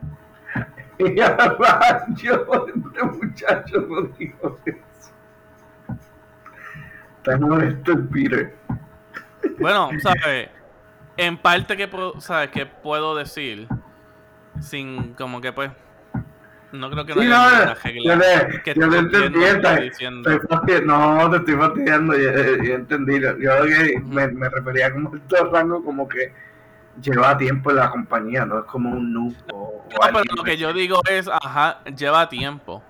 Yo, 0.98 2.36
este 2.66 3.04
muchacho 3.04 3.80
no 3.88 4.02
dijo 4.18 4.58
eso. 4.64 5.12
Está 7.18 7.38
molesto 7.38 7.92
el 7.92 8.08
Peter. 8.08 8.56
Bueno, 9.58 9.90
¿sabes? 10.00 10.50
En 11.16 11.38
parte 11.38 11.76
que 11.76 11.88
¿sabes? 12.18 12.50
Que 12.50 12.66
puedo 12.66 13.14
decir 13.16 13.68
sin 14.60 15.14
como 15.14 15.40
que 15.40 15.52
pues 15.52 15.70
no 16.72 16.90
creo 16.90 17.04
que 17.04 17.14
no 17.14 17.20
Sí, 17.20 17.26
haya 17.26 17.66
no, 17.66 17.74
yo 17.74 17.74
regla 17.82 18.18
te, 18.18 18.62
que 18.62 18.74
yo 18.74 18.88
te 18.90 18.98
esté 18.98 19.16
entendí, 19.18 19.44
estoy 19.44 20.86
no, 20.86 21.30
te 21.30 21.36
estoy 21.36 21.54
fastidiando, 21.54 22.16
yo, 22.16 22.62
yo 22.62 22.74
entendí. 22.74 23.20
Yo 23.20 23.64
que 23.64 24.00
me, 24.04 24.28
me 24.28 24.48
refería 24.48 24.92
como 24.92 25.12
alto 25.12 25.44
rango, 25.50 25.84
como 25.84 26.08
que 26.08 26.32
lleva 27.00 27.36
tiempo 27.36 27.70
en 27.70 27.76
la 27.76 27.90
compañía, 27.90 28.44
no 28.44 28.60
es 28.60 28.64
como 28.64 28.90
un 28.90 29.12
noob 29.12 29.34
o, 29.52 29.56
o 29.56 29.88
No, 29.90 29.98
pero 30.00 30.18
alguien 30.18 30.36
lo 30.36 30.42
que 30.42 30.56
yo 30.56 30.72
digo 30.72 31.00
es, 31.08 31.28
ajá, 31.28 31.82
lleva 31.96 32.28
tiempo. 32.28 32.82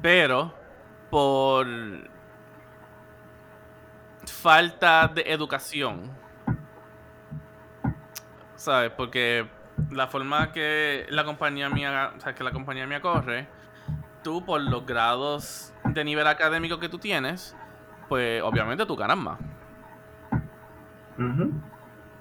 Pero 0.00 0.54
por 1.10 1.66
falta 4.24 5.08
de 5.08 5.22
educación 5.26 6.22
¿sabes? 8.62 8.92
Porque 8.96 9.44
la 9.90 10.06
forma 10.06 10.52
que 10.52 11.06
la 11.10 11.24
compañía 11.24 11.68
mía, 11.68 12.12
o 12.16 12.20
sea, 12.20 12.34
que 12.34 12.44
la 12.44 12.52
compañía 12.52 12.86
mía 12.86 13.00
corre, 13.00 13.46
tú 14.22 14.44
por 14.44 14.60
los 14.60 14.86
grados 14.86 15.72
de 15.84 16.04
nivel 16.04 16.26
académico 16.26 16.78
que 16.78 16.88
tú 16.88 16.98
tienes, 16.98 17.56
pues 18.08 18.42
obviamente 18.42 18.86
tú 18.86 18.96
ganas 18.96 19.16
más. 19.18 19.38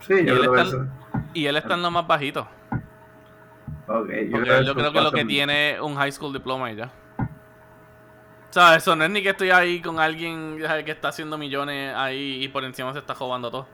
Sí, 0.01 0.14
Y 0.14 0.26
yo 0.26 0.34
él 0.34 0.39
creo 0.39 0.55
está- 0.55 0.68
eso. 0.78 0.88
Y 1.34 1.45
él 1.45 1.57
está 1.57 1.74
en 1.76 1.82
lo 1.82 1.91
más 1.91 2.05
bajito. 2.07 2.47
Ok, 3.88 4.07
yo 4.09 4.32
Porque 4.32 4.39
creo 4.49 4.62
yo 4.62 4.74
creo 4.76 4.91
que 4.93 5.01
lo 5.01 5.12
que 5.12 5.26
tiene 5.26 5.72
es 5.74 5.82
un 5.82 5.95
high 5.95 6.12
school 6.12 6.34
diploma 6.34 6.72
y 6.72 6.76
ya. 6.76 6.91
O 8.49 8.53
sea, 8.53 8.76
eso 8.76 8.95
no 8.95 9.05
es 9.05 9.09
ni 9.09 9.24
que 9.24 9.30
estoy 9.30 9.49
ahí 9.51 9.82
con 9.82 9.99
alguien 9.99 10.57
que 10.86 10.91
está 10.91 11.07
haciendo 11.09 11.38
millones 11.38 11.95
ahí 11.95 12.43
y 12.43 12.47
por 12.49 12.64
encima 12.66 12.91
se 12.93 12.99
está 12.99 13.16
jugando 13.16 13.49
todo. 13.49 13.68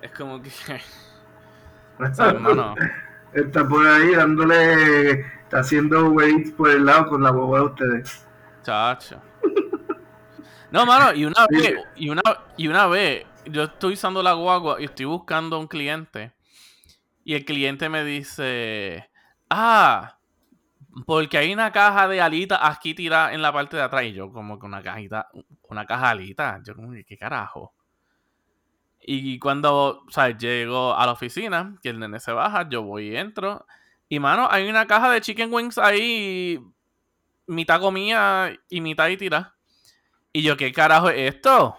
Es 0.00 0.12
como 0.12 0.40
que, 0.42 0.50
¿sabes, 2.12 2.34
hermano? 2.34 2.74
Está 3.36 3.68
por 3.68 3.86
ahí 3.86 4.14
dándole. 4.14 5.20
Está 5.20 5.58
haciendo 5.60 6.08
weights 6.08 6.52
por 6.52 6.70
el 6.70 6.86
lado 6.86 7.08
con 7.08 7.22
la 7.22 7.30
boba 7.30 7.58
de 7.58 7.64
ustedes. 7.66 8.26
Chacho. 8.62 9.20
No, 10.70 10.86
mano, 10.86 11.14
y 11.14 11.26
una 11.26 11.46
vez, 11.50 11.74
y 11.96 12.08
una, 12.08 12.22
y 12.56 12.68
una 12.68 12.86
vez, 12.86 13.26
yo 13.44 13.64
estoy 13.64 13.92
usando 13.92 14.22
la 14.22 14.32
guagua 14.32 14.80
y 14.80 14.84
estoy 14.84 15.04
buscando 15.04 15.56
a 15.56 15.58
un 15.58 15.68
cliente. 15.68 16.32
Y 17.24 17.34
el 17.34 17.44
cliente 17.44 17.90
me 17.90 18.04
dice, 18.04 19.10
ah, 19.50 20.18
porque 21.04 21.36
hay 21.36 21.52
una 21.52 21.72
caja 21.72 22.08
de 22.08 22.22
alitas 22.22 22.58
aquí 22.62 22.94
tirada 22.94 23.34
en 23.34 23.42
la 23.42 23.52
parte 23.52 23.76
de 23.76 23.82
atrás. 23.82 24.04
Y 24.04 24.14
yo, 24.14 24.32
como 24.32 24.58
que 24.58 24.64
una 24.64 24.82
cajita, 24.82 25.28
una 25.68 25.84
caja 25.84 26.06
de 26.06 26.12
alitas. 26.12 26.62
Yo, 26.64 26.74
como 26.74 26.90
que, 26.92 27.04
¿qué 27.04 27.18
carajo? 27.18 27.74
Y 29.08 29.38
cuando, 29.38 30.04
¿sabes? 30.10 30.36
Llego 30.36 30.96
a 30.96 31.06
la 31.06 31.12
oficina, 31.12 31.78
que 31.80 31.90
el 31.90 32.00
nene 32.00 32.18
se 32.18 32.32
baja, 32.32 32.68
yo 32.68 32.82
voy 32.82 33.10
y 33.10 33.16
entro. 33.16 33.64
Y, 34.08 34.18
mano, 34.18 34.48
hay 34.50 34.68
una 34.68 34.88
caja 34.88 35.10
de 35.12 35.20
chicken 35.20 35.54
wings 35.54 35.78
ahí, 35.78 36.60
mitad 37.46 37.80
comida 37.80 38.52
y 38.68 38.80
mitad 38.80 39.06
ahí 39.06 39.16
tirada. 39.16 39.56
Y 40.32 40.42
yo, 40.42 40.56
¿qué 40.56 40.72
carajo 40.72 41.08
es 41.08 41.34
esto? 41.34 41.76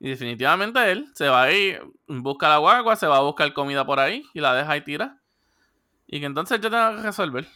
Y 0.00 0.10
definitivamente 0.10 0.90
él 0.90 1.06
se 1.14 1.28
va 1.28 1.44
ahí, 1.44 1.78
busca 2.08 2.48
la 2.48 2.58
guagua, 2.58 2.96
se 2.96 3.06
va 3.06 3.18
a 3.18 3.22
buscar 3.22 3.52
comida 3.52 3.86
por 3.86 4.00
ahí 4.00 4.24
y 4.34 4.40
la 4.40 4.52
deja 4.54 4.72
ahí 4.72 4.80
tira. 4.80 5.20
Y 6.08 6.18
que 6.18 6.26
entonces 6.26 6.60
yo 6.60 6.70
tengo 6.70 6.96
que 6.96 7.02
resolver. 7.02 7.46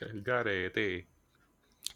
El 0.00 0.22
garete. 0.22 1.08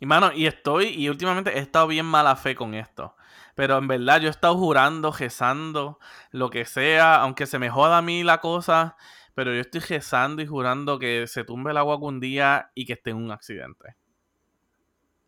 Y 0.01 0.07
mano, 0.07 0.33
y 0.33 0.47
estoy, 0.47 0.89
y 0.89 1.09
últimamente 1.09 1.57
he 1.57 1.61
estado 1.61 1.87
bien 1.87 2.07
mala 2.07 2.37
fe 2.37 2.55
con 2.55 2.75
esto. 2.75 3.16
Pero 3.57 3.79
en 3.79 3.89
verdad 3.89 4.21
yo 4.21 4.29
he 4.29 4.31
estado 4.31 4.55
jurando, 4.59 5.11
rezando, 5.11 5.99
lo 6.31 6.51
que 6.51 6.67
sea, 6.67 7.17
aunque 7.17 7.47
se 7.47 7.59
me 7.59 7.71
joda 7.71 7.99
a 7.99 8.03
mí 8.03 8.23
la 8.23 8.39
cosa. 8.39 8.97
Pero 9.35 9.53
yo 9.55 9.63
estoy 9.63 9.81
rezando 9.81 10.43
y 10.43 10.47
jurando 10.47 10.99
que 10.99 11.27
se 11.27 11.43
tumbe 11.43 11.71
el 11.71 11.79
agua 11.79 11.97
un 11.97 12.21
día 12.21 12.71
y 12.75 12.85
que 12.85 12.93
esté 12.93 13.11
en 13.11 13.17
un 13.17 13.31
accidente. 13.31 13.97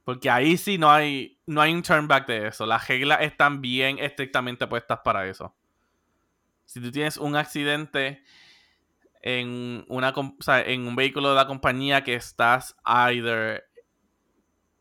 Porque 0.05 0.29
ahí 0.29 0.59
sí 0.59 0.77
no 0.77 0.91
hay, 0.91 1.39
no 1.47 1.63
hay 1.63 1.73
un 1.73 1.83
turn 1.83 2.07
back 2.07 2.27
de 2.27 2.49
eso. 2.49 2.67
Las 2.67 2.87
reglas 2.87 3.23
están 3.23 3.63
bien 3.63 3.99
estrictamente 3.99 4.67
puestas 4.67 5.01
para 5.03 5.27
eso. 5.27 5.55
Si 6.67 6.83
tú 6.83 6.93
tienes 6.93 7.17
un 7.17 7.35
accidente 7.35 8.23
en, 9.23 9.87
una, 9.89 10.13
en 10.67 10.87
un 10.87 10.97
vehículo 10.97 11.31
de 11.31 11.35
la 11.35 11.47
compañía 11.47 12.05
que 12.05 12.15
estás 12.15 12.77
either 12.85 13.68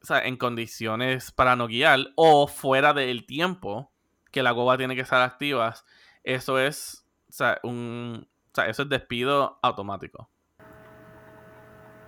o 0.07 0.13
sea, 0.13 0.25
en 0.25 0.37
condiciones 0.37 1.33
para 1.33 1.57
no 1.57 1.67
guiar 1.67 1.99
o 2.15 2.47
fuera 2.47 2.93
del 2.93 3.25
tiempo 3.25 3.91
que 4.31 4.41
la 4.41 4.51
guagua 4.51 4.77
tiene 4.77 4.95
que 4.95 5.01
estar 5.01 5.21
activa, 5.21 5.75
eso 6.23 6.57
es, 6.59 7.05
o 7.27 7.33
sea, 7.33 7.59
un, 7.63 8.25
o 8.25 8.55
sea, 8.55 8.67
eso 8.67 8.83
es 8.83 8.89
despido 8.89 9.59
automático. 9.61 10.29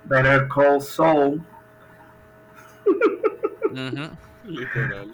Better 0.06 0.48
Call 0.48 0.80
Saul. 0.80 1.44
Literal. 4.46 5.14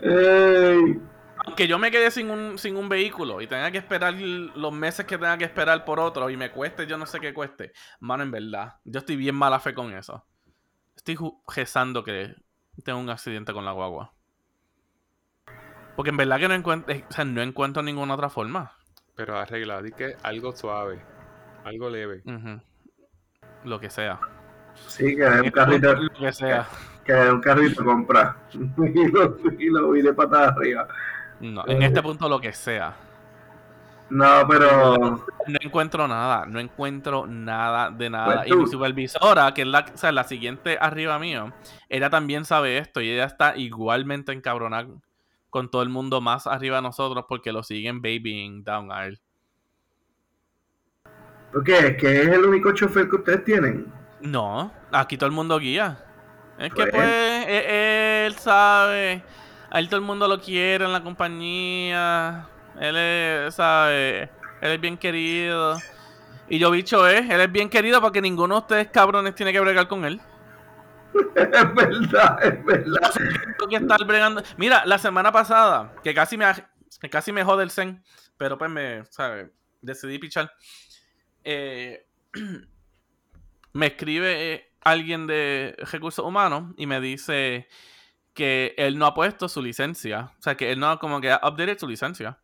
Ey, 0.00 1.00
Aunque 1.46 1.68
yo 1.68 1.78
me 1.78 1.92
quede 1.92 2.10
sin 2.10 2.28
un, 2.32 2.58
sin 2.58 2.76
un 2.76 2.88
vehículo 2.88 3.40
y 3.40 3.46
tenga 3.46 3.70
que 3.70 3.78
esperar 3.78 4.14
los 4.14 4.72
meses 4.72 5.06
que 5.06 5.16
tenga 5.16 5.38
que 5.38 5.44
esperar 5.44 5.84
por 5.84 6.00
otro 6.00 6.28
y 6.28 6.36
me 6.36 6.50
cueste 6.50 6.88
yo 6.88 6.98
no 6.98 7.06
sé 7.06 7.20
qué 7.20 7.32
cueste, 7.32 7.70
mano, 8.00 8.24
en 8.24 8.32
verdad, 8.32 8.80
yo 8.82 8.98
estoy 8.98 9.14
bien 9.14 9.36
mala 9.36 9.60
fe 9.60 9.74
con 9.74 9.92
eso. 9.92 10.26
Estoy 10.98 11.16
rezando 11.46 12.02
que 12.02 12.34
tengo 12.84 12.98
un 12.98 13.08
accidente 13.08 13.52
con 13.52 13.64
la 13.64 13.70
guagua. 13.70 14.12
Porque 15.94 16.10
en 16.10 16.16
verdad 16.16 16.40
que 16.40 16.48
no 16.48 16.54
encuentro, 16.54 16.92
o 16.92 17.12
sea, 17.12 17.24
no 17.24 17.40
encuentro 17.40 17.84
ninguna 17.84 18.14
otra 18.14 18.28
forma. 18.28 18.72
Pero 19.14 19.38
arregla, 19.38 19.80
di 19.80 19.92
que 19.92 20.16
algo 20.24 20.54
suave. 20.56 21.00
Algo 21.64 21.88
leve. 21.88 22.22
Lo 23.64 23.78
que 23.78 23.90
sea. 23.90 24.18
Sí, 24.88 25.16
que 25.16 25.22
de 25.22 25.40
un 25.40 25.50
carrito, 25.50 25.94
Lo 25.94 26.10
que 26.10 26.32
sea. 26.32 26.66
que 27.04 27.12
de 27.12 27.32
un 27.32 27.40
carrito 27.40 27.84
compra. 27.84 28.36
Y 28.52 29.08
lo, 29.08 29.36
y 29.56 29.70
lo 29.70 29.90
vi 29.92 30.02
de 30.02 30.12
patada 30.12 30.48
arriba. 30.48 30.88
No, 31.40 31.64
en 31.68 31.82
este 31.82 32.02
punto 32.02 32.28
lo 32.28 32.40
que 32.40 32.52
sea. 32.52 32.94
No, 34.10 34.46
pero. 34.48 34.96
No 35.46 35.58
encuentro 35.60 36.08
nada, 36.08 36.46
no 36.46 36.58
encuentro 36.60 37.26
nada 37.26 37.90
de 37.90 38.08
nada. 38.10 38.42
Pues 38.42 38.48
y 38.48 38.56
mi 38.56 38.66
supervisora, 38.66 39.52
que 39.54 39.62
es 39.62 39.68
la, 39.68 39.86
o 39.92 39.96
sea, 39.96 40.12
la 40.12 40.24
siguiente 40.24 40.78
arriba 40.80 41.18
mío, 41.18 41.52
ella 41.88 42.08
también 42.10 42.44
sabe 42.44 42.78
esto 42.78 43.00
y 43.00 43.10
ella 43.10 43.24
está 43.24 43.56
igualmente 43.56 44.32
encabronada 44.32 44.86
con 45.50 45.70
todo 45.70 45.82
el 45.82 45.88
mundo 45.88 46.20
más 46.20 46.46
arriba 46.46 46.76
de 46.76 46.82
nosotros 46.82 47.24
porque 47.28 47.52
lo 47.52 47.62
siguen 47.62 48.00
babying 48.02 48.64
down 48.64 48.92
a 48.92 49.06
él. 49.06 49.20
¿Por 51.52 51.64
qué? 51.64 51.78
¿Es 51.78 51.96
que 51.96 52.22
es 52.22 52.28
el 52.28 52.44
único 52.44 52.72
chofer 52.72 53.08
que 53.08 53.16
ustedes 53.16 53.44
tienen? 53.44 53.92
No, 54.20 54.70
aquí 54.92 55.16
todo 55.16 55.28
el 55.28 55.34
mundo 55.34 55.58
guía. 55.58 56.04
Es 56.58 56.68
que 56.74 56.82
Pues. 56.82 56.90
pues 56.92 57.06
e- 57.48 58.26
él 58.26 58.34
sabe, 58.34 59.22
a 59.70 59.78
él 59.78 59.86
todo 59.88 60.00
el 60.00 60.04
mundo 60.06 60.28
lo 60.28 60.40
quiere 60.40 60.84
en 60.84 60.92
la 60.92 61.02
compañía, 61.02 62.48
él 62.80 62.96
es, 62.96 63.54
sabe, 63.54 64.30
él 64.60 64.72
es 64.72 64.80
bien 64.80 64.96
querido. 64.96 65.78
Y 66.48 66.58
yo 66.58 66.70
bicho 66.70 67.06
es, 67.06 67.28
él 67.28 67.40
es 67.40 67.52
bien 67.52 67.68
querido 67.68 68.00
porque 68.00 68.22
ninguno 68.22 68.54
de 68.54 68.60
ustedes 68.60 68.88
cabrones 68.88 69.34
tiene 69.34 69.52
que 69.52 69.60
bregar 69.60 69.86
con 69.88 70.04
él. 70.04 70.20
es 71.34 71.74
verdad, 71.74 72.38
es 72.42 72.64
verdad. 72.64 73.12
Tengo 73.14 73.68
que 73.68 73.76
estar 73.76 74.04
bregando. 74.06 74.42
Mira, 74.56 74.84
la 74.86 74.98
semana 74.98 75.32
pasada, 75.32 75.94
que 76.02 76.14
casi 76.14 76.36
me, 76.36 76.46
que 77.00 77.10
casi 77.10 77.32
me 77.32 77.44
jode 77.44 77.64
el 77.64 77.70
zen, 77.70 78.02
pero 78.36 78.56
pues 78.56 78.70
me, 78.70 79.04
¿sabes? 79.10 79.50
Decidí 79.82 80.18
pichar. 80.18 80.50
Eh, 81.44 82.06
me 83.72 83.86
escribe 83.86 84.52
eh, 84.52 84.72
alguien 84.80 85.26
de 85.26 85.76
recursos 85.90 86.24
humanos 86.24 86.74
y 86.76 86.86
me 86.86 87.00
dice 87.00 87.68
que 88.34 88.74
él 88.78 88.98
no 88.98 89.06
ha 89.06 89.14
puesto 89.14 89.48
su 89.48 89.60
licencia. 89.60 90.32
O 90.38 90.42
sea, 90.42 90.56
que 90.56 90.70
él 90.72 90.78
no 90.78 90.90
ha 90.90 90.98
como 90.98 91.20
que 91.20 91.30
ha 91.30 91.40
updated 91.42 91.78
su 91.78 91.88
licencia. 91.88 92.38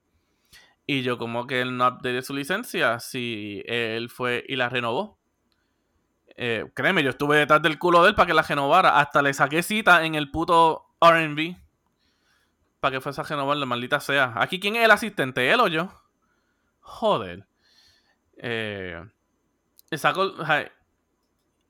Y 0.86 1.02
yo 1.02 1.16
como 1.16 1.46
que 1.46 1.60
él 1.60 1.76
no 1.76 1.84
ha 1.84 1.88
updated 1.88 2.22
su 2.22 2.34
licencia 2.34 3.00
si 3.00 3.62
él 3.66 4.10
fue 4.10 4.44
y 4.46 4.56
la 4.56 4.68
renovó. 4.68 5.18
Eh, 6.36 6.70
créeme, 6.74 7.02
yo 7.02 7.10
estuve 7.10 7.38
detrás 7.38 7.62
del 7.62 7.78
culo 7.78 8.02
de 8.02 8.10
él 8.10 8.14
para 8.14 8.26
que 8.26 8.34
la 8.34 8.42
renovara. 8.42 8.98
Hasta 8.98 9.22
le 9.22 9.32
saqué 9.32 9.62
cita 9.62 10.04
en 10.04 10.14
el 10.14 10.30
puto 10.30 10.94
RB. 11.00 11.56
Para 12.80 12.92
que 12.92 13.00
fuese 13.00 13.20
a 13.20 13.24
renovarle, 13.24 13.64
maldita 13.64 14.00
sea. 14.00 14.34
Aquí, 14.36 14.60
¿quién 14.60 14.76
es 14.76 14.84
el 14.84 14.90
asistente? 14.90 15.50
¿Él 15.50 15.60
o 15.60 15.68
yo? 15.68 15.90
Joder. 16.80 17.46
Eh, 18.36 19.02
saco. 19.96 20.34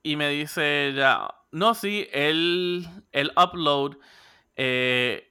Y 0.02 0.16
me 0.16 0.28
dice 0.30 0.92
ya. 0.96 1.28
No, 1.52 1.74
sí, 1.74 2.08
él. 2.12 2.88
El 3.12 3.30
upload. 3.36 3.96
eh, 4.56 5.30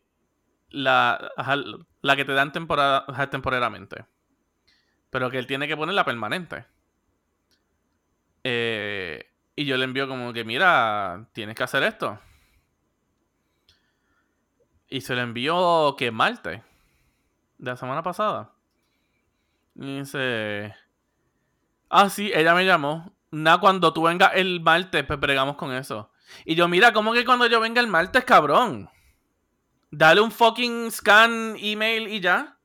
la, 0.69 1.31
ajá, 1.37 1.55
la 2.03 2.15
que 2.17 2.25
te 2.25 2.33
dan 2.33 2.51
temporada, 2.51 3.05
ajá, 3.07 3.29
temporariamente. 3.29 4.05
Pero 5.09 5.31
que 5.31 5.39
él 5.39 5.47
tiene 5.47 5.67
que 5.67 5.77
ponerla 5.77 6.03
permanente. 6.05 6.65
Eh, 8.43 9.31
y 9.55 9.65
yo 9.65 9.77
le 9.77 9.85
envío 9.85 10.07
como 10.07 10.33
que, 10.33 10.43
mira, 10.43 11.27
tienes 11.31 11.55
que 11.55 11.63
hacer 11.63 11.81
esto. 11.83 12.19
Y 14.89 15.01
se 15.01 15.15
lo 15.15 15.21
envió 15.21 15.95
que 15.97 16.11
martes. 16.11 16.61
De 17.57 17.71
la 17.71 17.77
semana 17.77 18.03
pasada. 18.03 18.51
Y 19.75 19.99
dice. 19.99 20.75
Ah, 21.89 22.09
sí, 22.09 22.31
ella 22.35 22.53
me 22.53 22.65
llamó. 22.65 23.15
Nada, 23.31 23.59
cuando 23.59 23.93
tú 23.93 24.03
vengas 24.03 24.31
el 24.35 24.59
martes, 24.59 25.05
pues 25.05 25.19
bregamos 25.19 25.55
con 25.55 25.71
eso. 25.71 26.11
Y 26.43 26.55
yo, 26.55 26.67
mira, 26.67 26.91
¿cómo 26.91 27.13
que 27.13 27.23
cuando 27.23 27.47
yo 27.47 27.61
venga 27.61 27.79
el 27.79 27.87
martes, 27.87 28.25
cabrón? 28.25 28.89
Dale 29.95 30.21
un 30.21 30.31
fucking 30.31 30.89
scan 30.89 31.55
email 31.59 32.07
y 32.07 32.19
ya. 32.19 32.57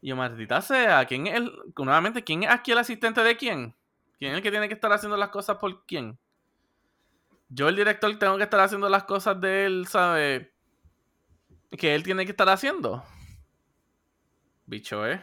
Y 0.00 0.08
yo, 0.08 0.16
maldita 0.16 0.62
sea, 0.62 1.04
¿quién 1.04 1.26
es 1.26 1.34
el. 1.34 1.52
Nuevamente, 1.76 2.24
¿quién 2.24 2.44
es 2.44 2.50
aquí 2.50 2.72
el 2.72 2.78
asistente 2.78 3.22
de 3.22 3.36
quién? 3.36 3.76
¿Quién 4.18 4.32
es 4.32 4.38
el 4.38 4.42
que 4.42 4.50
tiene 4.50 4.66
que 4.66 4.72
estar 4.72 4.90
haciendo 4.90 5.18
las 5.18 5.28
cosas 5.28 5.58
por 5.58 5.84
quién? 5.84 6.18
Yo, 7.50 7.68
el 7.68 7.76
director, 7.76 8.18
tengo 8.18 8.38
que 8.38 8.44
estar 8.44 8.60
haciendo 8.60 8.88
las 8.88 9.04
cosas 9.04 9.38
de 9.38 9.66
él, 9.66 9.86
¿sabe? 9.86 10.54
Que 11.76 11.94
él 11.94 12.04
tiene 12.04 12.24
que 12.24 12.30
estar 12.30 12.48
haciendo. 12.48 13.04
Bicho, 14.64 15.06
¿eh? 15.06 15.20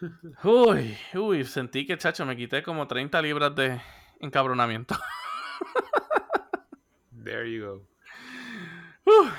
Uy, 0.42 0.98
uy, 1.14 1.44
sentí 1.44 1.86
que, 1.86 1.96
chacho, 1.96 2.26
me 2.26 2.36
quité 2.36 2.64
como 2.64 2.88
30 2.88 3.22
libras 3.22 3.54
de 3.54 3.80
encabronamiento. 4.18 4.98
There 7.24 7.48
you 7.48 7.64
go. 7.64 7.91
Uh. 9.06 9.30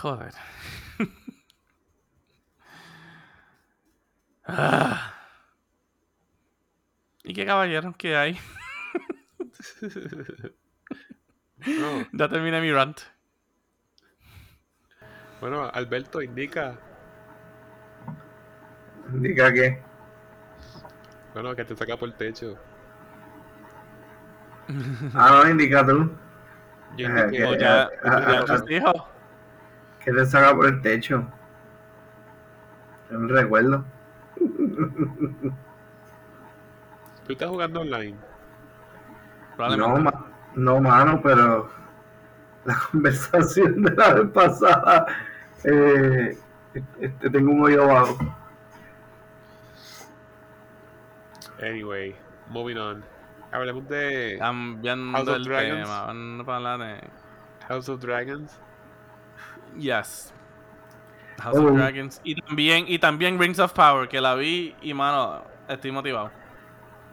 Joder. 0.00 0.32
Ah. 4.44 5.14
¿Y 7.22 7.32
qué 7.32 7.46
caballeros 7.46 7.96
que 7.96 8.16
hay? 8.16 8.38
No, 11.66 12.06
Ya 12.12 12.28
terminé 12.28 12.60
mi 12.60 12.72
rant. 12.72 13.00
Bueno, 15.40 15.70
Alberto 15.72 16.22
indica, 16.22 16.78
Indica 19.12 19.52
que. 19.52 19.78
bueno, 21.34 21.54
que 21.54 21.64
te 21.64 21.76
saca 21.76 21.96
por 21.96 22.08
el 22.08 22.14
techo. 22.16 22.58
Ah, 25.14 25.42
no, 25.44 25.50
indica 25.50 25.84
tú. 25.86 26.10
Yo 26.96 27.08
Ah, 27.08 27.20
indiqué, 27.24 27.44
O 27.44 27.50
que- 27.52 27.58
ya, 27.58 27.82
ah, 27.82 27.88
ah, 28.04 28.20
ya 28.32 28.38
ah, 28.40 28.44
tus 28.44 28.70
hijos. 28.70 28.94
Que 30.00 30.12
te 30.12 30.26
saca 30.26 30.54
por 30.54 30.66
el 30.66 30.80
techo. 30.82 31.24
Yo 33.10 33.18
no 33.18 33.28
recuerdo. 33.34 33.84
¿Tú 37.26 37.32
estás 37.32 37.48
jugando 37.48 37.80
online? 37.80 38.16
No, 39.76 39.96
ma- 39.98 40.26
no, 40.54 40.80
mano, 40.80 41.20
pero 41.22 41.70
la 42.64 42.76
conversación 42.90 43.82
de 43.82 43.94
la 43.94 44.14
vez 44.14 44.30
pasada, 44.30 45.06
eh, 45.64 46.36
este, 47.00 47.30
tengo 47.30 47.52
un 47.52 47.62
hoyo 47.64 47.86
bajo. 47.86 48.16
Anyway, 51.60 52.16
moving 52.48 52.76
on. 52.78 53.04
Hablemos 53.52 53.86
de 53.88 54.36
Cambiando 54.38 55.18
House 55.18 55.28
of 55.28 55.36
el 55.36 55.44
Dragons. 55.44 55.82
tema. 55.84 56.06
Vamos 56.06 56.48
a 56.48 56.56
hablar 56.56 56.78
de. 56.80 57.08
House 57.68 57.88
of 57.88 58.00
Dragons. 58.00 58.58
Yes. 59.78 60.32
House 61.42 61.56
Oh. 61.58 61.68
of 61.68 61.76
Dragons. 61.76 62.20
Y 62.24 62.34
también, 62.40 62.84
y 62.88 62.98
también 62.98 63.38
Rings 63.38 63.58
of 63.58 63.72
Power, 63.72 64.08
que 64.08 64.20
la 64.20 64.34
vi 64.34 64.74
y 64.82 64.94
mano, 64.94 65.44
estoy 65.68 65.92
motivado. 65.92 66.30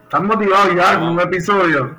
¿Estás 0.03 0.23
motivado 0.23 0.73
ya 0.73 0.99
con 0.99 1.09
un 1.09 1.19
episodio? 1.19 1.97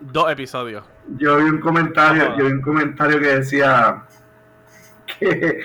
Dos 0.00 0.30
episodios. 0.30 0.84
Yo 1.18 1.36
vi 1.38 1.44
un 1.44 1.60
comentario, 1.60 2.36
yo 2.36 2.44
vi 2.46 2.52
un 2.52 2.60
comentario 2.60 3.18
que 3.18 3.36
decía 3.36 4.02
que, 5.06 5.60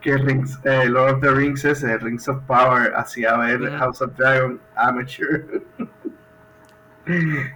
que 0.00 0.16
Rings, 0.18 0.58
eh, 0.64 0.86
Lord 0.88 1.14
of 1.14 1.20
the 1.20 1.30
Rings 1.32 1.64
ese, 1.64 1.98
Rings 1.98 2.28
of 2.28 2.38
Power, 2.46 2.92
hacía 2.94 3.36
ver 3.38 3.60
Ujú. 3.62 3.76
House 3.78 4.02
of 4.02 4.14
Dragon 4.16 4.60
amateur. 4.76 5.62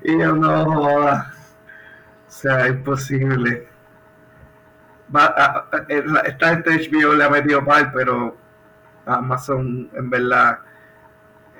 y 0.04 0.18
yo 0.18 0.34
no. 0.34 0.64
O 0.82 1.20
sea, 2.28 2.66
imposible. 2.68 3.68
Va, 5.14 5.26
a- 5.26 5.68
a- 5.72 5.86
eh, 5.88 6.04
esta 6.26 6.48
gente 6.50 6.70
HBO 6.90 7.14
le 7.14 7.24
ha 7.24 7.30
metido 7.30 7.62
mal, 7.62 7.90
pero 7.92 8.36
Amazon 9.06 9.88
en 9.94 10.10
verdad 10.10 10.58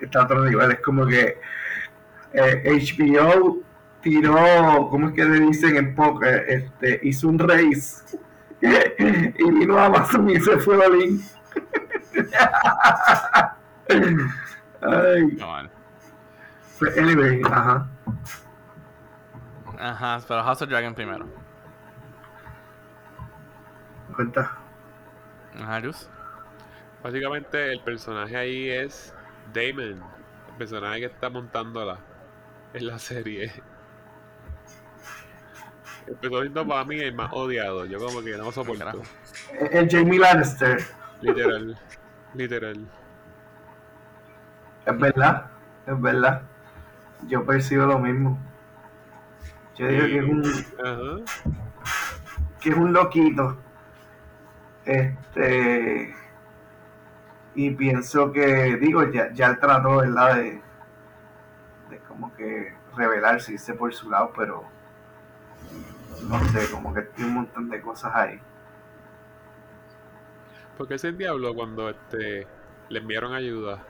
está 0.01 0.21
a 0.21 0.25
otro 0.25 0.45
nivel. 0.45 0.73
Es 0.73 0.81
como 0.81 1.07
que 1.07 1.39
eh, 2.33 2.63
HBO 2.67 3.59
tiró, 4.03 4.89
¿cómo 4.91 5.09
es 5.09 5.15
que 5.15 5.25
le 5.25 5.41
dicen 5.41 5.77
en 5.77 5.95
poker? 5.95 6.45
Este, 6.49 7.01
hizo 7.05 7.29
un 7.29 7.39
race 7.39 8.03
y 8.61 9.51
vino 9.53 9.79
Amazon 9.79 10.29
y 10.31 10.41
se 10.41 10.59
fue. 10.59 10.77
Ay, 13.89 15.37
No, 15.39 15.47
man. 15.47 15.69
pues, 15.69 15.76
anyway, 16.97 17.41
ajá. 17.45 17.89
Ajá, 19.79 20.21
pero 20.27 20.43
House 20.43 20.63
of 20.63 20.69
Dragon 20.69 20.95
primero. 20.95 21.27
Cuenta. 24.15 24.53
Ajá, 25.61 25.81
Luz. 25.81 26.09
Básicamente 27.03 27.73
el 27.73 27.81
personaje 27.81 28.37
ahí 28.37 28.69
es 28.71 29.15
Damon, 29.55 30.03
el 30.49 30.57
personaje 30.59 31.01
que 31.01 31.07
está 31.07 31.31
montándola 31.31 31.99
en 32.73 32.87
la 32.87 32.99
serie. 32.99 33.53
Empezó 36.07 36.41
siendo 36.41 36.67
para 36.67 36.85
mí 36.85 36.99
el 37.01 37.15
más 37.15 37.31
odiado, 37.33 37.85
yo 37.85 37.99
como 37.99 38.23
que 38.23 38.37
no 38.37 38.45
lo 38.45 38.53
soporto. 38.53 39.03
El, 39.59 39.77
el 39.77 39.91
Jamie 39.91 40.19
Lannister, 40.19 40.79
Literal, 41.21 41.77
literal. 42.35 42.87
es 44.87 44.99
verdad, 44.99 45.47
es 45.87 46.01
verdad. 46.01 46.43
Yo 47.27 47.45
percibo 47.45 47.87
lo 47.87 47.99
mismo. 47.99 48.39
Yo 49.77 49.89
digo 49.89 50.07
que 50.07 50.19
es 50.19 50.25
un, 50.25 50.45
Ajá. 50.85 51.53
que 52.61 52.71
es 52.71 52.77
un 52.77 52.93
loquito. 52.93 53.57
Este. 54.85 56.15
Y 57.55 57.71
pienso 57.71 58.33
que, 58.33 58.77
digo, 58.77 59.11
ya, 59.11 59.33
ya 59.33 59.49
él 59.49 59.59
trató, 59.59 59.97
¿verdad? 59.97 60.37
De, 60.37 60.63
de 61.91 61.99
como 62.07 62.35
que 62.35 62.75
revelarse, 62.95 63.55
irse 63.55 63.75
por 63.75 63.95
su 63.95 64.11
lado, 64.11 64.33
pero 64.37 64.65
no 66.29 66.39
sé, 66.51 66.71
como 66.71 66.93
que 66.93 67.03
tiene 67.03 67.31
un 67.31 67.37
montón 67.37 67.69
de 67.69 67.81
cosas 67.81 68.15
ahí. 68.15 68.41
Porque 70.77 70.95
ese 70.95 71.13
diablo 71.13 71.55
cuando 71.55 71.89
este 71.89 72.47
le 72.89 72.99
enviaron 72.99 73.35
ayuda. 73.35 73.83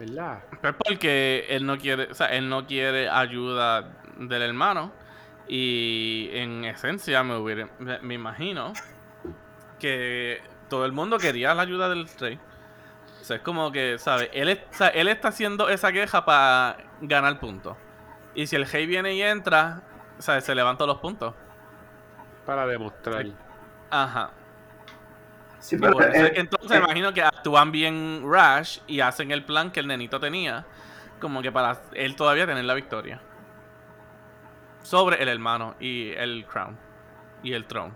¿Verdad? 0.00 0.42
Pues 0.62 0.74
porque 0.82 1.44
él 1.50 1.66
no 1.66 1.76
quiere, 1.76 2.04
o 2.10 2.14
sea, 2.14 2.28
él 2.28 2.48
no 2.48 2.66
quiere 2.66 3.08
ayuda 3.10 3.82
del 4.16 4.42
hermano. 4.42 4.92
Y 5.46 6.30
en 6.32 6.64
esencia 6.64 7.22
me 7.22 7.36
hubiera, 7.36 7.68
me, 7.78 8.14
imagino 8.14 8.72
que 9.78 10.40
todo 10.68 10.86
el 10.86 10.92
mundo 10.92 11.18
quería 11.18 11.54
la 11.54 11.62
ayuda 11.62 11.88
del 11.88 12.08
rey. 12.18 12.38
O 13.20 13.24
sea, 13.24 13.36
es 13.36 13.42
como 13.42 13.70
que, 13.72 13.98
¿sabes? 13.98 14.30
Él, 14.32 14.48
es- 14.48 14.60
o 14.70 14.74
sea, 14.74 14.88
él 14.88 15.08
está 15.08 15.28
haciendo 15.28 15.68
esa 15.68 15.92
queja 15.92 16.24
para 16.24 16.78
ganar 17.02 17.38
puntos. 17.40 17.76
Y 18.34 18.46
si 18.46 18.56
el 18.56 18.64
rey 18.64 18.86
viene 18.86 19.14
y 19.14 19.22
entra, 19.22 19.82
¿sabes? 20.18 20.44
Se 20.44 20.54
levantan 20.54 20.86
los 20.86 20.98
puntos. 20.98 21.34
Para 22.46 22.66
demostrar. 22.66 23.26
Ajá. 23.90 24.30
Sí, 25.60 25.76
Y 25.76 25.78
pero 25.78 25.92
por 25.92 26.02
eso 26.02 26.24
es 26.24 26.30
eh, 26.30 26.32
que 26.32 26.40
entonces 26.40 26.70
eh, 26.70 26.74
me 26.74 26.84
imagino 26.86 27.12
que 27.12 27.22
actúan 27.22 27.70
bien 27.70 28.22
Rash 28.26 28.78
y 28.86 29.00
hacen 29.00 29.30
el 29.30 29.44
plan 29.44 29.70
que 29.70 29.80
el 29.80 29.86
nenito 29.86 30.18
tenía, 30.18 30.66
como 31.20 31.42
que 31.42 31.52
para 31.52 31.82
él 31.92 32.16
todavía 32.16 32.46
tener 32.46 32.64
la 32.64 32.74
victoria. 32.74 33.20
Sobre 34.82 35.22
el 35.22 35.28
hermano 35.28 35.76
y 35.78 36.10
el 36.12 36.46
crown. 36.46 36.76
Y 37.42 37.52
el 37.52 37.66
throne. 37.66 37.92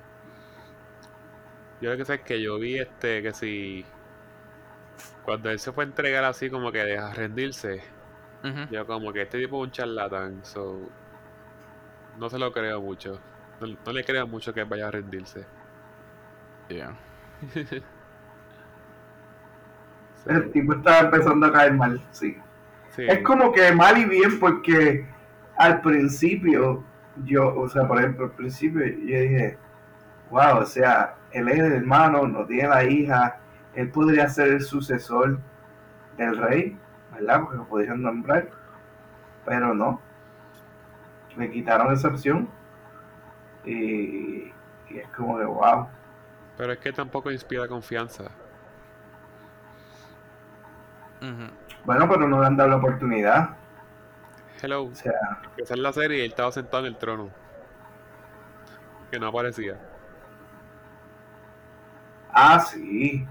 Yo 1.81 1.91
lo 1.91 1.97
que 1.97 2.05
sé 2.05 2.15
es 2.15 2.21
que 2.21 2.41
yo 2.41 2.59
vi 2.59 2.79
este 2.79 3.23
que 3.23 3.33
si 3.33 3.85
cuando 5.25 5.51
él 5.51 5.59
se 5.59 5.73
fue 5.73 5.85
a 5.85 5.87
entregar 5.87 6.25
así 6.25 6.51
como 6.51 6.71
que 6.71 6.97
a 6.97 7.13
rendirse, 7.13 7.83
yo 8.71 8.87
como 8.87 9.13
que 9.13 9.23
este 9.23 9.41
tipo 9.41 9.63
es 9.63 9.69
un 9.69 9.73
charlatán, 9.73 10.45
so 10.45 10.81
no 12.19 12.29
se 12.29 12.39
lo 12.39 12.53
creo 12.53 12.81
mucho. 12.81 13.21
No, 13.61 13.67
no 13.67 13.93
le 13.93 14.05
creo 14.05 14.27
mucho 14.27 14.53
que 14.53 14.65
vaya 14.65 14.89
a 14.89 14.91
rendirse. 14.91 15.47
Yeah. 16.69 16.97
El 20.27 20.51
tipo 20.53 20.73
estaba 20.75 21.01
empezando 21.01 21.47
a 21.47 21.53
caer 21.53 21.75
mal, 21.75 22.01
sí. 22.11 22.39
sí. 22.91 23.03
Es 23.07 23.19
como 23.21 23.53
que 23.53 23.73
mal 23.73 23.99
y 23.99 24.07
bien 24.07 24.41
porque 24.41 25.07
al 25.57 25.81
principio, 25.83 26.83
yo, 27.25 27.55
o 27.55 27.69
sea, 27.69 27.87
por 27.87 27.99
ejemplo, 27.99 28.27
al 28.27 28.33
principio 28.33 28.85
yo 28.87 29.21
dije, 29.21 29.59
wow, 30.31 30.59
o 30.61 30.67
sea, 30.67 31.17
él 31.31 31.49
es 31.49 31.59
el 31.59 31.73
hermano, 31.73 32.27
no 32.27 32.47
tiene 32.47 32.69
la 32.69 32.85
hija, 32.85 33.39
él 33.75 33.91
podría 33.91 34.29
ser 34.29 34.49
el 34.49 34.63
sucesor 34.63 35.39
del 36.17 36.37
rey, 36.39 36.79
¿verdad? 37.13 37.41
Porque 37.41 37.57
lo 37.57 37.65
podrían 37.67 38.03
nombrar, 38.03 38.49
pero 39.45 39.75
no. 39.75 40.01
Le 41.37 41.51
quitaron 41.51 41.93
esa 41.93 42.09
opción 42.09 42.49
y, 43.65 44.53
y 44.89 44.99
es 44.99 45.09
como 45.17 45.37
que, 45.39 45.45
wow. 45.45 45.89
Pero 46.57 46.73
es 46.73 46.79
que 46.79 46.93
tampoco 46.93 47.31
inspira 47.31 47.67
confianza. 47.67 48.25
Bueno, 51.85 52.09
pero 52.09 52.29
no 52.29 52.41
le 52.41 52.47
han 52.47 52.57
dado 52.57 52.71
la 52.71 52.77
oportunidad. 52.77 53.57
Hello. 54.63 54.85
O 54.85 54.95
sea, 54.95 55.13
Empezó 55.51 55.77
la 55.77 55.93
serie 55.93 56.19
y 56.19 56.21
él 56.23 56.31
estaba 56.31 56.53
sentado 56.53 56.87
en 56.87 56.93
el 56.93 56.99
trono. 56.99 57.31
Que 59.11 59.19
no 59.19 59.29
aparecía. 59.29 59.79
Ah, 62.31 62.59
sí. 62.61 63.27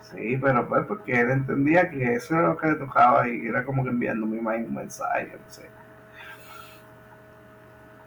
Sí, 0.00 0.36
pero 0.40 0.68
pues 0.68 0.86
porque 0.86 1.20
él 1.20 1.30
entendía 1.30 1.88
que 1.88 2.14
eso 2.14 2.34
era 2.34 2.48
lo 2.48 2.56
que 2.56 2.68
le 2.68 2.74
tocaba 2.76 3.28
y 3.28 3.46
era 3.46 3.64
como 3.64 3.84
que 3.84 3.90
enviando 3.90 4.26
mi 4.26 4.38
imagen 4.38 4.66
un 4.66 4.74
mensaje, 4.74 5.32
no 5.32 5.50
sé. 5.52 5.70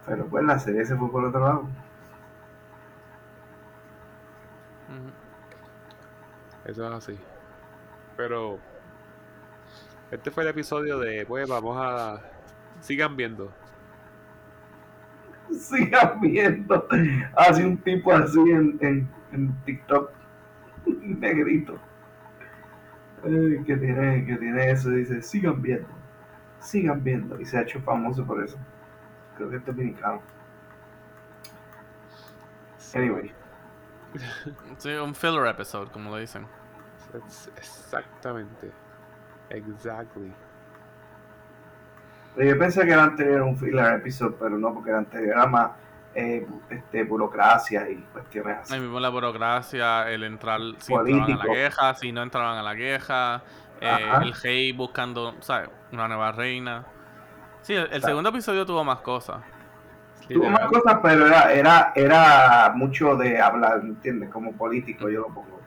Pero 0.05 0.25
pues 0.25 0.43
la 0.43 0.59
serie 0.59 0.85
se 0.85 0.95
fue 0.97 1.09
por 1.09 1.23
otro 1.23 1.39
lado. 1.39 1.67
Eso 6.65 6.87
es 6.87 6.93
así. 6.93 7.17
Pero 8.15 8.59
este 10.11 10.29
fue 10.31 10.43
el 10.43 10.49
episodio 10.49 10.99
de, 10.99 11.25
pues 11.25 11.49
vamos 11.49 11.75
a... 11.79 12.21
Sigan 12.81 13.15
viendo. 13.15 13.51
Sigan 15.51 16.21
viendo. 16.21 16.87
Hace 17.35 17.65
un 17.65 17.77
tipo 17.77 18.13
así 18.13 18.39
en, 18.39 18.77
en, 18.81 19.09
en 19.31 19.53
TikTok. 19.65 20.11
Negrito. 20.85 21.79
Que 23.23 23.77
tiene, 23.77 24.25
que 24.25 24.35
tiene 24.35 24.71
eso. 24.71 24.89
Dice, 24.91 25.21
sigan 25.21 25.61
viendo. 25.61 25.87
Sigan 26.59 27.03
viendo. 27.03 27.39
Y 27.39 27.45
se 27.45 27.57
ha 27.57 27.61
hecho 27.61 27.81
famoso 27.81 28.25
por 28.25 28.43
eso. 28.43 28.57
Creo 29.37 29.49
que 29.49 29.55
es 29.55 29.65
dominicano. 29.65 30.21
Anyway. 32.93 33.31
Sí, 34.77 34.89
un 34.91 35.15
filler 35.15 35.47
episode, 35.47 35.89
como 35.91 36.15
le 36.15 36.21
dicen. 36.21 36.47
Es- 37.13 37.51
Exactamente. 37.55 38.71
Exactly. 39.49 40.33
Pero 42.35 42.49
yo 42.49 42.59
pensé 42.59 42.85
que 42.85 42.93
el 42.93 42.99
anterior 42.99 43.35
era 43.35 43.43
un 43.43 43.57
filler 43.57 43.95
episode, 43.95 44.35
pero 44.39 44.57
no, 44.57 44.73
porque 44.73 44.89
el 44.89 44.97
anterior 44.97 45.37
era 45.37 45.45
más 45.45 45.71
eh, 46.15 46.45
este, 46.69 47.03
burocracia 47.03 47.89
y 47.89 47.97
cuestiones 48.11 48.59
así. 48.59 48.73
Ahí 48.73 48.79
mismo 48.79 48.99
la 48.99 49.09
burocracia, 49.09 50.09
el 50.11 50.23
entrar, 50.23 50.59
si 50.79 50.93
entraban 50.93 51.21
a 51.21 51.25
Político. 51.25 51.47
la 51.47 51.53
queja, 51.53 51.93
si 51.95 52.11
no 52.11 52.21
entraban 52.21 52.57
a 52.57 52.63
la 52.63 52.75
queja, 52.75 53.43
eh, 53.81 54.11
el 54.21 54.33
rey 54.33 54.71
buscando, 54.71 55.35
¿sabes? 55.41 55.69
Una 55.91 56.07
nueva 56.07 56.31
reina. 56.31 56.85
Sí, 57.61 57.73
el, 57.75 58.01
segundo 58.01 58.29
episodio 58.29 58.65
tuvo 58.65 58.83
más 58.83 58.99
cosas. 58.99 59.41
Tuvo 60.27 60.49
más 60.49 60.67
cosas, 60.67 60.99
pero 61.01 61.27
era, 61.27 61.53
era, 61.53 61.91
era 61.95 62.71
mucho 62.75 63.15
de 63.15 63.39
hablar, 63.39 63.81
¿entiendes? 63.83 64.29
Como 64.29 64.53
político, 64.53 65.09
yo 65.09 65.21
lo 65.21 65.27
pongo. 65.27 65.59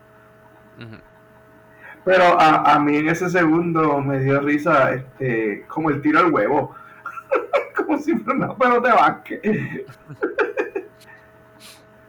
Pero 2.04 2.40
a, 2.40 2.74
a 2.74 2.78
mí 2.78 2.96
en 2.96 3.08
ese 3.08 3.28
segundo 3.28 4.00
me 4.00 4.20
dio 4.20 4.40
risa, 4.40 4.92
este, 4.92 5.64
como 5.66 5.90
el 5.90 6.00
tiro 6.00 6.20
al 6.20 6.32
huevo. 6.32 6.74
como 7.76 7.98
si 7.98 8.16
fuera 8.16 8.38
una 8.38 8.56
pelota 8.56 8.88
de 8.88 8.94
básquet. 8.94 9.86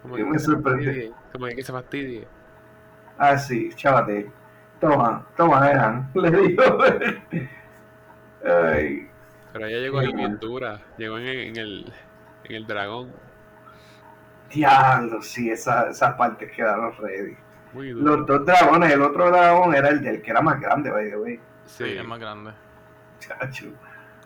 Como 0.02 0.16
que 0.16 0.24
me 0.24 0.40
fastidie, 0.40 1.12
Como 1.34 1.48
que 1.48 1.64
se 1.64 1.72
fastidie. 1.72 2.28
Ah, 3.18 3.38
sí, 3.38 3.70
chavate. 3.76 4.32
Toma, 4.80 5.26
toma, 5.36 5.70
eran. 5.70 6.10
Le 6.16 6.32
digo. 6.32 6.64
Ay, 8.46 9.10
Pero 9.52 9.66
ella 9.66 9.80
llegó 9.80 10.00
bien 10.00 10.40
dura. 10.40 10.80
Llegó 10.98 11.18
en, 11.18 11.26
en 11.28 11.58
el, 11.58 11.94
en 12.50 12.56
el 12.64 12.68
dragón. 12.68 13.12
diablo, 14.50 15.22
sí, 15.22 15.50
esa- 15.52 15.90
esas 15.90 16.14
partes 16.16 16.52
quedaron 16.52 16.96
ready. 16.98 17.36
Muy 17.74 17.90
duro. 17.92 18.18
Los 18.18 18.26
dos 18.28 18.46
dragones, 18.46 18.94
el 18.94 19.02
otro 19.02 19.30
dragón 19.30 19.76
era 19.76 19.90
el 19.90 20.02
del 20.02 20.22
que 20.22 20.32
era 20.32 20.42
más 20.42 20.60
grande, 20.60 20.90
by 20.90 21.10
the 21.10 21.18
way. 21.18 21.36
Sí, 21.66 21.84
Sí, 21.84 21.98
es 21.98 22.06
más 22.06 22.20
grande. 22.20 22.52
Chacho. 23.20 23.66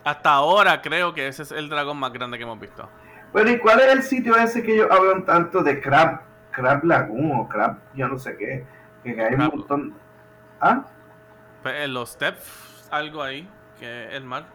Hasta 0.03 0.29
ahora 0.33 0.81
creo 0.81 1.13
que 1.13 1.27
ese 1.27 1.43
es 1.43 1.51
el 1.51 1.69
dragón 1.69 1.97
más 1.97 2.13
grande 2.13 2.37
que 2.37 2.43
hemos 2.43 2.59
visto. 2.59 2.87
Bueno, 3.33 3.49
¿y 3.51 3.57
cuál 3.59 3.79
es 3.79 3.87
el 3.93 4.03
sitio 4.03 4.35
ese 4.35 4.61
que 4.61 4.75
ellos 4.75 4.87
hablan 4.91 5.25
tanto 5.25 5.63
de 5.63 5.79
Crab, 5.81 6.21
Crab 6.51 6.83
Lagoon 6.83 7.39
o 7.39 7.47
Crab, 7.49 7.77
yo 7.95 8.07
no 8.07 8.17
sé 8.19 8.35
qué? 8.37 8.65
Que 9.03 9.19
hay 9.19 9.33
un 9.33 9.45
montón. 9.47 9.93
¿Ah? 10.59 10.85
Pues, 11.63 11.75
en 11.85 11.93
los 11.93 12.11
steps, 12.11 12.87
algo 12.91 13.23
ahí, 13.23 13.49
que 13.79 14.05
es 14.09 14.13
el 14.13 14.23
mar. 14.25 14.45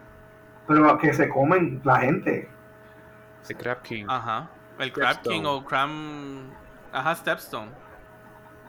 Pero 0.69 0.97
que 0.99 1.13
se 1.13 1.29
comen 1.29 1.81
la 1.85 1.99
gente. 2.01 2.49
The 3.47 3.55
Crab 3.55 3.83
King. 3.83 4.07
Ajá. 4.09 4.51
El 4.79 4.93
Crab. 4.93 5.23
King 5.23 5.45
o 5.45 5.65
Cram. 5.65 6.51
Ajá, 6.93 7.15
Stepstone. 7.15 7.71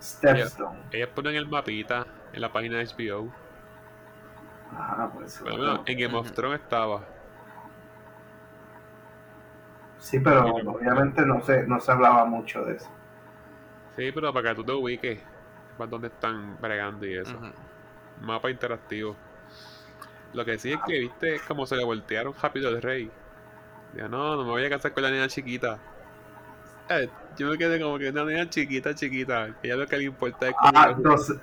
Stepstone. 0.02 0.80
Ellas 0.92 1.10
ponen 1.10 1.36
el 1.36 1.48
mapita 1.48 2.06
en 2.34 2.42
la 2.42 2.52
página 2.52 2.78
de 2.78 2.86
HBO. 2.86 3.32
Ajá, 4.72 5.12
pues. 5.14 5.42
Pero 5.44 5.58
bueno, 5.58 5.84
en 5.86 6.00
Game 6.00 6.18
of. 6.18 6.32
Thrones 6.32 6.62
estaba. 6.62 7.04
Sí, 10.00 10.20
pero 10.20 10.46
obviamente 10.46 11.26
no 11.26 11.42
se, 11.42 11.64
no 11.64 11.80
se 11.80 11.92
hablaba 11.92 12.26
mucho 12.26 12.64
de 12.64 12.76
eso. 12.76 12.90
Sí, 13.96 14.12
pero 14.12 14.32
para 14.32 14.50
que 14.50 14.56
tú 14.56 14.64
te 14.64 14.72
ubiques. 14.72 15.20
Para 15.78 15.90
dónde 15.90 16.08
están 16.08 16.58
bregando 16.60 17.06
y 17.06 17.18
eso. 17.18 17.38
Mapa 18.22 18.50
interactivo. 18.50 19.16
Lo 20.34 20.44
que 20.44 20.58
sí 20.58 20.74
es 20.74 20.80
que 20.86 21.00
viste 21.00 21.40
como 21.48 21.66
se 21.66 21.76
le 21.76 21.84
voltearon 21.84 22.34
rápido 22.42 22.70
el 22.70 22.82
rey. 22.82 23.12
Dijo, 23.94 24.08
no, 24.10 24.36
no 24.36 24.44
me 24.44 24.50
voy 24.50 24.66
a 24.66 24.70
casar 24.70 24.94
con 24.94 25.04
la 25.04 25.12
niña 25.12 25.28
chiquita. 25.28 25.78
Eh, 26.90 27.10
yo 27.38 27.48
me 27.50 27.58
quedé 27.58 27.80
como 27.82 27.98
que 27.98 28.10
una 28.10 28.24
niña 28.26 28.50
chiquita, 28.50 28.94
chiquita. 28.96 29.50
Que 29.62 29.70
ya 29.70 29.76
lo 29.76 29.88
que 29.88 29.98
le 29.98 30.04
importa 30.06 30.48
es 30.48 30.56
Ah, 30.60 30.94
como 30.96 31.10
12, 31.10 31.34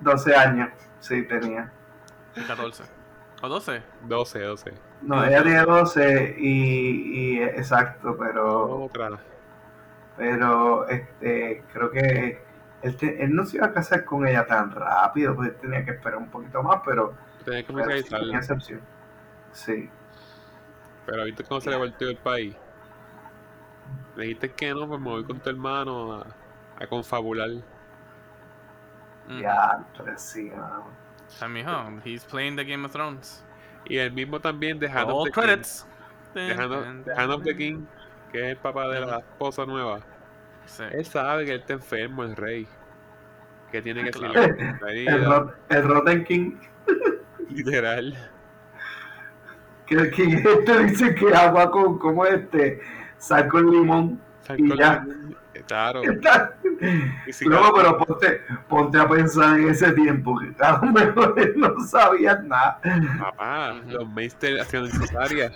12 0.00 0.34
años. 0.36 0.68
Sí, 1.00 1.22
tenía. 1.24 1.70
14. 2.46 2.84
¿O 3.42 3.48
12? 3.48 3.82
12, 4.02 4.40
12. 4.40 4.72
No, 5.02 5.24
ella 5.24 5.42
tiene 5.42 5.60
12 5.62 6.36
y, 6.38 7.34
y 7.34 7.42
exacto, 7.42 8.16
pero 8.16 8.84
Otra. 8.84 9.18
pero 10.16 10.86
este 10.88 11.64
creo 11.72 11.90
que 11.90 12.40
él, 12.82 12.96
te- 12.96 13.22
él 13.24 13.34
no 13.34 13.44
se 13.44 13.56
iba 13.56 13.66
a 13.66 13.72
casar 13.72 14.04
con 14.04 14.26
ella 14.26 14.46
tan 14.46 14.70
rápido, 14.70 15.34
pues 15.34 15.48
él 15.50 15.56
tenía 15.56 15.84
que 15.84 15.90
esperar 15.92 16.18
un 16.18 16.30
poquito 16.30 16.62
más, 16.62 16.80
pero, 16.84 17.14
Tenés 17.44 17.64
que 17.64 17.72
pero 17.72 17.96
sí 17.96 18.08
tenía 18.08 18.38
excepción. 18.38 18.80
Sí. 19.52 19.90
Pero 21.06 21.24
viste 21.24 21.44
cómo 21.44 21.60
se 21.60 21.70
le 21.70 21.76
volteó 21.76 22.08
el 22.10 22.16
país. 22.16 22.54
Le 24.16 24.24
dijiste 24.24 24.52
que 24.52 24.72
no, 24.74 24.86
pues 24.86 25.00
me 25.00 25.08
voy 25.08 25.24
con 25.24 25.40
tu 25.40 25.50
hermano 25.50 26.14
a, 26.14 26.26
a 26.78 26.86
confabular. 26.86 27.50
Ujú. 29.28 29.38
Ya, 29.40 29.84
entonces 29.88 30.20
sí, 30.20 30.50
mano. 30.50 30.86
O 31.26 31.30
sea, 31.30 31.48
mijo, 31.48 31.70
he's 32.04 32.24
playing 32.24 32.56
the 32.56 32.64
Game 32.64 32.84
of 32.84 32.92
Thrones. 32.92 33.44
Y 33.86 33.96
el 33.98 34.12
mismo 34.12 34.38
también 34.40 34.78
de 34.78 34.88
Hand 34.88 35.10
of 35.10 35.14
All 35.14 35.24
the 35.24 35.32
King. 35.32 35.40
credits. 35.42 35.86
De 36.34 36.52
Hand 36.52 36.72
of, 36.72 36.86
de 37.06 37.14
Hand 37.14 37.30
of 37.32 37.42
the 37.42 37.56
King, 37.56 37.84
que 38.30 38.38
es 38.38 38.50
el 38.52 38.56
papá 38.58 38.88
de 38.88 39.00
la 39.00 39.18
esposa 39.18 39.64
nueva. 39.66 40.00
Sí. 40.66 40.84
Él 40.92 41.04
sabe 41.04 41.44
que 41.44 41.52
él 41.54 41.60
está 41.60 41.72
enfermo, 41.74 42.22
el 42.24 42.36
rey. 42.36 42.66
Que 43.70 43.80
tiene 43.82 44.04
que 44.04 44.10
Claro. 44.10 44.34
ser 44.34 44.56
El, 44.88 45.50
el 45.70 45.88
Rotten 45.88 46.24
King, 46.24 46.56
literal. 47.48 48.30
Que 49.96 50.02
el 50.02 50.10
King 50.10 50.36
este 50.44 50.84
dice 50.84 51.14
que 51.14 51.34
agua 51.34 51.70
con 51.70 51.98
como 51.98 52.24
este, 52.26 52.80
sal 53.18 53.48
con 53.48 53.70
limón. 53.70 54.20
Y 54.56 54.76
ya. 54.76 55.04
Claro. 55.66 56.02
Y 57.28 57.32
si 57.32 57.44
Luego, 57.44 57.72
pero 57.76 57.96
ponte, 57.96 58.40
ponte 58.68 58.98
a 58.98 59.08
pensar 59.08 59.56
en 59.60 59.68
ese 59.68 59.92
tiempo, 59.92 60.36
que 60.36 60.52
a 60.64 60.72
lo 60.82 60.90
mejor 60.90 61.34
él 61.38 61.52
no 61.56 61.78
sabía 61.86 62.34
nada. 62.42 62.80
papá, 63.20 63.74
los 63.86 64.08
Meister 64.08 64.60
hacían 64.60 64.90
cesárea. 64.90 65.52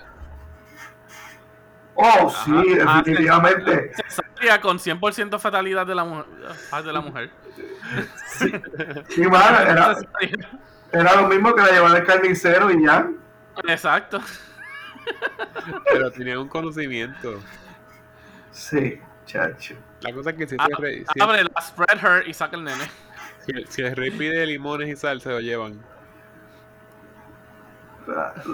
Oh, 1.97 2.31
sí, 2.45 2.53
definitivamente. 2.75 3.91
Cesárea 4.07 4.61
con 4.61 4.79
100% 4.79 5.39
fatalidad 5.41 5.85
de 5.87 5.95
la, 5.97 6.05
mu- 6.05 6.23
ah, 6.71 6.83
de 6.83 6.93
la 6.93 7.01
mujer. 7.01 7.31
Sí, 9.09 9.23
mano, 9.23 9.59
era, 9.59 9.95
Cesárea. 9.97 10.51
era 10.93 11.21
lo 11.23 11.29
mismo 11.29 11.55
que 11.55 11.63
la 11.63 11.71
llevar 11.73 11.97
al 11.97 12.05
carnicero 12.05 12.71
y 12.71 12.85
ya. 12.85 13.09
Exacto. 13.65 14.21
Pero 15.93 16.11
tenían 16.11 16.39
un 16.39 16.49
conocimiento. 16.49 17.41
Sí, 18.51 19.01
chacho. 19.25 19.75
La 20.01 20.13
cosa 20.13 20.31
es 20.31 20.37
que 20.37 20.47
si, 20.49 20.57
Ah, 20.59 20.67
el 20.71 20.77
rey, 20.77 21.05
si, 21.13 21.21
Abre 21.21 21.45
la 21.45 21.61
spread 21.63 21.99
her 22.05 22.29
y 22.29 22.35
saca 22.35 22.57
el 22.57 22.65
nene. 22.65 22.85
si 23.45 23.53
el- 23.53 23.67
si 23.69 23.83
el 23.83 23.95
rey 23.97 24.11
pide 24.11 24.47
limones 24.47 24.89
y 24.89 24.97
sal, 24.97 25.21
se 25.21 25.31
lo 25.31 25.41
llevan. 25.41 25.81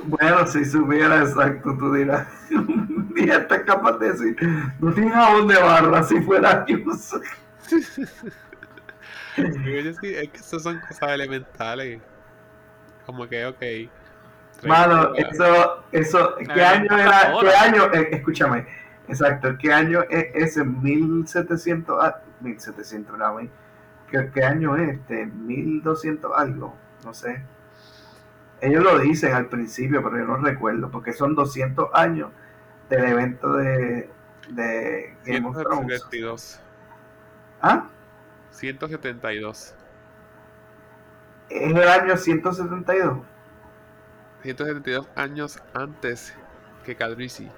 Bueno, 0.05 0.46
si 0.46 0.64
supiera 0.64 1.20
exacto, 1.22 1.76
tú 1.78 1.92
dirás. 1.94 2.26
Y 3.14 3.28
está 3.28 3.62
capaz 3.62 3.98
de 3.98 4.11
decir, 4.11 4.36
no 4.80 4.90
tiene 4.94 5.11
jabón 5.11 5.46
de 5.46 5.61
barra 5.61 6.03
si 6.03 6.18
fuera 6.22 6.64
yo. 6.66 6.76
Y 9.36 9.82
yo 9.84 9.92
sí, 10.00 10.14
es 10.14 10.28
que 10.30 10.38
esas 10.38 10.62
son 10.62 10.80
cosas 10.80 11.11
elementales. 11.11 12.00
Como 13.05 13.28
que, 13.28 13.44
ok. 13.44 13.62
Mano, 14.62 15.12
eso, 15.14 15.84
eso, 15.92 16.36
¿qué 16.54 16.60
Eh, 16.60 16.64
año 16.64 16.96
era? 16.96 17.34
¿Qué 17.40 17.48
año? 17.50 17.92
eh, 17.92 18.08
escúchame, 18.12 18.66
exacto, 19.08 19.56
¿qué 19.58 19.72
año 19.72 20.02
es 20.08 20.26
ese? 20.34 20.64
1700, 20.64 21.98
ah, 22.00 22.22
1700, 22.40 23.18
no. 23.18 23.38
¿Qué, 24.10 24.30
¿Qué 24.32 24.44
año 24.44 24.76
es 24.76 24.90
este? 24.94 25.26
1200 25.26 26.30
algo, 26.36 26.76
no 27.04 27.14
sé. 27.14 27.42
Ellos 28.60 28.84
lo 28.84 28.98
dicen 29.00 29.32
al 29.34 29.46
principio, 29.46 30.02
pero 30.02 30.18
yo 30.18 30.24
no 30.24 30.36
recuerdo, 30.36 30.90
porque 30.90 31.12
son 31.12 31.34
200 31.34 31.90
años 31.94 32.30
del 32.88 33.04
evento 33.04 33.54
de, 33.54 34.08
de 34.50 35.16
Game 35.24 35.48
of 35.48 35.58
Thrones. 35.58 36.02
172. 36.10 36.60
¿Ah? 37.60 37.88
172. 38.50 39.74
Es 41.48 41.72
el 41.74 41.88
año 41.88 42.16
172. 42.16 43.18
172 44.43 45.09
años 45.16 45.62
antes 45.74 46.34
que 46.84 46.97
Cadrisi. 46.97 47.49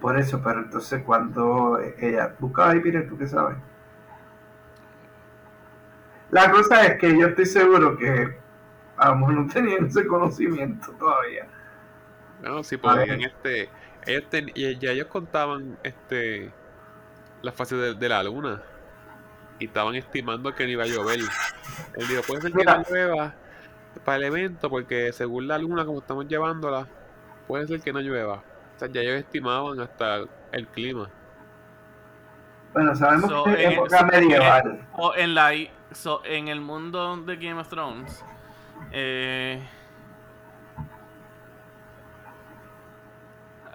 Por 0.00 0.18
eso, 0.18 0.40
pero 0.42 0.60
entonces 0.60 1.02
cuando 1.04 1.78
ella 1.98 2.34
buscaba 2.38 2.70
ahí, 2.72 2.80
Peter, 2.80 3.08
¿tú 3.08 3.16
qué 3.16 3.26
sabes? 3.26 3.56
La 6.30 6.50
cosa 6.50 6.84
es 6.86 6.98
que 6.98 7.16
yo 7.18 7.28
estoy 7.28 7.46
seguro 7.46 7.96
que 7.96 8.36
a 8.96 9.08
lo 9.10 9.16
mejor 9.16 9.34
no 9.34 9.52
tenían 9.52 9.86
ese 9.86 10.06
conocimiento 10.06 10.92
todavía. 10.92 11.46
No, 12.42 12.62
si 12.62 12.76
podían, 12.76 13.20
este, 13.22 13.68
ellos 14.06 14.24
ten- 14.30 14.50
y 14.54 14.76
ya 14.78 14.90
ellos 14.90 15.06
contaban, 15.06 15.78
este, 15.82 16.52
la 17.42 17.52
fase 17.52 17.76
de, 17.76 17.94
de 17.94 18.08
la 18.08 18.22
luna 18.22 18.62
y 19.58 19.66
estaban 19.66 19.94
estimando 19.94 20.54
que 20.54 20.64
no 20.64 20.70
iba 20.70 20.84
a 20.84 20.86
llover. 20.86 21.20
Él 21.94 22.08
dijo, 22.08 22.22
puede 22.26 22.42
ser 22.42 22.52
que 22.52 22.58
Mira. 22.58 22.78
no 22.78 22.84
llueva 22.88 23.34
para 24.00 24.16
el 24.18 24.24
evento 24.24 24.68
porque 24.70 25.12
según 25.12 25.46
la 25.48 25.58
luna 25.58 25.84
como 25.84 25.98
estamos 26.00 26.26
llevándola, 26.28 26.86
puede 27.46 27.66
ser 27.66 27.80
que 27.80 27.92
no 27.92 28.00
llueva. 28.00 28.42
O 28.76 28.78
sea, 28.78 28.88
ya 28.88 29.00
ellos 29.02 29.16
estimaban 29.16 29.78
hasta 29.80 30.24
el 30.52 30.66
clima. 30.68 31.08
Bueno, 32.72 32.94
sabemos 32.96 33.30
So, 33.30 33.44
que 33.44 33.50
en- 33.52 33.70
es 33.72 33.78
época 33.78 33.98
so, 34.00 34.06
medieval. 34.06 34.88
O 34.94 35.14
en 35.14 35.34
la 35.34 35.54
i- 35.54 35.70
so, 35.92 36.24
en 36.24 36.48
el 36.48 36.60
mundo 36.60 37.16
de 37.18 37.36
Game 37.36 37.60
of 37.60 37.68
Thrones. 37.68 38.24
Eh, 38.90 39.62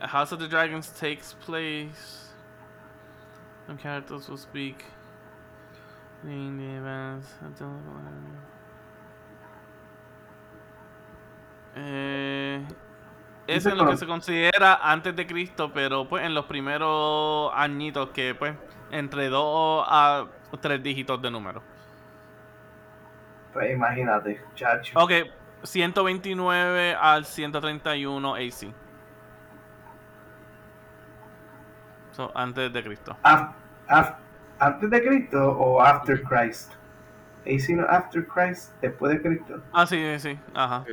House 0.02 0.32
of 0.34 0.40
the 0.40 0.48
Dragons 0.48 0.90
takes 1.00 1.34
place. 1.46 2.34
Some 3.68 3.78
characters 3.78 4.28
will 4.30 4.38
speak. 4.38 4.84
In 6.24 6.58
the 6.58 6.76
events. 6.78 7.28
Eh, 11.82 12.62
es 13.48 13.66
en 13.66 13.78
lo 13.78 13.90
que 13.90 13.96
se 13.98 14.06
considera 14.06 14.80
antes 14.82 15.16
de 15.16 15.26
Cristo, 15.26 15.72
pero 15.74 16.08
pues 16.08 16.26
en 16.26 16.34
los 16.34 16.46
primeros 16.46 17.52
añitos 17.56 18.10
que 18.10 18.36
pues 18.36 18.54
entre 18.92 19.30
2 19.30 19.86
a 19.88 20.26
3 20.60 20.84
dígitos 20.84 21.22
de 21.22 21.32
número. 21.32 21.62
Pues 23.54 23.72
imagínate, 23.74 24.42
chacho. 24.56 25.00
Ok, 25.00 25.12
129 25.64 26.96
al 26.96 27.26
131 27.26 28.36
AC. 28.36 28.74
So, 32.12 32.32
antes 32.36 32.72
de 32.74 32.84
Cristo. 32.84 33.16
Af- 33.24 33.54
af- 33.88 34.16
¿Antes 34.60 34.90
de 34.90 35.02
Cristo 35.08 35.52
o 35.58 35.82
after 35.82 36.22
Christ? 36.24 36.74
AC 37.46 37.70
no 37.70 37.86
after 37.88 38.28
Christ, 38.28 38.74
después 38.82 39.14
de 39.14 39.22
Cristo. 39.22 39.62
Ah, 39.72 39.86
sí, 39.88 40.20
sí. 40.20 40.38
Ajá. 40.54 40.84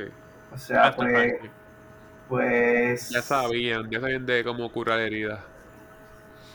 O 0.51 0.57
sea, 0.57 0.95
pues, 0.95 1.35
pues 2.27 3.09
Ya 3.09 3.21
sabían, 3.21 3.89
ya 3.89 3.99
sabían 3.99 4.25
de 4.25 4.43
cómo 4.43 4.71
curar 4.71 4.99
heridas. 4.99 5.43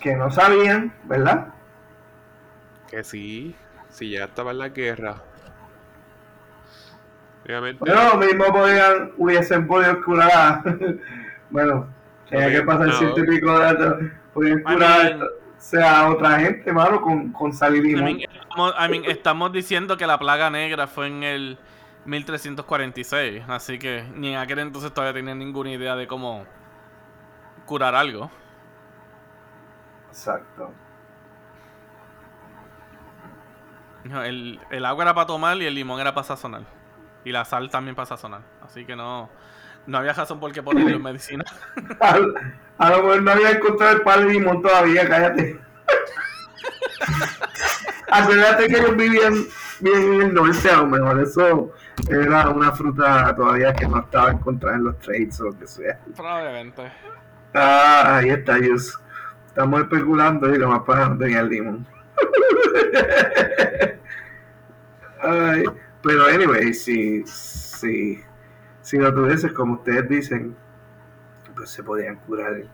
que 0.01 0.15
no 0.17 0.31
sabían, 0.31 0.93
¿verdad? 1.05 1.55
Que 2.87 3.03
sí, 3.03 3.57
si 3.89 4.11
ya 4.11 4.25
estaba 4.25 4.53
en 4.53 4.59
la 4.59 4.69
guerra. 4.69 5.25
Obviamente, 7.45 7.79
Bueno, 7.81 8.11
lo 8.13 8.17
mismo 8.19 8.45
podían, 8.53 9.13
hubiesen 9.17 9.67
podido 9.67 10.03
curar 10.05 10.31
a... 10.33 10.63
bueno, 11.51 11.89
tenía 12.29 12.51
que 12.51 12.63
pasar 12.63 12.87
No. 12.89 12.93
ciento 12.93 13.21
y 13.21 13.27
pico 13.27 13.59
de 13.59 13.67
años, 13.67 13.95
podían 14.33 14.61
I 14.61 14.63
curar 14.63 15.19
sea, 15.59 16.01
a 16.01 16.11
otra 16.11 16.39
gente, 16.41 16.73
mano, 16.73 17.01
con, 17.01 17.33
con 17.33 17.53
sal 17.53 17.77
y 17.77 17.79
I 17.79 17.83
limón. 17.83 18.05
mean, 18.05 18.21
estamos, 18.21 18.75
I 18.79 18.89
mean, 18.89 19.05
estamos 19.07 19.53
diciendo 19.53 19.97
que 19.97 20.07
la 20.07 20.19
plaga 20.19 20.51
negra 20.51 20.87
fue 20.87 21.09
en 21.09 21.23
el 21.23 21.59
1346, 22.05 23.45
así 23.49 23.79
que 23.79 24.05
ni 24.15 24.33
en 24.35 24.39
aquel 24.39 24.59
entonces 24.61 24.93
todavía 24.93 25.15
tenían 25.15 25.39
ninguna 25.39 25.71
idea 25.71 25.97
de 25.97 26.07
cómo 26.07 26.47
curar 27.67 27.95
algo. 27.95 28.31
Exacto. 30.09 30.73
No, 34.05 34.23
El, 34.25 34.61
el 34.71 34.85
agua 34.85 35.05
era 35.05 35.15
para 35.15 35.27
tomar 35.27 35.57
y 35.59 35.67
el 35.67 35.75
limón 35.75 36.01
era 36.01 36.13
para 36.13 36.27
sazonar. 36.27 36.63
Y 37.25 37.31
la 37.31 37.45
sal 37.45 37.71
también 37.71 37.95
para 37.95 38.07
sazonar. 38.07 38.43
Así 38.61 38.85
que 38.85 38.97
no, 38.97 39.31
no 39.87 39.99
había 39.99 40.13
razón 40.13 40.41
por 40.41 40.53
qué 40.53 40.63
ponerlo 40.63 40.97
en 40.97 41.03
medicina. 41.03 41.45
A, 42.01 42.19
a 42.79 42.91
lo 42.91 43.03
mejor 43.03 43.23
no 43.23 43.31
había 43.31 43.51
encontrado 43.53 43.97
el 43.97 44.03
palo 44.03 44.27
de 44.27 44.33
limón 44.33 44.61
todavía, 44.61 45.09
cállate. 45.09 45.61
Acuérdate 48.11 48.67
que 48.67 48.77
ellos 48.77 48.97
vivían 48.97 49.35
bien 49.81 50.15
en 50.15 50.23
el 50.23 50.35
norte, 50.35 50.71
a 50.71 50.77
lo 50.79 50.87
mejor 50.87 51.21
eso 51.21 51.73
era 52.09 52.49
una 52.49 52.73
fruta 52.73 53.35
todavía 53.35 53.73
que 53.73 53.87
no 53.87 54.01
estaba 54.01 54.31
encontrada 54.31 54.77
en 54.77 54.85
los 54.85 54.99
trades 54.99 55.41
o 55.41 55.45
lo 55.45 55.59
que 55.59 55.67
sea. 55.67 55.99
Probablemente. 56.17 56.91
Ah, 57.55 58.17
ahí 58.17 58.31
está, 58.31 58.59
Yus. 58.59 58.99
Estamos 59.47 59.83
especulando 59.83 60.53
y 60.55 60.59
lo 60.59 60.69
más 60.69 60.81
para 60.83 61.17
tenía 61.17 61.41
el 61.41 61.49
limón. 61.49 61.87
Ay, 65.23 65.65
pero 66.03 66.27
anyway, 66.27 66.73
si, 66.75 67.25
si, 67.27 68.21
si 68.81 68.99
lo 68.99 69.15
tuvieses 69.15 69.53
como 69.53 69.75
ustedes 69.75 70.09
dicen, 70.09 70.57
pues 71.55 71.71
se 71.71 71.83
podían 71.83 72.17
curar 72.17 72.55
el, 72.55 72.69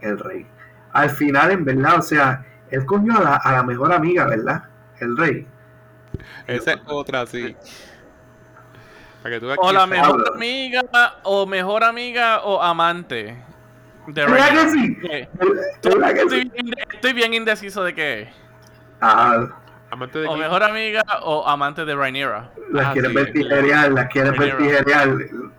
el 0.00 0.18
rey. 0.18 0.46
Al 0.92 1.10
final, 1.10 1.50
en 1.50 1.64
verdad, 1.64 1.98
o 1.98 2.02
sea, 2.02 2.46
él 2.70 2.86
cogió 2.86 3.18
a 3.18 3.22
la, 3.22 3.36
a 3.36 3.52
la 3.52 3.62
mejor 3.64 3.92
amiga, 3.92 4.26
¿verdad? 4.26 4.64
El 5.00 5.16
rey. 5.16 5.46
esa 6.46 6.74
es 6.74 6.80
otra, 6.86 7.26
sí. 7.26 7.56
Para 9.24 9.36
que 9.36 9.40
tú 9.40 9.46
veas 9.46 9.58
O 9.62 9.72
la 9.72 9.86
mejor 9.86 10.22
amiga, 10.34 10.82
o 11.22 11.46
mejor 11.46 11.82
amiga, 11.82 12.42
o 12.42 12.60
amante. 12.62 13.34
De 14.06 14.26
¿Verdad 14.26 14.50
que 14.50 14.68
sí? 14.68 14.98
¿Qué? 15.00 15.28
¿Verdad 15.82 16.12
que 16.12 16.20
Estoy, 16.20 16.40
sí? 16.42 16.50
bien 16.52 16.66
inde- 16.66 16.84
estoy 16.92 17.12
bien 17.14 17.32
indeciso 17.32 17.82
de 17.82 17.94
qué. 17.94 18.28
Ah, 19.00 19.46
Amante 19.90 20.18
de 20.18 20.26
O 20.28 20.32
quién? 20.32 20.42
mejor 20.42 20.62
amiga 20.62 21.02
o 21.22 21.48
amante 21.48 21.86
de 21.86 21.94
Rhaenyra. 21.96 22.50
las 22.70 22.86
Ah, 22.88 22.92
quieren 22.92 23.12
sí, 23.12 23.16
ver 23.16 23.32
tijerear, 23.32 23.92
las 23.92 24.08
quieren 24.10 24.36
ver 24.36 24.56
tijerear, 24.58 25.08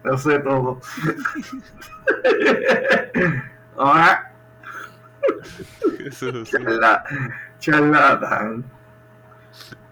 no 0.03 0.17
sé 0.19 0.37
todo. 0.39 0.79
Ahora, 3.77 4.31
charlatán. 7.59 8.63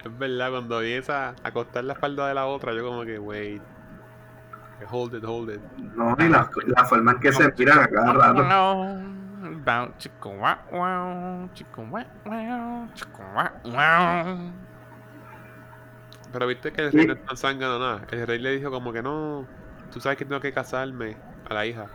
Es 0.03 0.17
verdad, 0.17 0.51
cuando 0.51 0.79
vi 0.79 0.93
esa 0.93 1.35
acostar 1.43 1.83
la 1.85 1.93
espalda 1.93 2.27
de 2.27 2.33
la 2.33 2.45
otra, 2.45 2.73
yo 2.73 2.85
como 2.85 3.03
que, 3.05 3.17
wait. 3.19 3.61
Hold 4.91 5.15
it, 5.15 5.23
hold 5.23 5.49
it. 5.49 5.61
No, 5.95 6.15
y 6.19 6.27
la, 6.27 6.49
la 6.65 6.83
forma 6.85 7.13
en 7.13 7.19
que 7.19 7.31
se 7.31 7.53
miran 7.57 7.79
a 7.79 7.87
cada 7.87 8.13
rato. 8.13 8.43
Chico, 9.97 10.29
wow, 10.29 10.55
wow, 10.71 11.49
chico, 11.53 11.85
wow, 11.85 12.03
wow, 12.25 12.89
chico, 12.93 13.23
wow, 13.33 13.49
wow. 13.73 14.51
Pero 16.31 16.47
viste 16.47 16.71
que 16.73 16.81
el 16.81 16.91
Sí. 16.91 16.97
rey 16.97 17.07
no 17.07 17.13
es 17.13 17.25
tan 17.25 17.37
zángano 17.37 17.79
nada. 17.79 18.01
El 18.11 18.27
rey 18.27 18.39
le 18.39 18.51
dijo 18.57 18.71
como 18.71 18.91
que 18.91 19.01
no, 19.01 19.47
tú 19.91 20.01
sabes 20.01 20.17
que 20.17 20.25
tengo 20.25 20.41
que 20.41 20.51
casarme 20.51 21.15
a 21.49 21.53
la 21.53 21.65
hija. 21.65 21.85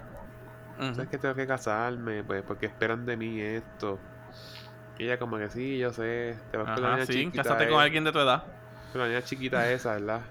Ujú. 0.78 0.94
¿Sabes 0.94 1.08
que 1.08 1.18
tengo 1.18 1.34
que 1.34 1.46
casarme? 1.46 2.22
Pues 2.24 2.42
porque 2.42 2.66
esperan 2.66 3.04
de 3.04 3.16
mí 3.16 3.40
esto. 3.40 3.98
Y 4.98 5.04
ella 5.04 5.18
como 5.18 5.38
que 5.38 5.48
sí, 5.50 5.78
yo 5.78 5.92
sé. 5.92 6.38
Te 6.50 6.56
vas 6.58 6.70
con 6.70 6.82
la 6.82 6.90
Ajá, 6.90 6.96
niña 6.96 7.06
sí, 7.06 7.12
chiquita 7.24 7.42
cásate 7.42 7.66
con 7.68 7.80
esa, 7.80 7.82
alguien 7.82 8.04
de 8.04 8.12
tu 8.12 8.18
edad. 8.18 8.44
Con 8.92 9.00
la 9.00 9.08
niña 9.08 9.22
chiquita 9.22 9.70
esa, 9.72 9.94
¿verdad? 9.94 10.22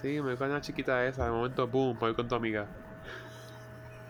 Sí, 0.00 0.08
me 0.20 0.20
voy 0.22 0.36
con 0.36 0.48
la 0.48 0.54
niña 0.54 0.60
chiquita 0.62 1.06
esa. 1.06 1.24
De 1.24 1.30
momento, 1.30 1.66
boom, 1.68 1.98
voy 1.98 2.14
con 2.14 2.28
tu 2.28 2.34
amiga. 2.34 2.66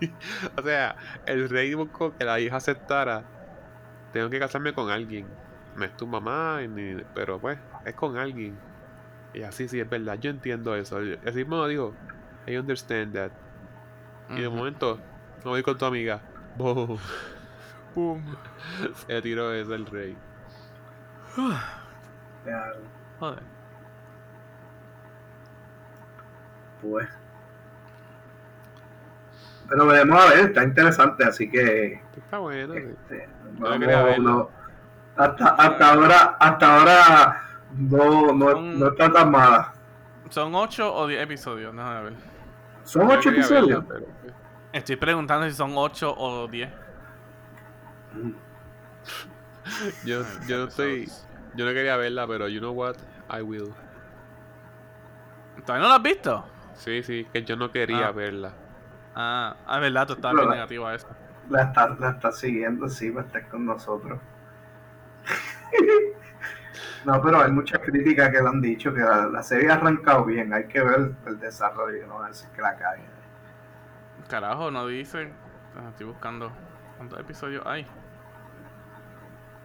o 0.56 0.62
sea, 0.62 0.96
el 1.26 1.48
rey 1.48 1.74
buscó 1.74 2.16
que 2.16 2.24
la 2.24 2.40
hija 2.40 2.56
aceptara. 2.56 3.24
Tengo 4.12 4.30
que 4.30 4.38
casarme 4.38 4.74
con 4.74 4.90
alguien. 4.90 5.26
No 5.76 5.84
es 5.84 5.96
tu 5.96 6.06
mamá, 6.06 6.60
ni- 6.62 7.02
pero 7.14 7.40
pues, 7.40 7.58
es 7.84 7.94
con 7.94 8.16
alguien. 8.16 8.58
Y 9.34 9.42
así, 9.42 9.68
sí, 9.68 9.80
es 9.80 9.88
verdad. 9.88 10.18
Yo 10.18 10.30
entiendo 10.30 10.74
eso. 10.76 10.98
Así 11.26 11.38
mismo 11.38 11.66
dijo, 11.68 11.94
I 12.46 12.56
understand 12.58 13.14
that. 13.14 13.32
Y 14.34 14.42
de 14.42 14.48
momento, 14.48 14.98
me 15.44 15.50
voy 15.50 15.62
con 15.62 15.78
tu 15.78 15.84
amiga. 15.86 16.22
Boom. 16.54 16.98
Boom. 17.96 18.22
Se 19.08 19.20
tiró 19.22 19.52
eso 19.52 19.74
el 19.74 19.86
rey. 19.86 20.16
Ya, 22.46 22.72
Joder. 23.18 23.42
Pues. 26.82 27.08
Pero 29.68 29.86
veremos 29.86 30.22
a 30.24 30.28
ver, 30.30 30.38
está 30.46 30.62
interesante, 30.62 31.24
así 31.24 31.50
que. 31.50 32.00
Está 32.16 32.38
bueno. 32.38 32.74
este, 32.74 33.28
vamos, 33.58 33.78
verlo. 33.80 34.18
no- 34.18 34.50
hasta, 35.16 35.46
hasta 35.48 35.92
ahora, 35.94 36.36
hasta 36.38 36.76
ahora 36.78 37.42
no, 37.74 38.32
no, 38.34 38.50
Son- 38.52 38.78
no 38.78 38.88
está 38.88 39.10
tan 39.12 39.30
mala. 39.30 39.72
¿Son 40.28 40.54
8 40.54 40.94
o 40.94 41.06
10 41.06 41.22
episodios? 41.22 41.74
Déjame 41.74 42.02
ver. 42.02 42.12
Son 42.84 43.08
Yo 43.08 43.14
ocho 43.14 43.30
quería 43.30 43.40
episodios. 43.46 43.88
verlo, 43.88 44.06
pero, 44.22 44.32
Estoy 44.72 44.96
preguntando 44.96 45.48
si 45.48 45.56
son 45.56 45.72
8 45.74 46.14
o 46.16 46.46
10. 46.48 46.70
Yo, 50.04 50.22
yo 50.46 50.58
no 50.58 50.64
estoy. 50.64 51.08
Yo 51.54 51.64
no 51.64 51.72
quería 51.72 51.96
verla, 51.96 52.26
pero 52.26 52.48
you 52.48 52.60
know 52.60 52.72
what? 52.72 52.96
I 53.30 53.42
will. 53.42 53.72
¿Todavía 55.64 55.82
no 55.82 55.88
lo 55.88 55.94
has 55.94 56.02
visto? 56.02 56.44
Sí, 56.74 57.02
sí, 57.02 57.26
que 57.32 57.42
yo 57.44 57.56
no 57.56 57.70
quería 57.72 58.08
Ah. 58.08 58.12
verla. 58.12 58.52
Ah, 59.14 59.56
ah, 59.66 59.76
es 59.76 59.80
verdad, 59.80 60.06
tú 60.06 60.12
estabas 60.12 60.34
Pero 60.34 60.42
bien 60.42 60.50
la- 60.50 60.54
negativo 60.56 60.86
a 60.86 60.94
eso. 60.94 61.08
La 61.48 61.62
está, 61.62 61.88
la 61.98 62.10
está 62.10 62.30
siguiendo, 62.32 62.88
sí, 62.88 63.08
va 63.10 63.22
a 63.22 63.24
estar 63.24 63.48
con 63.48 63.64
nosotros. 63.66 64.20
No, 67.04 67.22
pero 67.22 67.40
hay 67.40 67.52
muchas 67.52 67.78
críticas 67.78 68.30
que 68.30 68.40
lo 68.42 68.48
han 68.48 68.60
dicho, 68.60 68.92
que 68.92 68.98
la, 69.00 69.26
la 69.28 69.40
serie 69.40 69.70
ha 69.70 69.74
arrancado 69.74 70.24
bien, 70.24 70.52
hay 70.52 70.66
que 70.66 70.82
ver 70.82 71.12
el 71.26 71.38
desarrollo, 71.38 72.04
no 72.08 72.20
decir 72.24 72.48
que 72.50 72.60
la 72.60 72.74
cae. 72.76 73.00
Carajo, 74.28 74.72
no 74.72 74.88
dice. 74.88 75.30
Ah, 75.76 75.90
Estoy 75.90 76.06
buscando. 76.06 76.50
¿Cuántos 76.96 77.20
episodios 77.20 77.64
hay? 77.64 77.86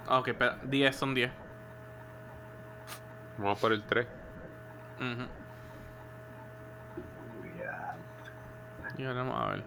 Ah, 0.08 0.20
ok, 0.20 0.30
espera. 0.30 0.58
10 0.64 0.95
son 0.95 1.14
10. 1.14 1.32
Vamos 3.38 3.60
por 3.60 3.72
el 3.72 3.84
3. 3.84 4.08
Ujú. 4.97 5.28
Ya. 7.58 7.95
Y 8.97 9.06
ahora 9.06 9.24
vamos 9.24 9.41
a 9.41 9.49
ver. 9.52 9.64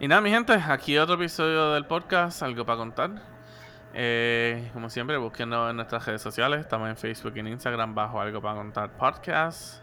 Y 0.00 0.08
nada, 0.08 0.20
mi 0.20 0.30
gente, 0.30 0.52
aquí 0.52 0.98
otro 0.98 1.14
episodio 1.14 1.72
del 1.72 1.86
podcast, 1.86 2.42
algo 2.42 2.64
para 2.64 2.78
contar. 2.78 3.10
Eh, 3.94 4.70
como 4.72 4.90
siempre, 4.90 5.16
búsquenos 5.16 5.70
en 5.70 5.76
nuestras 5.76 6.04
redes 6.04 6.20
sociales. 6.20 6.60
Estamos 6.60 6.88
en 6.88 6.96
Facebook 6.96 7.32
y 7.36 7.40
en 7.40 7.48
Instagram 7.48 7.94
bajo 7.94 8.20
algo 8.20 8.40
para 8.42 8.56
contar 8.56 8.90
podcast. 8.90 9.82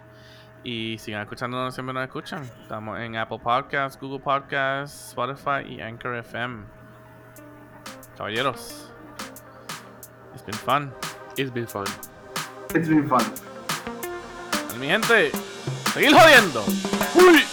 Y 0.63 0.97
sigan 0.99 1.21
escuchándonos 1.21 1.73
siempre 1.73 1.93
nos 1.93 2.03
escuchan. 2.03 2.43
Estamos 2.43 2.99
en 2.99 3.15
Apple 3.15 3.39
Podcasts, 3.39 3.99
Google 3.99 4.19
Podcasts, 4.19 5.09
Spotify 5.09 5.65
y 5.67 5.81
Anchor 5.81 6.15
FM. 6.17 6.80
Caballeros, 8.21 8.85
it's 10.35 10.43
been 10.43 10.53
fun. 10.53 10.91
It's 11.37 11.49
been 11.49 11.65
fun. 11.65 11.87
It's 12.75 12.87
been 12.87 13.09
fun. 13.09 13.25
Mi 14.79 14.89
gente, 14.89 15.31
seguir 15.91 16.11
jodiendo. 16.11 16.63
Uy. 17.15 17.50